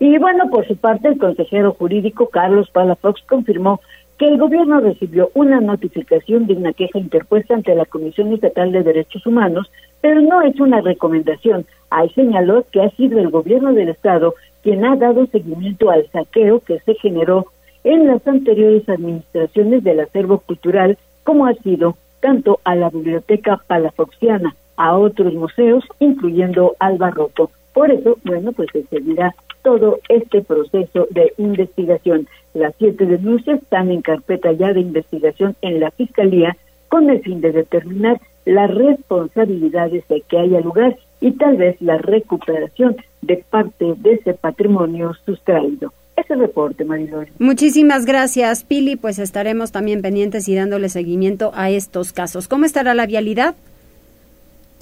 y 0.00 0.16
bueno, 0.16 0.48
por 0.48 0.66
su 0.66 0.76
parte, 0.78 1.08
el 1.08 1.18
consejero 1.18 1.74
jurídico 1.74 2.30
Carlos 2.30 2.70
Palafox 2.70 3.22
confirmó 3.28 3.82
que 4.16 4.26
el 4.26 4.38
gobierno 4.38 4.80
recibió 4.80 5.30
una 5.34 5.60
notificación 5.60 6.46
de 6.46 6.54
una 6.54 6.72
queja 6.72 6.98
interpuesta 6.98 7.54
ante 7.54 7.74
la 7.74 7.84
Comisión 7.84 8.32
Estatal 8.32 8.72
de 8.72 8.82
Derechos 8.82 9.26
Humanos, 9.26 9.70
pero 10.00 10.22
no 10.22 10.40
es 10.40 10.58
una 10.58 10.80
recomendación. 10.80 11.66
Ahí 11.90 12.08
señaló 12.14 12.64
que 12.72 12.80
ha 12.80 12.88
sido 12.92 13.18
el 13.20 13.28
gobierno 13.28 13.74
del 13.74 13.90
Estado 13.90 14.34
quien 14.62 14.86
ha 14.86 14.96
dado 14.96 15.26
seguimiento 15.26 15.90
al 15.90 16.10
saqueo 16.10 16.60
que 16.60 16.80
se 16.80 16.94
generó 16.94 17.48
en 17.84 18.06
las 18.06 18.26
anteriores 18.26 18.88
administraciones 18.88 19.84
del 19.84 20.00
acervo 20.00 20.38
cultural, 20.38 20.96
como 21.24 21.44
ha 21.46 21.52
sido 21.56 21.96
tanto 22.20 22.58
a 22.64 22.74
la 22.74 22.88
Biblioteca 22.88 23.60
Palafoxiana, 23.66 24.56
a 24.76 24.96
otros 24.96 25.34
museos, 25.34 25.84
incluyendo 25.98 26.74
al 26.78 26.96
Barroco. 26.96 27.50
Por 27.74 27.90
eso, 27.90 28.16
bueno, 28.24 28.52
pues 28.52 28.70
se 28.72 28.82
seguirá 28.84 29.34
todo 29.62 30.00
este 30.08 30.42
proceso 30.42 31.06
de 31.10 31.32
investigación. 31.38 32.28
Las 32.54 32.74
siete 32.78 33.06
denuncias 33.06 33.62
están 33.62 33.90
en 33.90 34.02
carpeta 34.02 34.52
ya 34.52 34.72
de 34.72 34.80
investigación 34.80 35.56
en 35.62 35.80
la 35.80 35.90
Fiscalía 35.90 36.56
con 36.88 37.08
el 37.10 37.22
fin 37.22 37.40
de 37.40 37.52
determinar 37.52 38.20
las 38.44 38.72
responsabilidades 38.74 40.06
de 40.08 40.22
que 40.22 40.38
haya 40.38 40.60
lugar 40.60 40.96
y 41.20 41.32
tal 41.32 41.56
vez 41.56 41.76
la 41.80 41.98
recuperación 41.98 42.96
de 43.22 43.44
parte 43.48 43.94
de 43.98 44.14
ese 44.14 44.34
patrimonio 44.34 45.12
sustraído. 45.24 45.92
Ese 46.16 46.34
reporte, 46.34 46.84
Marilón. 46.84 47.28
Muchísimas 47.38 48.04
gracias, 48.04 48.64
Pili. 48.64 48.96
Pues 48.96 49.18
estaremos 49.18 49.72
también 49.72 50.02
pendientes 50.02 50.48
y 50.48 50.54
dándole 50.54 50.88
seguimiento 50.88 51.52
a 51.54 51.70
estos 51.70 52.12
casos. 52.12 52.48
¿Cómo 52.48 52.64
estará 52.64 52.94
la 52.94 53.06
vialidad? 53.06 53.54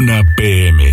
Una 0.01 0.23
PM. 0.37 0.85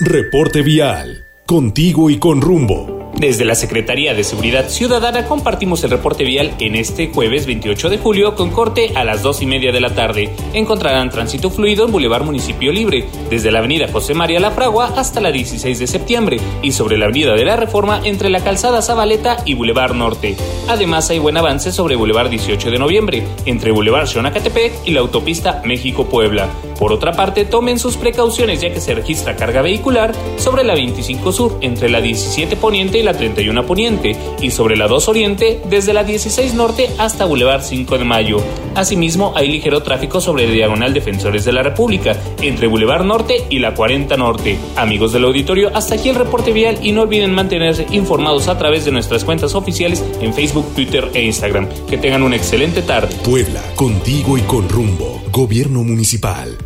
Reporte 0.00 0.62
vial. 0.62 1.25
Contigo 1.46 2.10
y 2.10 2.18
con 2.18 2.40
rumbo. 2.40 2.96
Desde 3.16 3.44
la 3.44 3.54
Secretaría 3.54 4.14
de 4.14 4.24
Seguridad 4.24 4.68
Ciudadana 4.68 5.26
compartimos 5.26 5.82
el 5.84 5.90
reporte 5.90 6.24
vial 6.24 6.52
en 6.58 6.74
este 6.74 7.12
jueves 7.12 7.46
28 7.46 7.88
de 7.88 7.98
julio 7.98 8.34
con 8.34 8.50
corte 8.50 8.90
a 8.96 9.04
las 9.04 9.22
2 9.22 9.42
y 9.42 9.46
media 9.46 9.70
de 9.70 9.80
la 9.80 9.94
tarde. 9.94 10.34
Encontrarán 10.52 11.08
tránsito 11.08 11.48
fluido 11.50 11.86
en 11.86 11.92
Boulevard 11.92 12.24
Municipio 12.24 12.72
Libre, 12.72 13.06
desde 13.30 13.52
la 13.52 13.60
avenida 13.60 13.86
José 13.90 14.12
María 14.12 14.40
La 14.40 14.50
Fragua 14.50 14.92
hasta 14.96 15.20
la 15.20 15.30
16 15.30 15.78
de 15.78 15.86
septiembre 15.86 16.40
y 16.62 16.72
sobre 16.72 16.98
la 16.98 17.04
avenida 17.04 17.34
de 17.34 17.44
la 17.44 17.56
Reforma 17.56 18.00
entre 18.02 18.28
la 18.28 18.42
calzada 18.42 18.82
Zabaleta 18.82 19.36
y 19.46 19.54
Boulevard 19.54 19.94
Norte. 19.94 20.36
Además 20.68 21.08
hay 21.10 21.20
buen 21.20 21.36
avance 21.36 21.70
sobre 21.70 21.94
Boulevard 21.94 22.28
18 22.28 22.72
de 22.72 22.78
noviembre, 22.78 23.26
entre 23.46 23.70
Boulevard 23.70 24.08
Xonacatepec 24.08 24.72
y 24.84 24.90
la 24.90 25.00
autopista 25.00 25.62
México-Puebla. 25.64 26.50
Por 26.78 26.92
otra 26.92 27.12
parte, 27.12 27.44
tomen 27.44 27.78
sus 27.78 27.96
precauciones 27.96 28.60
ya 28.60 28.72
que 28.72 28.80
se 28.80 28.94
registra 28.94 29.36
carga 29.36 29.62
vehicular 29.62 30.12
sobre 30.36 30.64
la 30.64 30.74
25 30.74 31.32
Sur 31.32 31.58
entre 31.60 31.88
la 31.88 32.00
17 32.00 32.56
Poniente 32.56 32.98
y 32.98 33.02
la 33.02 33.14
31 33.14 33.66
Poniente 33.66 34.16
y 34.40 34.50
sobre 34.50 34.76
la 34.76 34.88
2 34.88 35.08
Oriente 35.08 35.60
desde 35.68 35.92
la 35.92 36.04
16 36.04 36.54
Norte 36.54 36.90
hasta 36.98 37.24
Boulevard 37.24 37.62
5 37.62 37.98
de 37.98 38.04
Mayo. 38.04 38.38
Asimismo, 38.74 39.32
hay 39.34 39.48
ligero 39.48 39.82
tráfico 39.82 40.20
sobre 40.20 40.46
Diagonal 40.46 40.92
Defensores 40.92 41.44
de 41.44 41.52
la 41.52 41.62
República 41.62 42.16
entre 42.42 42.66
Boulevard 42.66 43.04
Norte 43.04 43.44
y 43.48 43.58
la 43.58 43.74
40 43.74 44.16
Norte. 44.16 44.58
Amigos 44.76 45.12
del 45.12 45.24
auditorio, 45.24 45.70
hasta 45.74 45.94
aquí 45.94 46.10
el 46.10 46.16
reporte 46.16 46.52
vial 46.52 46.78
y 46.82 46.92
no 46.92 47.02
olviden 47.02 47.32
mantenerse 47.32 47.86
informados 47.92 48.48
a 48.48 48.58
través 48.58 48.84
de 48.84 48.92
nuestras 48.92 49.24
cuentas 49.24 49.54
oficiales 49.54 50.04
en 50.20 50.34
Facebook, 50.34 50.74
Twitter 50.74 51.10
e 51.14 51.22
Instagram. 51.22 51.68
Que 51.88 51.98
tengan 51.98 52.22
una 52.22 52.36
excelente 52.36 52.82
tarde. 52.82 53.14
Puebla, 53.24 53.62
contigo 53.74 54.36
y 54.36 54.42
con 54.42 54.68
rumbo. 54.68 55.22
Gobierno 55.30 55.82
Municipal. 55.82 56.65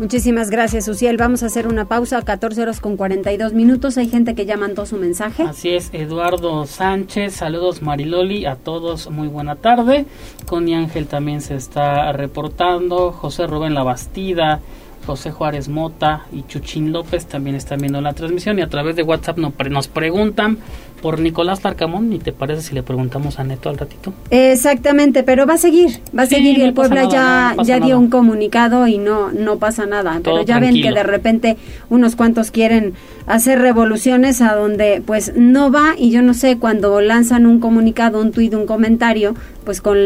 Muchísimas 0.00 0.48
gracias, 0.48 0.88
Uciel. 0.88 1.18
Vamos 1.18 1.42
a 1.42 1.46
hacer 1.46 1.68
una 1.68 1.84
pausa 1.84 2.16
a 2.16 2.22
14 2.22 2.62
horas 2.62 2.80
con 2.80 2.96
42 2.96 3.52
minutos. 3.52 3.98
Hay 3.98 4.08
gente 4.08 4.34
que 4.34 4.46
ya 4.46 4.56
mandó 4.56 4.86
su 4.86 4.96
mensaje. 4.96 5.42
Así 5.42 5.68
es, 5.68 5.90
Eduardo 5.92 6.64
Sánchez. 6.64 7.34
Saludos, 7.34 7.82
Mariloli. 7.82 8.46
A 8.46 8.56
todos, 8.56 9.10
muy 9.10 9.28
buena 9.28 9.56
tarde. 9.56 10.06
Connie 10.46 10.72
Ángel 10.72 11.06
también 11.06 11.42
se 11.42 11.54
está 11.54 12.10
reportando. 12.12 13.12
José 13.12 13.46
Rubén 13.46 13.74
Labastida. 13.74 14.60
José 15.06 15.32
Juárez 15.32 15.68
Mota 15.68 16.26
y 16.32 16.44
Chuchín 16.44 16.92
López 16.92 17.26
también 17.26 17.56
están 17.56 17.80
viendo 17.80 18.00
la 18.00 18.12
transmisión 18.12 18.58
y 18.58 18.62
a 18.62 18.68
través 18.68 18.96
de 18.96 19.02
WhatsApp 19.02 19.38
nos 19.38 19.88
preguntan 19.88 20.58
por 21.00 21.18
Nicolás 21.18 21.64
Larcamón, 21.64 22.12
¿y 22.12 22.18
te 22.18 22.32
parece 22.32 22.62
si 22.62 22.74
le 22.74 22.82
preguntamos 22.82 23.38
a 23.38 23.44
Neto 23.44 23.68
al 23.68 23.78
ratito? 23.78 24.12
Exactamente, 24.30 25.22
pero 25.22 25.46
va 25.46 25.54
a 25.54 25.58
seguir, 25.58 26.00
va 26.16 26.24
a 26.24 26.26
seguir 26.26 26.58
y 26.58 26.62
el 26.62 26.74
Puebla 26.74 27.08
ya, 27.08 27.56
ya 27.64 27.80
dio 27.80 27.98
un 27.98 28.10
comunicado 28.10 28.86
y 28.86 28.98
no, 28.98 29.30
no 29.30 29.58
pasa 29.58 29.86
nada. 29.86 30.20
pero 30.22 30.42
ya 30.42 30.58
ven 30.58 30.80
que 30.80 30.92
de 30.92 31.02
repente 31.02 31.56
unos 31.88 32.16
cuantos 32.16 32.50
quieren 32.50 32.94
hacer 33.26 33.60
revoluciones 33.60 34.40
a 34.40 34.54
donde 34.54 35.02
pues 35.04 35.32
no 35.36 35.70
va 35.70 35.94
y 35.96 36.10
yo 36.10 36.22
no 36.22 36.34
sé, 36.34 36.58
cuando 36.58 37.00
lanzan 37.00 37.46
un 37.46 37.60
comunicado, 37.60 38.20
un 38.20 38.32
tuit, 38.32 38.54
un 38.54 38.66
comentario, 38.66 39.34
pues 39.64 39.80
con 39.80 39.96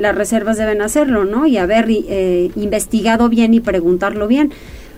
las 0.00 0.14
reservas 0.14 0.56
deben 0.56 0.80
hacerlo, 0.80 1.24
¿no? 1.24 1.46
Y 1.46 1.58
haber 1.58 1.86
eh, 1.88 2.50
investigado 2.56 3.28
bien 3.28 3.54
y 3.54 3.60
preguntarlo 3.60 4.28
bien, 4.28 4.52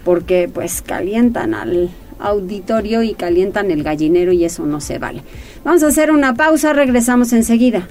porque 0.05 0.51
pues 0.53 0.83
calientan 0.83 1.55
al 1.55 1.91
auditorio 2.21 3.03
y 3.03 3.15
calientan 3.15 3.71
el 3.71 3.83
gallinero 3.83 4.33
y 4.33 4.45
eso 4.45 4.67
no 4.67 4.81
se 4.81 4.99
vale. 4.99 5.23
Vamos 5.65 5.83
a 5.83 5.89
hacer 5.89 6.11
una 6.11 6.35
pausa, 6.35 6.73
regresamos 6.73 7.33
enseguida. 7.33 7.89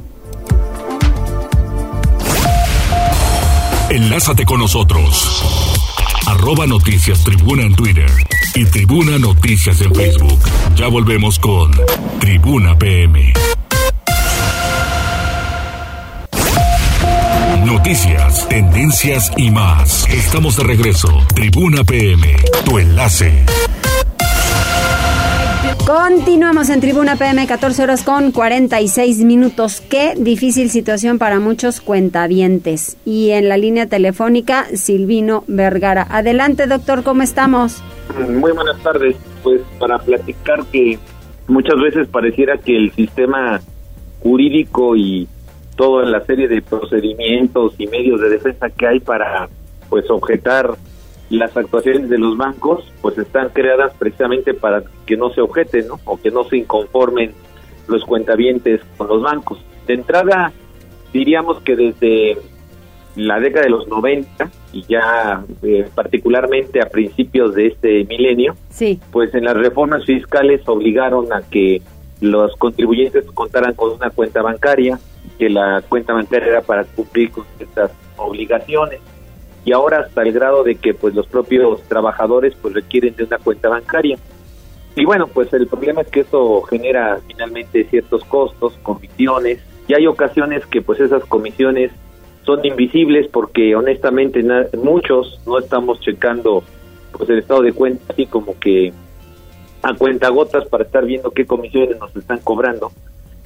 Enlázate 3.90 4.46
con 4.46 4.60
nosotros. 4.60 5.44
Arroba 6.28 6.68
Noticias 6.68 7.24
Tribuna 7.24 7.64
en 7.64 7.74
Twitter 7.74 8.12
y 8.54 8.66
Tribuna 8.66 9.18
Noticias 9.18 9.80
en 9.82 9.96
Facebook. 9.96 10.40
Ya 10.76 10.88
volvemos 10.88 11.40
con 11.40 11.72
Tribuna 12.20 12.78
PM. 12.78 13.34
Noticias, 17.66 18.48
tendencias 18.50 19.32
y 19.38 19.52
más. 19.52 20.08
Estamos 20.10 20.58
de 20.58 20.64
regreso. 20.64 21.08
Tribuna 21.34 21.84
PM, 21.84 22.36
tu 22.66 22.80
enlace. 22.80 23.46
Continuamos 25.88 26.70
en 26.70 26.82
Tribuna 26.82 27.16
PM, 27.16 27.48
14 27.48 27.82
horas 27.82 28.04
con 28.04 28.34
46 28.34 29.20
minutos. 29.20 29.80
Qué 29.80 30.16
difícil 30.18 30.70
situación 30.70 31.18
para 31.18 31.40
muchos 31.40 31.80
cuentavientes. 31.80 32.98
Y 33.06 33.30
en 33.30 33.48
la 33.48 33.56
línea 33.56 33.88
telefónica, 33.88 34.66
Silvino 34.74 35.46
Vergara. 35.48 36.06
Adelante, 36.10 36.68
doctor, 36.68 37.04
¿cómo 37.04 37.24
estamos? 37.24 37.82
Muy 38.20 38.52
buenas 38.52 38.78
tardes. 38.84 39.16
Pues 39.42 39.62
para 39.80 39.98
platicar 40.00 40.66
que 40.74 41.00
muchas 41.48 41.80
veces 41.82 42.10
pareciera 42.10 42.58
que 42.58 42.76
el 42.76 42.92
sistema 42.92 43.62
jurídico 44.20 44.94
y 44.98 45.26
toda 45.78 46.06
la 46.06 46.20
serie 46.26 46.50
de 46.50 46.62
procedimientos 46.62 47.76
y 47.78 47.88
medios 47.88 48.20
de 48.20 48.28
defensa 48.28 48.70
que 48.72 48.88
hay 48.88 49.00
para 49.00 49.48
pues 49.88 50.04
objetar 50.10 50.76
las 51.30 51.56
actuaciones 51.56 52.10
de 52.10 52.18
los 52.18 52.38
bancos 52.38 52.92
pues 53.02 53.18
están 53.18 53.50
creadas 53.50 53.94
precisamente 53.98 54.54
para 54.54 54.84
que 55.06 55.18
no 55.18 55.30
se 55.32 55.42
objeten 55.42 55.88
¿no? 55.88 56.00
o 56.06 56.18
que 56.20 56.32
no 56.32 56.46
se 56.46 56.58
inconformen 56.58 57.34
los 57.88 58.04
cuentavientes 58.06 58.82
con 58.98 59.08
los 59.08 59.22
bancos. 59.22 59.60
De 59.88 59.94
entrada, 59.94 60.52
diríamos 61.14 61.62
que 61.62 61.76
desde 61.76 62.38
la 63.16 63.40
década 63.40 63.66
de 63.66 63.72
los 63.72 63.88
90 63.88 64.50
y 64.74 64.84
ya 64.84 65.44
eh, 65.64 65.90
particularmente 65.96 66.82
a 66.82 66.90
principios 66.90 67.56
de 67.56 67.68
este 67.68 68.06
milenio, 68.06 68.56
sí. 68.70 69.00
pues 69.12 69.34
en 69.34 69.46
las 69.46 69.58
reformas 69.58 70.06
fiscales 70.06 70.62
obligaron 70.68 71.34
a 71.34 71.42
que 71.42 71.82
los 72.22 72.56
contribuyentes 72.56 73.26
contaran 73.32 73.74
con 73.74 73.92
una 73.92 74.10
cuenta 74.12 74.42
bancaria, 74.42 75.00
que 75.38 75.50
la 75.50 75.84
cuenta 75.88 76.14
bancaria 76.14 76.48
era 76.48 76.62
para 76.62 76.84
cumplir 76.84 77.32
con 77.32 77.46
estas 77.60 77.92
obligaciones 78.18 79.00
y 79.68 79.74
ahora 79.74 80.00
hasta 80.00 80.22
el 80.22 80.32
grado 80.32 80.64
de 80.64 80.76
que 80.76 80.94
pues 80.94 81.14
los 81.14 81.28
propios 81.28 81.84
trabajadores 81.90 82.56
pues 82.62 82.74
requieren 82.74 83.14
de 83.18 83.26
una 83.26 83.38
cuenta 83.38 83.68
bancaria. 83.68 84.18
Y 84.96 85.04
bueno, 85.04 85.28
pues 85.28 85.52
el 85.52 85.68
problema 85.68 86.04
es 86.04 86.08
que 86.08 86.22
eso 86.22 86.62
genera 86.62 87.20
finalmente 87.28 87.84
ciertos 87.84 88.24
costos, 88.24 88.80
comisiones, 88.82 89.60
y 89.90 89.94
hay 89.94 90.08
ocasiones 90.08 90.66
que 90.68 90.82
pues 90.82 91.02
esas 91.02 91.26
comisiones 91.26 91.92
son 92.46 92.66
invisibles 92.66 93.28
porque 93.28 93.76
honestamente 93.76 94.42
muchos 94.82 95.42
no 95.46 95.60
estamos 95.60 96.00
checando 96.00 96.64
pues 97.12 97.30
el 97.30 97.40
estado 97.40 97.62
de 97.62 97.74
cuenta 97.74 98.14
así 98.14 98.26
como 98.26 98.58
que 98.58 98.94
a 99.84 99.94
cuenta 99.96 100.30
gotas 100.30 100.66
para 100.70 100.86
estar 100.86 101.06
viendo 101.06 101.32
qué 101.32 101.46
comisiones 101.46 102.00
nos 102.00 102.16
están 102.16 102.40
cobrando 102.40 102.94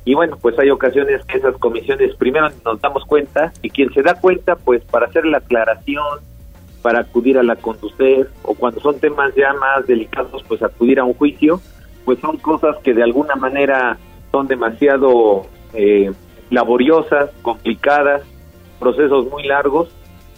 y 0.04 0.16
bueno, 0.16 0.38
pues 0.42 0.58
hay 0.58 0.70
ocasiones 0.72 1.24
que 1.26 1.38
esas 1.38 1.56
comisiones 1.58 2.16
primero 2.16 2.50
nos 2.66 2.82
damos 2.82 3.06
cuenta 3.06 3.54
y 3.62 3.70
quien 3.70 3.94
se 3.94 4.02
da 4.02 4.16
cuenta, 4.16 4.56
pues 4.56 4.84
para 4.86 5.06
hacer 5.06 5.26
la 5.26 5.38
aclaración, 5.38 6.20
para 6.82 7.02
acudir 7.02 7.38
a 7.38 7.44
la 7.44 7.56
conducir 7.56 8.28
o 8.44 8.56
cuando 8.56 8.82
son 8.82 9.00
temas 9.00 9.34
ya 9.36 9.54
más 9.54 9.86
delicados, 9.86 10.44
pues 10.48 10.64
acudir 10.64 11.00
a 11.00 11.04
un 11.04 11.14
juicio, 11.14 11.62
pues 12.04 12.20
son 12.20 12.38
cosas 12.38 12.78
que 12.84 12.94
de 12.94 13.04
alguna 13.04 13.36
manera 13.36 14.00
son 14.32 14.48
demasiado 14.48 15.46
eh, 15.74 16.12
laboriosas, 16.50 17.30
complicadas, 17.44 18.24
procesos 18.80 19.30
muy 19.30 19.44
largos. 19.44 19.90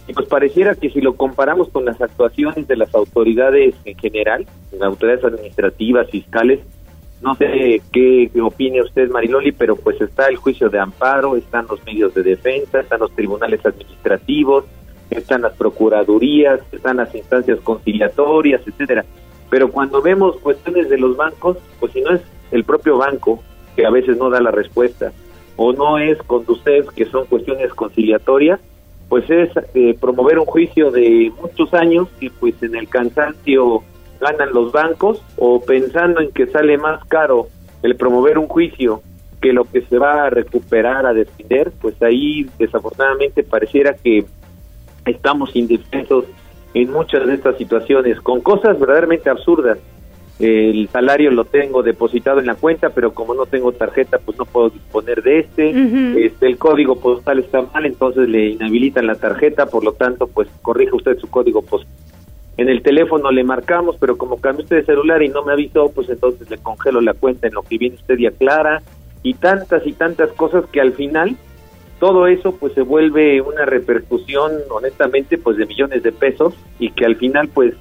Y 0.06 0.12
pues 0.12 0.28
pareciera 0.28 0.74
que 0.74 0.90
si 0.90 1.00
lo 1.00 1.16
comparamos 1.16 1.70
con 1.70 1.86
las 1.86 1.98
actuaciones 1.98 2.68
de 2.68 2.76
las 2.76 2.94
autoridades 2.94 3.74
en 3.86 3.96
general, 3.96 4.46
las 4.72 4.82
autoridades 4.82 5.24
administrativas, 5.24 6.10
fiscales, 6.10 6.60
no 7.24 7.34
sé 7.36 7.80
qué, 7.90 8.30
opine 8.42 8.82
usted, 8.82 9.08
Mariloli, 9.10 9.52
pero 9.52 9.76
pues 9.76 9.98
está 10.00 10.28
el 10.28 10.36
juicio 10.36 10.68
de 10.68 10.78
amparo, 10.78 11.36
están 11.36 11.66
los 11.68 11.82
medios 11.84 12.12
de 12.14 12.22
defensa, 12.22 12.80
están 12.80 13.00
los 13.00 13.12
tribunales 13.12 13.64
administrativos, 13.64 14.64
están 15.08 15.42
las 15.42 15.54
procuradurías, 15.54 16.60
están 16.70 16.98
las 16.98 17.14
instancias 17.14 17.58
conciliatorias, 17.60 18.60
etcétera. 18.66 19.04
Pero 19.48 19.70
cuando 19.70 20.02
vemos 20.02 20.36
cuestiones 20.36 20.90
de 20.90 20.98
los 20.98 21.16
bancos, 21.16 21.56
pues 21.80 21.92
si 21.92 22.02
no 22.02 22.10
es 22.10 22.20
el 22.50 22.64
propio 22.64 22.98
banco 22.98 23.42
que 23.74 23.86
a 23.86 23.90
veces 23.90 24.18
no 24.18 24.28
da 24.28 24.40
la 24.40 24.50
respuesta, 24.50 25.10
o 25.56 25.72
no 25.72 25.98
es 25.98 26.18
con 26.18 26.44
usted 26.46 26.84
que 26.94 27.06
son 27.06 27.24
cuestiones 27.26 27.72
conciliatorias, 27.72 28.60
pues 29.08 29.28
es 29.30 29.50
eh, 29.74 29.96
promover 29.98 30.38
un 30.38 30.46
juicio 30.46 30.90
de 30.90 31.32
muchos 31.40 31.72
años 31.72 32.08
y 32.20 32.28
pues 32.28 32.62
en 32.62 32.74
el 32.74 32.88
cansancio 32.88 33.82
ganan 34.24 34.52
los 34.52 34.72
bancos 34.72 35.22
o 35.36 35.60
pensando 35.60 36.20
en 36.20 36.30
que 36.32 36.46
sale 36.46 36.78
más 36.78 37.04
caro 37.04 37.48
el 37.82 37.96
promover 37.96 38.38
un 38.38 38.48
juicio 38.48 39.02
que 39.42 39.52
lo 39.52 39.64
que 39.64 39.82
se 39.82 39.98
va 39.98 40.24
a 40.24 40.30
recuperar, 40.30 41.04
a 41.04 41.12
defender, 41.12 41.70
pues 41.82 42.00
ahí 42.02 42.46
desafortunadamente 42.58 43.42
pareciera 43.42 43.92
que 43.92 44.24
estamos 45.04 45.54
indefensos 45.54 46.24
en 46.72 46.90
muchas 46.90 47.26
de 47.26 47.34
estas 47.34 47.58
situaciones, 47.58 48.18
con 48.22 48.40
cosas 48.40 48.80
verdaderamente 48.80 49.28
absurdas. 49.28 49.78
El 50.40 50.88
salario 50.88 51.30
lo 51.30 51.44
tengo 51.44 51.82
depositado 51.82 52.40
en 52.40 52.46
la 52.46 52.54
cuenta, 52.54 52.88
pero 52.88 53.12
como 53.12 53.34
no 53.34 53.44
tengo 53.44 53.70
tarjeta, 53.72 54.18
pues 54.18 54.38
no 54.38 54.46
puedo 54.46 54.70
disponer 54.70 55.22
de 55.22 55.40
este. 55.40 56.26
este 56.26 56.46
el 56.46 56.56
código 56.56 56.96
postal 56.96 57.38
está 57.38 57.62
mal, 57.62 57.84
entonces 57.84 58.28
le 58.28 58.48
inhabilitan 58.48 59.06
la 59.06 59.14
tarjeta, 59.14 59.66
por 59.66 59.84
lo 59.84 59.92
tanto, 59.92 60.26
pues 60.26 60.48
corrija 60.62 60.96
usted 60.96 61.18
su 61.18 61.28
código 61.28 61.60
postal 61.60 62.03
en 62.56 62.68
el 62.68 62.82
teléfono 62.82 63.30
le 63.30 63.44
marcamos, 63.44 63.96
pero 63.98 64.16
como 64.16 64.40
cambió 64.40 64.62
usted 64.64 64.76
de 64.76 64.84
celular 64.84 65.22
y 65.22 65.28
no 65.28 65.42
me 65.42 65.52
avisó, 65.52 65.90
pues 65.90 66.08
entonces 66.08 66.48
le 66.50 66.58
congelo 66.58 67.00
la 67.00 67.14
cuenta 67.14 67.48
en 67.48 67.54
lo 67.54 67.62
que 67.62 67.78
viene 67.78 67.96
usted 67.96 68.18
y 68.18 68.26
aclara, 68.26 68.82
y 69.24 69.34
tantas 69.34 69.84
y 69.86 69.92
tantas 69.92 70.30
cosas 70.32 70.64
que 70.66 70.80
al 70.80 70.92
final 70.92 71.36
todo 71.98 72.26
eso 72.26 72.52
pues 72.52 72.74
se 72.74 72.82
vuelve 72.82 73.40
una 73.40 73.64
repercusión 73.64 74.52
honestamente 74.70 75.38
pues 75.38 75.56
de 75.56 75.66
millones 75.66 76.02
de 76.02 76.12
pesos 76.12 76.54
y 76.78 76.90
que 76.90 77.06
al 77.06 77.16
final 77.16 77.48
pues 77.48 77.74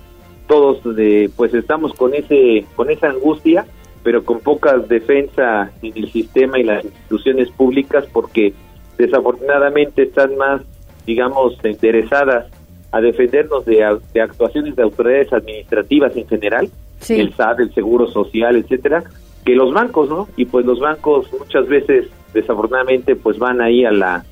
todos 0.47 0.95
de, 0.95 1.29
pues 1.35 1.53
estamos 1.53 1.93
con 1.93 2.13
ese 2.13 2.65
con 2.75 2.89
esa 2.89 3.09
angustia 3.09 3.65
pero 4.03 4.23
con 4.23 4.39
poca 4.39 4.77
defensa 4.77 5.71
en 5.81 5.97
el 5.97 6.11
sistema 6.11 6.59
y 6.59 6.63
las 6.63 6.85
instituciones 6.85 7.49
públicas 7.51 8.05
porque 8.13 8.53
desafortunadamente 8.97 10.03
están 10.03 10.37
más 10.37 10.61
digamos 11.05 11.57
interesadas 11.65 12.45
a 12.93 13.01
defendernos 13.01 13.65
de, 13.65 13.83
actuaciones 13.83 14.75
de 14.75 14.83
autoridades 14.83 15.33
administrativas 15.33 16.15
en 16.15 16.27
general, 16.27 16.69
el 17.09 17.33
SAT, 17.33 17.59
el 17.61 17.73
Seguro 17.73 18.07
Social, 18.07 18.55
etcétera, 18.55 19.03
que 19.43 19.55
los 19.55 19.73
bancos, 19.73 20.09
¿no? 20.09 20.29
Y 20.37 20.45
pues 20.45 20.63
los 20.63 20.79
bancos 20.79 21.27
muchas 21.37 21.67
veces, 21.67 22.07
desafortunadamente, 22.35 23.15
pues 23.15 23.39
van 23.39 23.61
ahí 23.61 23.83
a 23.83 23.91
la 23.91 24.23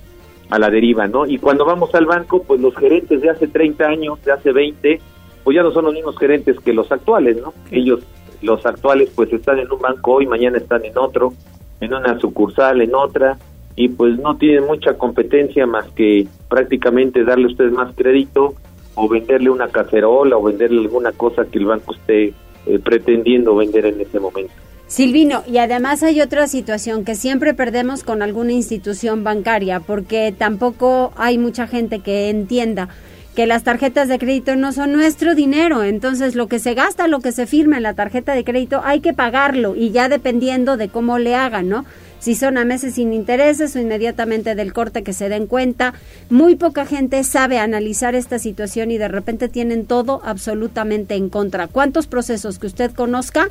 a 0.52 0.60
la 0.60 0.70
deriva, 0.70 1.08
¿no? 1.08 1.26
Y 1.26 1.40
cuando 1.40 1.66
vamos 1.66 1.96
al 1.96 2.06
banco, 2.06 2.44
pues 2.44 2.62
los 2.62 2.76
gerentes 2.76 3.22
de 3.22 3.30
hace 3.30 3.48
30 3.48 3.86
años, 3.86 4.24
de 4.24 4.34
hace 4.34 4.52
20, 4.52 5.00
pues 5.44 5.56
ya 5.56 5.64
no 5.64 5.72
son 5.72 5.86
los 5.86 5.94
mismos 5.94 6.18
gerentes 6.20 6.60
que 6.60 6.74
los 6.74 6.92
actuales, 6.92 7.42
¿no? 7.42 7.54
Ellos, 7.72 8.02
los 8.44 8.64
actuales, 8.66 9.10
pues 9.16 9.34
están 9.34 9.58
en 9.58 9.72
un 9.72 9.80
banco 9.80 10.16
hoy, 10.16 10.28
mañana 10.28 10.58
están 10.58 10.86
en 10.86 10.98
otro, 10.98 11.34
en 11.80 11.94
una 11.94 12.20
sucursal, 12.20 12.82
en 12.82 12.94
otra, 12.94 13.40
y 13.84 13.90
pues 13.90 14.20
no 14.20 14.38
tienen 14.38 14.66
mucha 14.66 14.94
competencia 14.94 15.66
más 15.66 15.90
que 15.96 16.28
prácticamente 16.48 17.24
darle 17.24 17.48
usted 17.48 17.72
más 17.72 17.96
crédito 17.96 18.54
o 18.94 19.10
venderle 19.10 19.50
una 19.50 19.70
cacerola 19.70 20.38
o 20.38 20.44
venderle 20.44 20.82
alguna 20.82 21.12
cosa 21.14 21.46
que 21.46 21.58
el 21.58 21.66
banco 21.66 21.96
esté 21.96 22.34
eh, 22.68 22.80
pretendiendo 22.84 23.56
vender 23.56 23.88
en 23.88 24.00
ese 24.00 24.20
momento. 24.20 24.54
Silvino, 24.86 25.42
y 25.48 25.58
además 25.58 26.04
hay 26.04 26.22
otra 26.22 26.46
situación 26.46 27.06
que 27.06 27.16
siempre 27.16 27.56
perdemos 27.56 28.04
con 28.04 28.22
alguna 28.22 28.52
institución 28.52 29.24
bancaria 29.24 29.80
porque 29.80 30.32
tampoco 30.38 31.12
hay 31.16 31.40
mucha 31.40 31.66
gente 31.66 32.02
que 32.02 32.30
entienda 32.30 32.90
que 33.36 33.48
las 33.48 33.64
tarjetas 33.64 34.10
de 34.10 34.20
crédito 34.20 34.56
no 34.56 34.74
son 34.74 34.92
nuestro 34.92 35.34
dinero, 35.34 35.84
entonces 35.84 36.36
lo 36.36 36.48
que 36.48 36.60
se 36.60 36.76
gasta, 36.76 37.08
lo 37.08 37.22
que 37.22 37.32
se 37.32 37.48
firma 37.48 37.78
en 37.78 37.84
la 37.84 37.96
tarjeta 37.96 38.36
de 38.36 38.44
crédito 38.44 38.82
hay 38.84 39.00
que 39.00 39.14
pagarlo 39.14 39.76
y 39.76 39.90
ya 39.90 40.08
dependiendo 40.08 40.78
de 40.78 40.90
cómo 40.90 41.18
le 41.18 41.34
hagan, 41.34 41.68
¿no? 41.68 41.86
Si 42.22 42.36
son 42.36 42.60
a 42.60 42.66
meses 42.66 42.94
sin 42.94 43.14
intereses 43.14 43.76
o 43.76 43.80
inmediatamente 43.80 44.54
del 44.54 44.74
corte 44.74 45.02
que 45.02 45.12
se 45.12 45.28
den 45.28 45.48
cuenta, 45.48 45.96
muy 46.30 46.56
poca 46.56 46.86
gente 46.86 47.24
sabe 47.24 47.58
analizar 47.58 48.14
esta 48.14 48.38
situación 48.38 48.92
y 48.92 49.00
de 49.00 49.08
repente 49.08 49.50
tienen 49.50 49.88
todo 49.88 50.22
absolutamente 50.24 51.16
en 51.16 51.30
contra. 51.30 51.68
¿Cuántos 51.68 52.06
procesos 52.06 52.60
que 52.60 52.68
usted 52.68 52.92
conozca 52.92 53.48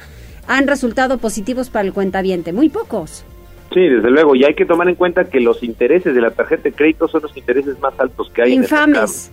han 0.47 0.69
resultado 0.69 1.19
positivos 1.19 1.69
para 1.69 1.85
el 1.85 1.93
cuentaviente? 1.93 2.53
Muy 2.53 2.69
pocos. 2.69 3.25
Sí, 3.75 3.81
desde 3.81 4.09
luego, 4.09 4.37
y 4.37 4.45
hay 4.45 4.55
que 4.55 4.67
tomar 4.67 4.89
en 4.89 4.95
cuenta 4.95 5.25
que 5.25 5.41
los 5.41 5.65
intereses 5.65 6.15
de 6.15 6.21
la 6.21 6.31
tarjeta 6.31 6.63
de 6.63 6.73
crédito 6.73 7.09
son 7.09 7.23
los 7.23 7.37
intereses 7.37 7.77
más 7.81 7.99
altos 7.99 8.31
que 8.33 8.43
hay. 8.43 8.53
Infames. 8.53 9.33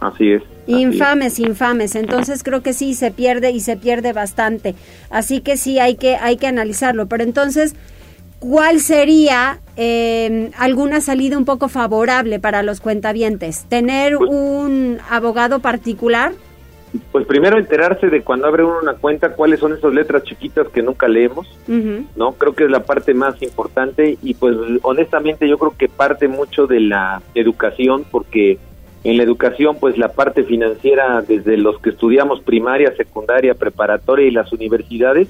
así 0.00 0.32
es. 0.32 0.42
Infames, 0.66 1.38
infames. 1.38 1.94
Entonces 1.94 2.42
creo 2.42 2.60
que 2.60 2.72
sí 2.72 2.94
se 2.94 3.12
pierde 3.12 3.52
y 3.52 3.60
se 3.60 3.76
pierde 3.76 4.12
bastante. 4.12 4.74
Así 5.10 5.42
que 5.42 5.56
sí 5.56 5.78
hay 5.78 5.94
que 5.94 6.16
hay 6.16 6.38
que 6.38 6.48
analizarlo. 6.48 7.06
Pero 7.06 7.22
entonces, 7.22 7.76
¿cuál 8.48 8.80
sería 8.80 9.58
eh, 9.76 10.50
alguna 10.58 11.00
salida 11.00 11.38
un 11.38 11.44
poco 11.44 11.68
favorable 11.68 12.38
para 12.40 12.62
los 12.62 12.80
cuentavientes? 12.80 13.64
Tener 13.68 14.16
Pues 14.16 14.30
un 14.30 14.98
abogado 15.10 15.60
particular. 15.60 16.32
Pues 17.10 17.26
primero 17.26 17.58
enterarse 17.58 18.08
de 18.08 18.22
cuando 18.22 18.46
abre 18.46 18.62
uno 18.62 18.78
una 18.80 18.94
cuenta 18.94 19.30
cuáles 19.30 19.58
son 19.58 19.72
esas 19.72 19.92
letras 19.92 20.22
chiquitas 20.22 20.68
que 20.68 20.82
nunca 20.82 21.08
leemos, 21.08 21.48
Ujú. 21.66 22.04
¿no? 22.14 22.32
Creo 22.32 22.54
que 22.54 22.64
es 22.64 22.70
la 22.70 22.84
parte 22.84 23.14
más 23.14 23.40
importante 23.42 24.16
y 24.22 24.34
pues 24.34 24.56
honestamente 24.82 25.48
yo 25.48 25.58
creo 25.58 25.74
que 25.76 25.88
parte 25.88 26.28
mucho 26.28 26.66
de 26.68 26.80
la 26.80 27.20
educación 27.34 28.04
porque 28.08 28.58
en 29.02 29.16
la 29.16 29.24
educación 29.24 29.76
pues 29.80 29.98
la 29.98 30.12
parte 30.12 30.44
financiera 30.44 31.20
desde 31.22 31.56
los 31.56 31.80
que 31.80 31.90
estudiamos 31.90 32.42
primaria, 32.42 32.94
secundaria, 32.96 33.54
preparatoria 33.54 34.28
y 34.28 34.30
las 34.30 34.52
universidades 34.52 35.28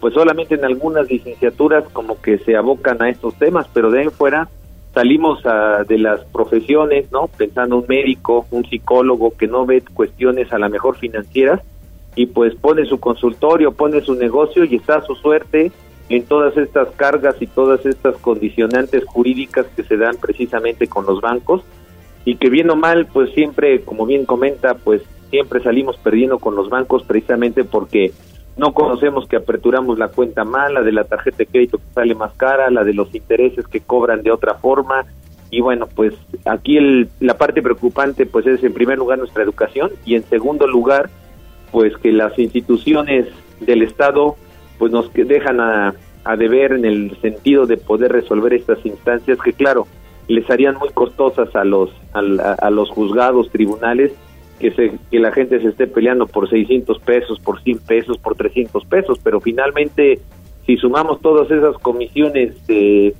pues 0.00 0.14
solamente 0.14 0.54
en 0.54 0.64
algunas 0.64 1.08
licenciaturas 1.10 1.84
como 1.92 2.20
que 2.20 2.38
se 2.38 2.56
abocan 2.56 3.02
a 3.02 3.08
estos 3.10 3.34
temas, 3.34 3.66
pero 3.72 3.90
de 3.90 4.00
ahí 4.00 4.08
fuera 4.08 4.48
salimos 4.94 5.44
a- 5.46 5.84
de 5.84 5.98
las 5.98 6.24
profesiones, 6.24 7.12
¿no? 7.12 7.28
Pensando 7.28 7.76
un 7.76 7.84
médico, 7.88 8.46
un 8.50 8.64
psicólogo 8.64 9.32
que 9.36 9.46
no 9.46 9.66
ve 9.66 9.82
cuestiones 9.94 10.52
a 10.52 10.58
la 10.58 10.68
mejor 10.68 10.96
financieras 10.96 11.60
y 12.16 12.26
pues 12.26 12.54
pone 12.56 12.86
su 12.86 12.98
consultorio, 12.98 13.72
pone 13.72 14.00
su 14.00 14.14
negocio 14.14 14.64
y 14.64 14.76
está 14.76 14.96
a 14.96 15.02
su 15.06 15.14
suerte 15.14 15.70
en 16.08 16.24
todas 16.24 16.56
estas 16.56 16.88
cargas 16.96 17.36
y 17.40 17.46
todas 17.46 17.86
estas 17.86 18.16
condicionantes 18.16 19.04
jurídicas 19.04 19.66
que 19.76 19.84
se 19.84 19.96
dan 19.96 20.16
precisamente 20.16 20.88
con 20.88 21.06
los 21.06 21.20
bancos 21.20 21.62
y 22.24 22.34
que 22.36 22.50
bien 22.50 22.68
o 22.70 22.74
mal, 22.76 23.06
pues 23.06 23.30
siempre, 23.32 23.82
como 23.82 24.06
bien 24.06 24.26
comenta, 24.26 24.74
pues 24.74 25.02
siempre 25.30 25.62
salimos 25.62 25.96
perdiendo 25.98 26.40
con 26.40 26.56
los 26.56 26.68
bancos 26.68 27.04
precisamente 27.04 27.62
porque 27.62 28.10
no 28.60 28.74
conocemos 28.74 29.26
que 29.26 29.36
aperturamos 29.36 29.98
la 29.98 30.08
cuenta 30.08 30.44
mal, 30.44 30.74
la 30.74 30.82
de 30.82 30.92
la 30.92 31.04
tarjeta 31.04 31.38
de 31.38 31.46
crédito 31.46 31.78
que 31.78 31.94
sale 31.94 32.14
más 32.14 32.34
cara, 32.34 32.70
la 32.70 32.84
de 32.84 32.92
los 32.92 33.12
intereses 33.14 33.66
que 33.66 33.80
cobran 33.80 34.22
de 34.22 34.30
otra 34.30 34.54
forma. 34.54 35.06
Y 35.50 35.62
bueno, 35.62 35.88
pues 35.88 36.12
aquí 36.44 36.76
el, 36.76 37.08
la 37.20 37.38
parte 37.38 37.62
preocupante 37.62 38.26
pues 38.26 38.46
es 38.46 38.62
en 38.62 38.74
primer 38.74 38.98
lugar 38.98 39.18
nuestra 39.18 39.42
educación 39.42 39.92
y 40.04 40.14
en 40.14 40.24
segundo 40.24 40.66
lugar 40.66 41.08
pues 41.72 41.96
que 41.96 42.12
las 42.12 42.38
instituciones 42.38 43.28
del 43.60 43.80
Estado 43.80 44.36
pues 44.78 44.92
nos 44.92 45.10
dejan 45.12 45.60
a, 45.60 45.94
deber 46.36 46.72
en 46.72 46.84
el 46.84 47.16
sentido 47.22 47.66
de 47.66 47.78
poder 47.78 48.12
resolver 48.12 48.52
estas 48.52 48.84
instancias 48.86 49.38
que 49.40 49.52
claro 49.52 49.88
les 50.28 50.48
harían 50.48 50.76
muy 50.76 50.90
costosas 50.90 51.56
a 51.56 51.64
los 51.64 51.90
a, 52.12 52.20
a 52.52 52.70
los 52.70 52.88
juzgados 52.90 53.50
tribunales 53.50 54.12
que 54.60 54.70
se 54.72 54.92
que 55.10 55.18
la 55.18 55.32
gente 55.32 55.60
se 55.60 55.68
esté 55.68 55.86
peleando 55.86 56.26
por 56.26 56.48
600 56.48 56.98
pesos 57.00 57.40
por 57.40 57.60
100 57.62 57.78
pesos 57.78 58.18
por 58.18 58.36
300 58.36 58.84
pesos 58.84 59.18
pero 59.22 59.40
finalmente 59.40 60.20
si 60.66 60.76
sumamos 60.76 61.20
todas 61.20 61.50
esas 61.50 61.76
comisiones 61.78 62.54
eh, 62.68 63.14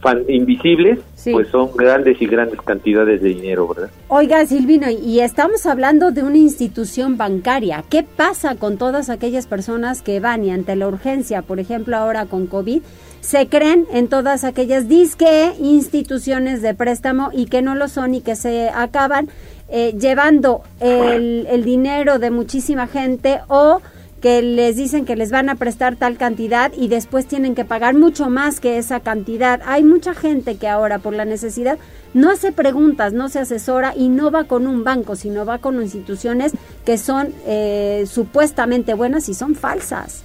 fan- 0.00 0.22
invisibles 0.28 1.00
Sí. 1.16 1.32
pues 1.32 1.48
son 1.48 1.70
grandes 1.74 2.20
y 2.20 2.26
grandes 2.26 2.60
cantidades 2.60 3.22
de 3.22 3.28
dinero 3.30 3.66
verdad 3.66 3.90
Oiga, 4.08 4.44
Silvino, 4.46 4.86
y 4.90 5.20
estamos 5.20 5.64
hablando 5.64 6.10
de 6.10 6.22
una 6.22 6.36
institución 6.36 7.16
bancaria. 7.16 7.82
¿Qué 7.88 8.02
pasa 8.04 8.56
con 8.56 8.76
todas 8.76 9.08
aquellas 9.08 9.46
personas 9.46 10.02
que 10.02 10.20
van 10.20 10.44
y 10.44 10.50
ante 10.50 10.76
la 10.76 10.86
urgencia, 10.86 11.40
por 11.40 11.58
ejemplo, 11.60 11.96
ahora 11.96 12.26
con 12.26 12.46
COVID, 12.46 12.82
se 13.22 13.46
creen 13.48 13.86
en 13.90 14.08
todas 14.08 14.44
aquellas 14.44 14.86
disque 14.86 15.52
instituciones 15.58 16.60
de 16.62 16.74
préstamo 16.74 17.30
y 17.32 17.46
que 17.46 17.62
no 17.62 17.74
lo 17.74 17.88
son 17.88 18.14
y 18.14 18.20
que 18.20 18.36
se 18.36 18.68
acaban 18.68 19.28
eh, 19.68 19.94
llevando 19.98 20.62
el, 20.80 21.46
el 21.50 21.64
dinero 21.64 22.18
de 22.18 22.30
muchísima 22.30 22.86
gente 22.86 23.40
o 23.48 23.80
que 24.24 24.40
les 24.40 24.76
dicen 24.76 25.04
que 25.04 25.16
les 25.16 25.30
van 25.30 25.50
a 25.50 25.54
prestar 25.56 25.96
tal 25.96 26.16
cantidad 26.16 26.72
y 26.74 26.88
después 26.88 27.26
tienen 27.26 27.54
que 27.54 27.66
pagar 27.66 27.94
mucho 27.94 28.30
más 28.30 28.58
que 28.58 28.78
esa 28.78 29.00
cantidad. 29.00 29.60
Hay 29.66 29.84
mucha 29.84 30.14
gente 30.14 30.56
que 30.56 30.66
ahora 30.66 30.98
por 30.98 31.12
la 31.12 31.26
necesidad 31.26 31.76
no 32.14 32.30
hace 32.30 32.50
preguntas, 32.50 33.12
no 33.12 33.28
se 33.28 33.40
asesora 33.40 33.92
y 33.94 34.08
no 34.08 34.30
va 34.30 34.44
con 34.44 34.66
un 34.66 34.82
banco, 34.82 35.14
sino 35.14 35.44
va 35.44 35.58
con 35.58 35.78
instituciones 35.82 36.54
que 36.86 36.96
son 36.96 37.34
eh, 37.46 38.04
supuestamente 38.06 38.94
buenas 38.94 39.28
y 39.28 39.34
son 39.34 39.54
falsas. 39.54 40.24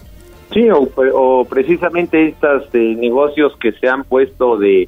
Sí, 0.53 0.69
o, 0.71 1.45
precisamente 1.49 2.29
estos 2.29 2.73
eh, 2.73 2.95
negocios 2.97 3.51
que 3.59 3.73
se 3.73 3.89
han 3.89 4.05
puesto 4.05 4.57
de, 4.57 4.87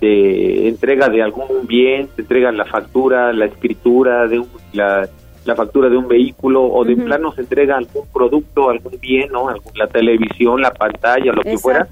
de 0.00 0.68
entrega 0.68 1.08
de 1.08 1.22
algún 1.22 1.66
bien, 1.66 2.08
te 2.14 2.22
entregan 2.22 2.56
la 2.56 2.64
factura, 2.64 3.32
la 3.32 3.46
escritura, 3.46 4.26
de 4.26 4.38
un- 4.40 4.48
la, 4.72 5.08
la 5.44 5.54
factura 5.56 5.88
de 5.88 5.96
un 5.96 6.08
vehículo 6.08 6.62
o 6.64 6.84
de 6.84 6.94
Ujú. 6.94 7.04
plano 7.04 7.32
se 7.32 7.40
entrega 7.42 7.76
algún 7.76 8.06
producto, 8.12 8.70
algún 8.70 8.98
bien, 9.00 9.30
¿no? 9.32 9.48
Algún- 9.48 9.72
la 9.76 9.86
televisión, 9.86 10.60
la 10.60 10.72
pantalla, 10.72 11.32
lo 11.32 11.42
que 11.42 11.58
fuera. 11.58 11.88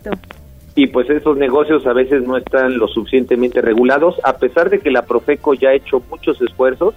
Y 0.74 0.88
pues 0.88 1.08
esos 1.08 1.38
negocios 1.38 1.86
a 1.86 1.92
veces 1.94 2.26
no 2.26 2.36
están 2.36 2.76
lo 2.78 2.86
suficientemente 2.86 3.62
regulados, 3.62 4.20
a 4.24 4.36
pesar 4.36 4.68
de 4.68 4.78
que 4.78 4.90
la 4.90 5.02
Profeco 5.06 5.54
ya 5.54 5.70
ha 5.70 5.74
hecho 5.74 6.02
muchos 6.10 6.40
esfuerzos 6.42 6.94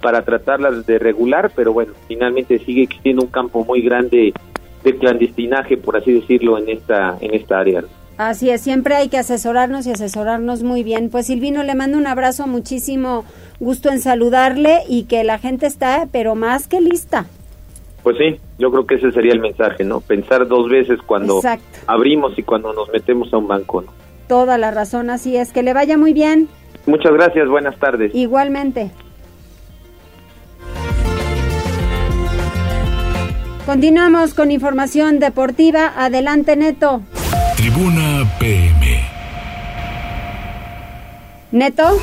para 0.00 0.22
tratarlas 0.22 0.86
de 0.86 0.98
regular, 1.00 1.50
pero 1.56 1.72
bueno, 1.72 1.92
finalmente 2.06 2.58
sigue 2.60 2.82
existiendo 2.84 3.22
un 3.22 3.30
campo 3.30 3.64
muy 3.64 3.80
grande 3.82 4.32
de 4.84 4.96
clandestinaje, 4.96 5.76
por 5.76 5.96
así 5.96 6.12
decirlo, 6.12 6.56
en 6.58 6.68
esta 6.68 7.16
en 7.20 7.34
esta 7.34 7.58
área. 7.58 7.82
Así 8.18 8.48
es, 8.48 8.62
siempre 8.62 8.94
hay 8.94 9.08
que 9.08 9.18
asesorarnos 9.18 9.86
y 9.86 9.90
asesorarnos 9.92 10.62
muy 10.62 10.82
bien. 10.82 11.10
Pues 11.10 11.26
Silvino, 11.26 11.62
le 11.62 11.74
mando 11.74 11.98
un 11.98 12.06
abrazo, 12.06 12.46
muchísimo 12.46 13.24
gusto 13.60 13.90
en 13.90 14.00
saludarle 14.00 14.80
y 14.88 15.04
que 15.04 15.22
la 15.22 15.38
gente 15.38 15.66
está, 15.66 16.08
pero 16.10 16.34
más 16.34 16.66
que 16.66 16.80
lista. 16.80 17.26
Pues 18.02 18.16
sí, 18.18 18.40
yo 18.58 18.70
creo 18.70 18.86
que 18.86 18.94
ese 18.94 19.12
sería 19.12 19.32
el 19.32 19.40
mensaje, 19.40 19.84
¿no? 19.84 20.00
Pensar 20.00 20.46
dos 20.48 20.70
veces 20.70 20.98
cuando 21.06 21.38
Exacto. 21.38 21.78
abrimos 21.86 22.38
y 22.38 22.42
cuando 22.42 22.72
nos 22.72 22.88
metemos 22.90 23.32
a 23.34 23.36
un 23.36 23.48
banco, 23.48 23.82
¿no? 23.82 23.92
Toda 24.28 24.56
la 24.58 24.70
razón, 24.70 25.10
así 25.10 25.36
es. 25.36 25.52
Que 25.52 25.62
le 25.62 25.72
vaya 25.74 25.98
muy 25.98 26.12
bien, 26.12 26.48
Muchas 26.86 27.12
gracias, 27.12 27.48
buenas 27.48 27.76
tardes. 27.78 28.14
igualmente. 28.14 28.90
Continuamos 33.66 34.32
con 34.34 34.52
información 34.52 35.18
deportiva. 35.18 35.92
Adelante, 35.96 36.54
Neto. 36.56 37.02
Tribuna 37.66 38.22
PM. 38.38 39.00
Neto. 41.50 42.00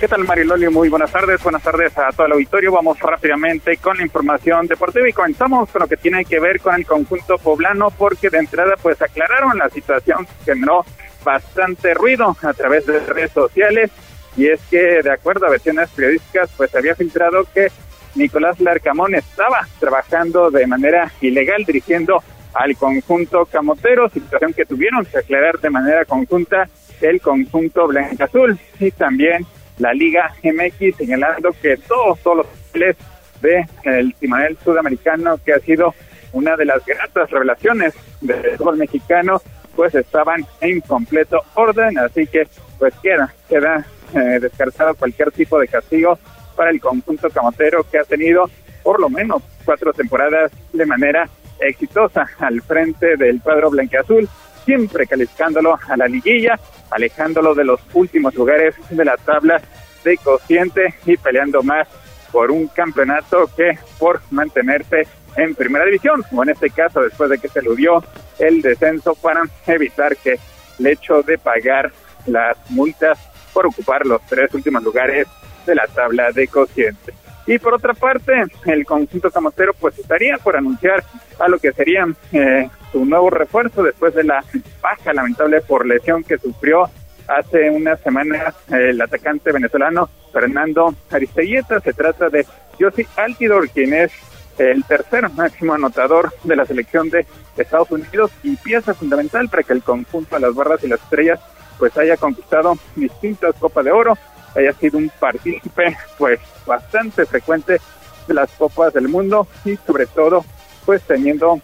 ¿Qué 0.00 0.08
tal 0.08 0.24
Mariloli? 0.24 0.70
Muy 0.70 0.88
buenas 0.88 1.12
tardes, 1.12 1.42
buenas 1.42 1.62
tardes 1.62 1.92
a 1.98 2.08
todo 2.08 2.24
el 2.24 2.32
auditorio. 2.32 2.72
Vamos 2.72 2.98
rápidamente 2.98 3.76
con 3.76 3.98
la 3.98 4.02
información 4.02 4.66
deportiva 4.66 5.06
y 5.06 5.12
comenzamos 5.12 5.68
con 5.68 5.80
lo 5.80 5.88
que 5.88 5.98
tiene 5.98 6.24
que 6.24 6.40
ver 6.40 6.58
con 6.58 6.74
el 6.74 6.86
conjunto 6.86 7.36
poblano 7.36 7.90
porque 7.90 8.30
de 8.30 8.38
entrada 8.38 8.76
pues 8.80 9.02
aclararon 9.02 9.58
la 9.58 9.68
situación 9.68 10.24
que 10.24 10.54
generó 10.54 10.86
bastante 11.22 11.92
ruido 11.92 12.34
a 12.40 12.54
través 12.54 12.86
de 12.86 12.98
redes 13.00 13.32
sociales 13.32 13.90
y 14.38 14.46
es 14.46 14.60
que 14.70 15.02
de 15.02 15.12
acuerdo 15.12 15.48
a 15.48 15.50
versiones 15.50 15.90
periodísticas 15.90 16.48
pues 16.56 16.74
había 16.74 16.94
filtrado 16.94 17.44
que 17.52 17.70
Nicolás 18.14 18.58
Larcamón 18.58 19.14
estaba 19.16 19.68
trabajando 19.78 20.50
de 20.50 20.66
manera 20.66 21.12
ilegal 21.20 21.62
dirigiendo 21.66 22.22
al 22.54 22.76
conjunto 22.76 23.46
camotero, 23.46 24.08
situación 24.08 24.52
que 24.52 24.64
tuvieron 24.64 25.04
que 25.04 25.18
aclarar 25.18 25.58
de 25.58 25.70
manera 25.70 26.04
conjunta 26.04 26.68
el 27.00 27.20
conjunto 27.20 27.88
blanca-azul 27.88 28.58
y 28.78 28.90
también 28.92 29.44
la 29.78 29.92
Liga 29.92 30.32
MX 30.42 30.96
señalando 30.96 31.50
que 31.60 31.76
todos, 31.76 32.20
todos 32.20 32.38
los 32.38 32.46
papeles 32.46 32.96
de 33.40 33.66
el 33.84 34.14
timonel 34.14 34.56
sudamericano 34.62 35.38
que 35.44 35.52
ha 35.52 35.58
sido 35.58 35.94
una 36.32 36.56
de 36.56 36.64
las 36.64 36.84
gratas 36.84 37.30
revelaciones 37.30 37.94
del 38.20 38.56
fútbol 38.56 38.76
mexicano 38.76 39.40
pues 39.74 39.94
estaban 39.94 40.46
en 40.60 40.80
completo 40.82 41.42
orden 41.54 41.98
así 41.98 42.26
que 42.26 42.46
pues 42.78 42.94
queda 43.02 43.34
queda 43.48 43.84
eh, 44.14 44.38
descartado 44.40 44.94
cualquier 44.94 45.32
tipo 45.32 45.58
de 45.58 45.66
castigo 45.66 46.18
para 46.54 46.70
el 46.70 46.80
conjunto 46.80 47.28
camotero 47.30 47.84
que 47.90 47.98
ha 47.98 48.04
tenido 48.04 48.48
por 48.82 49.00
lo 49.00 49.08
menos 49.08 49.42
cuatro 49.64 49.92
temporadas 49.92 50.52
de 50.72 50.86
manera 50.86 51.28
exitosa 51.68 52.26
al 52.38 52.60
frente 52.62 53.16
del 53.16 53.40
cuadro 53.40 53.70
blanqueazul, 53.70 54.28
siempre 54.64 55.06
calificándolo 55.06 55.78
a 55.88 55.96
la 55.96 56.06
liguilla, 56.06 56.58
alejándolo 56.90 57.54
de 57.54 57.64
los 57.64 57.80
últimos 57.94 58.34
lugares 58.34 58.74
de 58.90 59.04
la 59.04 59.16
tabla 59.16 59.60
de 60.04 60.16
cociente 60.18 60.94
y 61.06 61.16
peleando 61.16 61.62
más 61.62 61.88
por 62.30 62.50
un 62.50 62.68
campeonato 62.68 63.50
que 63.56 63.78
por 63.98 64.20
mantenerse 64.30 65.06
en 65.36 65.54
primera 65.54 65.84
división, 65.84 66.22
o 66.32 66.42
en 66.42 66.50
este 66.50 66.70
caso 66.70 67.00
después 67.00 67.30
de 67.30 67.38
que 67.38 67.48
se 67.48 67.60
eludió 67.60 68.02
el 68.38 68.60
descenso 68.62 69.14
para 69.14 69.42
evitar 69.66 70.16
que 70.16 70.38
el 70.78 70.86
hecho 70.86 71.22
de 71.22 71.38
pagar 71.38 71.92
las 72.26 72.56
multas 72.70 73.18
por 73.52 73.66
ocupar 73.66 74.06
los 74.06 74.24
tres 74.26 74.52
últimos 74.54 74.82
lugares 74.82 75.26
de 75.66 75.74
la 75.74 75.86
tabla 75.86 76.32
de 76.32 76.48
cocientes. 76.48 77.21
Y 77.46 77.58
por 77.58 77.74
otra 77.74 77.94
parte, 77.94 78.32
el 78.66 78.84
conjunto 78.84 79.30
camotero 79.30 79.72
pues 79.74 79.98
estaría 79.98 80.38
por 80.38 80.56
anunciar 80.56 81.02
a 81.38 81.48
lo 81.48 81.58
que 81.58 81.72
sería 81.72 82.06
eh, 82.32 82.68
su 82.92 83.04
nuevo 83.04 83.30
refuerzo 83.30 83.82
después 83.82 84.14
de 84.14 84.24
la 84.24 84.44
baja 84.80 85.12
lamentable 85.12 85.60
por 85.60 85.86
lesión 85.86 86.22
que 86.22 86.38
sufrió 86.38 86.88
hace 87.26 87.70
unas 87.70 88.00
semanas 88.00 88.54
el 88.68 89.00
atacante 89.00 89.52
venezolano 89.52 90.08
Fernando 90.32 90.94
Aristeguieta. 91.10 91.80
Se 91.80 91.92
trata 91.92 92.28
de 92.28 92.46
Josi 92.78 93.06
Altidor, 93.16 93.68
quien 93.70 93.94
es 93.94 94.12
el 94.58 94.84
tercer 94.84 95.28
máximo 95.30 95.74
anotador 95.74 96.32
de 96.44 96.56
la 96.56 96.66
selección 96.66 97.10
de 97.10 97.26
Estados 97.56 97.90
Unidos 97.90 98.30
y 98.42 98.56
pieza 98.56 98.94
fundamental 98.94 99.48
para 99.48 99.62
que 99.62 99.72
el 99.72 99.82
conjunto 99.82 100.36
de 100.36 100.42
las 100.42 100.54
barras 100.54 100.84
y 100.84 100.88
las 100.88 101.00
estrellas 101.00 101.40
pues 101.78 101.96
haya 101.96 102.16
conquistado 102.16 102.74
distintas 102.94 103.54
copas 103.58 103.84
de 103.84 103.90
oro, 103.90 104.16
haya 104.54 104.72
sido 104.74 104.98
un 104.98 105.10
partícipe 105.18 105.96
pues 106.18 106.40
bastante 106.66 107.26
frecuente 107.26 107.80
de 108.26 108.34
las 108.34 108.50
copas 108.52 108.92
del 108.92 109.08
mundo 109.08 109.46
y 109.64 109.76
sobre 109.76 110.06
todo 110.06 110.44
pues 110.84 111.02
teniendo 111.02 111.60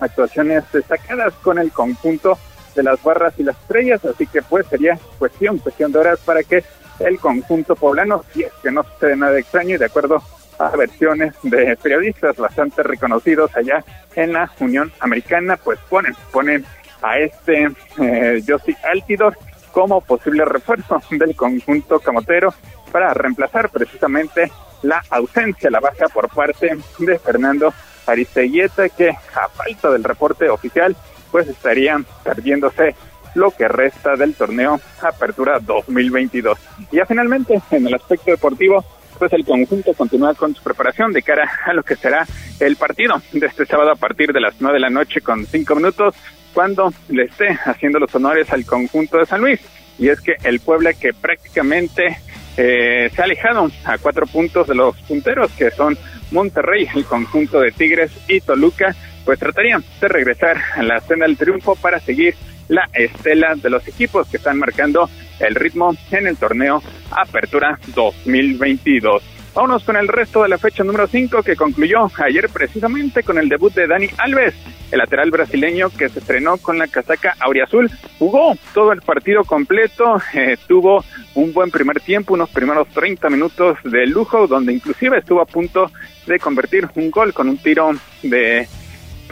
actuaciones 0.00 0.64
destacadas 0.72 1.34
con 1.42 1.58
el 1.58 1.72
conjunto 1.72 2.38
de 2.74 2.82
las 2.82 3.02
barras 3.02 3.34
y 3.38 3.44
las 3.44 3.56
estrellas, 3.56 4.04
así 4.04 4.26
que 4.26 4.42
pues 4.42 4.66
sería 4.66 4.98
cuestión, 5.18 5.58
cuestión 5.58 5.92
de 5.92 5.98
horas 6.00 6.18
para 6.24 6.42
que 6.42 6.64
el 6.98 7.18
conjunto 7.18 7.76
poblano, 7.76 8.24
si 8.32 8.42
es 8.42 8.52
que 8.62 8.70
no 8.70 8.82
sucede 8.82 9.16
nada 9.16 9.38
extraño 9.38 9.76
y 9.76 9.78
de 9.78 9.86
acuerdo 9.86 10.22
a 10.58 10.70
versiones 10.76 11.34
de 11.42 11.76
periodistas 11.82 12.36
bastante 12.36 12.82
reconocidos 12.82 13.54
allá 13.56 13.84
en 14.14 14.32
la 14.32 14.50
Unión 14.60 14.92
Americana, 15.00 15.56
pues 15.56 15.78
ponen, 15.88 16.14
ponen 16.32 16.64
a 17.02 17.18
este 17.18 17.68
eh, 18.00 18.42
Josie 18.46 18.76
Altidor 18.84 19.36
como 19.74 20.00
posible 20.00 20.44
refuerzo 20.46 21.02
del 21.10 21.36
conjunto 21.36 21.98
camotero 21.98 22.54
para 22.90 23.12
reemplazar 23.12 23.68
precisamente 23.68 24.50
la 24.82 25.02
ausencia, 25.10 25.68
la 25.70 25.80
baja 25.80 26.06
por 26.08 26.28
parte 26.28 26.78
de 26.98 27.18
Fernando 27.18 27.74
Aristeguieta, 28.06 28.88
que 28.90 29.10
a 29.10 29.48
falta 29.48 29.90
del 29.90 30.04
reporte 30.04 30.48
oficial, 30.48 30.96
pues 31.32 31.48
estaría 31.48 31.98
perdiéndose 32.22 32.94
lo 33.34 33.50
que 33.50 33.66
resta 33.66 34.14
del 34.14 34.34
torneo 34.34 34.78
Apertura 35.02 35.58
2022. 35.58 36.58
Y 36.92 36.96
ya 36.96 37.06
finalmente, 37.06 37.60
en 37.70 37.86
el 37.86 37.94
aspecto 37.94 38.30
deportivo, 38.30 38.84
pues 39.18 39.32
el 39.32 39.44
conjunto 39.44 39.92
continúa 39.94 40.34
con 40.34 40.54
su 40.54 40.62
preparación 40.62 41.12
de 41.12 41.22
cara 41.22 41.50
a 41.64 41.72
lo 41.72 41.82
que 41.82 41.96
será 41.96 42.26
el 42.60 42.76
partido 42.76 43.20
de 43.32 43.46
este 43.46 43.66
sábado 43.66 43.90
a 43.92 43.96
partir 43.96 44.32
de 44.32 44.40
las 44.40 44.54
nueve 44.60 44.76
de 44.76 44.80
la 44.80 44.90
noche 44.90 45.20
con 45.20 45.46
cinco 45.46 45.74
minutos, 45.74 46.14
cuando 46.52 46.92
le 47.08 47.24
esté 47.24 47.58
haciendo 47.64 47.98
los 47.98 48.14
honores 48.14 48.50
al 48.52 48.64
conjunto 48.64 49.18
de 49.18 49.26
San 49.26 49.40
Luis. 49.40 49.60
Y 49.98 50.08
es 50.08 50.20
que 50.20 50.36
el 50.42 50.60
Puebla 50.60 50.92
que 50.92 51.12
prácticamente 51.12 52.18
eh, 52.56 53.10
se 53.14 53.20
ha 53.20 53.24
alejado 53.24 53.70
a 53.84 53.98
cuatro 53.98 54.26
puntos 54.26 54.66
de 54.66 54.74
los 54.74 54.96
punteros, 55.02 55.50
que 55.52 55.70
son 55.70 55.96
Monterrey, 56.30 56.88
el 56.94 57.04
conjunto 57.04 57.60
de 57.60 57.72
Tigres 57.72 58.10
y 58.28 58.40
Toluca, 58.40 58.94
pues 59.24 59.38
tratarían 59.38 59.84
de 60.00 60.08
regresar 60.08 60.60
a 60.76 60.82
la 60.82 60.98
escena 60.98 61.26
del 61.26 61.36
triunfo 61.36 61.76
para 61.76 62.00
seguir 62.00 62.34
la 62.68 62.88
estela 62.92 63.54
de 63.56 63.70
los 63.70 63.86
equipos 63.86 64.28
que 64.28 64.36
están 64.36 64.58
marcando 64.58 65.08
el 65.40 65.54
ritmo 65.54 65.94
en 66.10 66.26
el 66.26 66.36
torneo 66.36 66.82
Apertura 67.10 67.78
2022. 67.94 69.22
Vámonos 69.54 69.84
con 69.84 69.96
el 69.96 70.08
resto 70.08 70.42
de 70.42 70.48
la 70.48 70.58
fecha 70.58 70.82
número 70.82 71.06
5 71.06 71.44
que 71.44 71.54
concluyó 71.54 72.10
ayer 72.18 72.48
precisamente 72.48 73.22
con 73.22 73.38
el 73.38 73.48
debut 73.48 73.72
de 73.72 73.86
Dani 73.86 74.08
Alves, 74.18 74.52
el 74.90 74.98
lateral 74.98 75.30
brasileño 75.30 75.90
que 75.96 76.08
se 76.08 76.18
estrenó 76.18 76.56
con 76.56 76.76
la 76.76 76.88
casaca 76.88 77.36
auriazul. 77.38 77.88
Jugó 78.18 78.56
todo 78.74 78.90
el 78.90 79.00
partido 79.00 79.44
completo, 79.44 80.20
eh, 80.34 80.56
tuvo 80.66 81.04
un 81.36 81.52
buen 81.52 81.70
primer 81.70 82.00
tiempo, 82.00 82.34
unos 82.34 82.50
primeros 82.50 82.88
30 82.88 83.30
minutos 83.30 83.78
de 83.84 84.06
lujo, 84.06 84.48
donde 84.48 84.72
inclusive 84.72 85.18
estuvo 85.18 85.40
a 85.40 85.46
punto 85.46 85.88
de 86.26 86.40
convertir 86.40 86.88
un 86.96 87.12
gol 87.12 87.32
con 87.32 87.48
un 87.48 87.58
tiro 87.58 87.92
de 88.24 88.66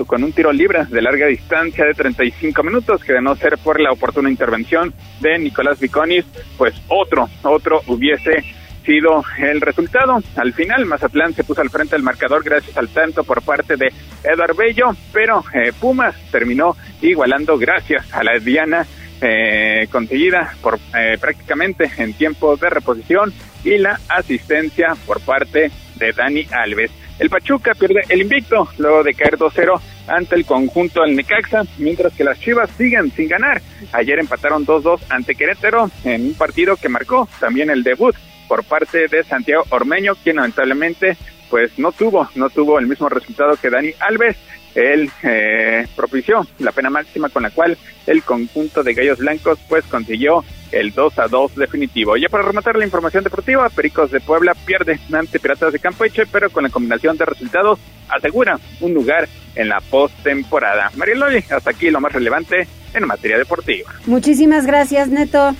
con 0.06 0.24
un 0.24 0.32
tiro 0.32 0.52
libre 0.52 0.84
de 0.86 1.02
larga 1.02 1.26
distancia 1.26 1.84
de 1.84 1.94
35 1.94 2.62
minutos, 2.62 3.02
que 3.04 3.14
de 3.14 3.22
no 3.22 3.36
ser 3.36 3.58
por 3.58 3.80
la 3.80 3.92
oportuna 3.92 4.30
intervención 4.30 4.92
de 5.20 5.38
Nicolás 5.38 5.80
Viconis, 5.80 6.24
pues 6.56 6.74
otro, 6.88 7.28
otro 7.42 7.82
hubiese 7.86 8.44
sido 8.84 9.24
el 9.38 9.60
resultado. 9.60 10.20
Al 10.36 10.52
final, 10.52 10.86
Mazatlán 10.86 11.34
se 11.34 11.44
puso 11.44 11.60
al 11.60 11.70
frente 11.70 11.94
del 11.94 12.02
marcador 12.02 12.42
gracias 12.42 12.76
al 12.76 12.88
tanto 12.88 13.24
por 13.24 13.42
parte 13.42 13.76
de 13.76 13.92
Eduard 14.24 14.56
Bello, 14.56 14.90
pero 15.12 15.44
eh, 15.54 15.72
Pumas 15.78 16.14
terminó 16.30 16.76
igualando 17.00 17.58
gracias 17.58 18.12
a 18.12 18.22
la 18.22 18.38
Diana 18.38 18.86
eh, 19.20 19.86
conseguida 19.90 20.54
por 20.60 20.78
eh, 20.98 21.16
prácticamente 21.20 21.90
en 21.98 22.12
tiempo 22.14 22.56
de 22.56 22.70
reposición 22.70 23.32
y 23.62 23.78
la 23.78 24.00
asistencia 24.08 24.96
por 25.06 25.20
parte 25.20 25.70
de 25.96 26.12
Dani 26.12 26.46
Alves. 26.50 26.90
El 27.18 27.30
Pachuca 27.30 27.74
pierde 27.74 28.02
el 28.08 28.22
invicto 28.22 28.68
luego 28.78 29.02
de 29.02 29.14
caer 29.14 29.38
2-0 29.38 29.80
ante 30.08 30.34
el 30.34 30.44
conjunto 30.44 31.02
del 31.02 31.14
Necaxa, 31.14 31.62
mientras 31.78 32.12
que 32.14 32.24
las 32.24 32.40
Chivas 32.40 32.70
siguen 32.76 33.10
sin 33.12 33.28
ganar. 33.28 33.60
Ayer 33.92 34.18
empataron 34.18 34.66
2-2 34.66 35.00
ante 35.08 35.34
Querétaro 35.34 35.90
en 36.04 36.26
un 36.26 36.34
partido 36.34 36.76
que 36.76 36.88
marcó 36.88 37.28
también 37.38 37.70
el 37.70 37.82
debut 37.82 38.16
por 38.48 38.64
parte 38.64 39.08
de 39.08 39.24
Santiago 39.24 39.64
Ormeño, 39.70 40.14
quien 40.22 40.36
lamentablemente 40.36 41.16
pues 41.48 41.78
no 41.78 41.92
tuvo, 41.92 42.28
no 42.34 42.48
tuvo 42.48 42.78
el 42.78 42.86
mismo 42.86 43.08
resultado 43.08 43.56
que 43.56 43.70
Dani 43.70 43.92
Alves. 44.00 44.36
Él 44.74 45.10
eh, 45.22 45.86
propició 45.94 46.46
la 46.58 46.72
pena 46.72 46.88
máxima 46.88 47.28
con 47.28 47.42
la 47.42 47.50
cual 47.50 47.76
el 48.06 48.22
conjunto 48.22 48.82
de 48.82 48.94
Gallos 48.94 49.18
Blancos 49.18 49.58
pues 49.68 49.84
consiguió 49.84 50.42
el 50.72 50.92
2 50.92 51.18
a 51.18 51.28
2 51.28 51.54
definitivo. 51.56 52.16
Ya 52.16 52.28
para 52.28 52.42
rematar 52.42 52.76
la 52.76 52.84
información 52.84 53.24
deportiva, 53.24 53.68
Pericos 53.68 54.10
de 54.10 54.20
Puebla 54.20 54.54
pierde 54.66 54.98
ante 55.12 55.38
Piratas 55.38 55.72
de 55.72 55.78
Campeche, 55.78 56.26
pero 56.26 56.50
con 56.50 56.64
la 56.64 56.70
combinación 56.70 57.16
de 57.16 57.24
resultados 57.24 57.78
asegura 58.08 58.58
un 58.80 58.94
lugar 58.94 59.28
en 59.54 59.68
la 59.68 59.80
postemporada. 59.80 60.90
Marieloli, 60.96 61.44
hasta 61.50 61.70
aquí 61.70 61.90
lo 61.90 62.00
más 62.00 62.12
relevante 62.12 62.66
en 62.94 63.06
materia 63.06 63.38
deportiva. 63.38 63.92
Muchísimas 64.06 64.66
gracias, 64.66 65.08
Neto. 65.08 65.54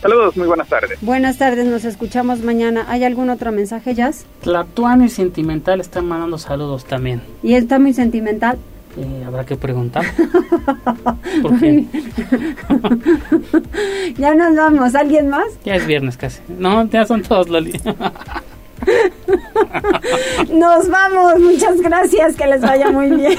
Saludos, 0.00 0.36
muy 0.36 0.46
buenas 0.46 0.68
tardes. 0.68 0.98
Buenas 1.00 1.38
tardes, 1.38 1.66
nos 1.66 1.84
escuchamos 1.84 2.40
mañana. 2.40 2.84
¿Hay 2.88 3.02
algún 3.02 3.30
otro 3.30 3.50
mensaje, 3.50 3.94
Jazz? 3.94 4.26
Tlatuani 4.42 5.08
Sentimental 5.08 5.80
está 5.80 6.02
mandando 6.02 6.38
saludos 6.38 6.84
también. 6.84 7.22
¿Y 7.42 7.54
está 7.54 7.78
muy 7.78 7.92
sentimental? 7.92 8.58
Eh, 8.96 9.24
habrá 9.26 9.44
que 9.44 9.56
preguntar. 9.56 10.04
¿Por 11.42 11.58
qué? 11.58 11.84
ya 14.16 14.34
nos 14.34 14.56
vamos. 14.56 14.94
¿Alguien 14.94 15.28
más? 15.28 15.44
Ya 15.64 15.74
es 15.74 15.86
viernes 15.86 16.16
casi. 16.16 16.40
No, 16.48 16.88
ya 16.88 17.04
son 17.04 17.22
todos, 17.22 17.50
Loli. 17.50 17.78
nos 20.50 20.88
vamos. 20.88 21.38
Muchas 21.40 21.78
gracias. 21.80 22.36
Que 22.36 22.46
les 22.46 22.62
vaya 22.62 22.90
muy 22.90 23.10
bien. 23.10 23.38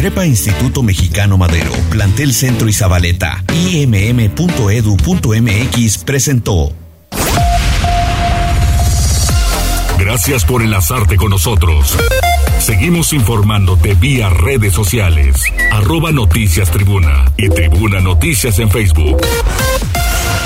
Prepa 0.00 0.24
Instituto 0.24 0.82
Mexicano 0.82 1.36
Madero, 1.36 1.72
Plantel 1.90 2.32
Centro 2.32 2.70
y 2.70 2.74
imm.edu.mx 3.82 4.38
presentó. 6.04 6.72
Gracias 9.98 10.46
por 10.46 10.62
enlazarte 10.62 11.16
con 11.16 11.28
nosotros. 11.28 11.98
Seguimos 12.60 13.12
informándote 13.12 13.92
vía 13.92 14.30
redes 14.30 14.72
sociales. 14.72 15.36
Arroba 15.70 16.12
Noticias 16.12 16.70
Tribuna 16.70 17.30
y 17.36 17.50
Tribuna 17.50 18.00
Noticias 18.00 18.58
en 18.58 18.70
Facebook. 18.70 19.20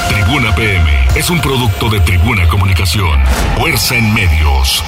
Tribuna 0.08 0.52
PM 0.56 0.90
es 1.14 1.30
un 1.30 1.40
producto 1.40 1.88
de 1.90 2.00
Tribuna 2.00 2.48
Comunicación. 2.48 3.20
Fuerza 3.56 3.96
en 3.96 4.14
medios. 4.14 4.82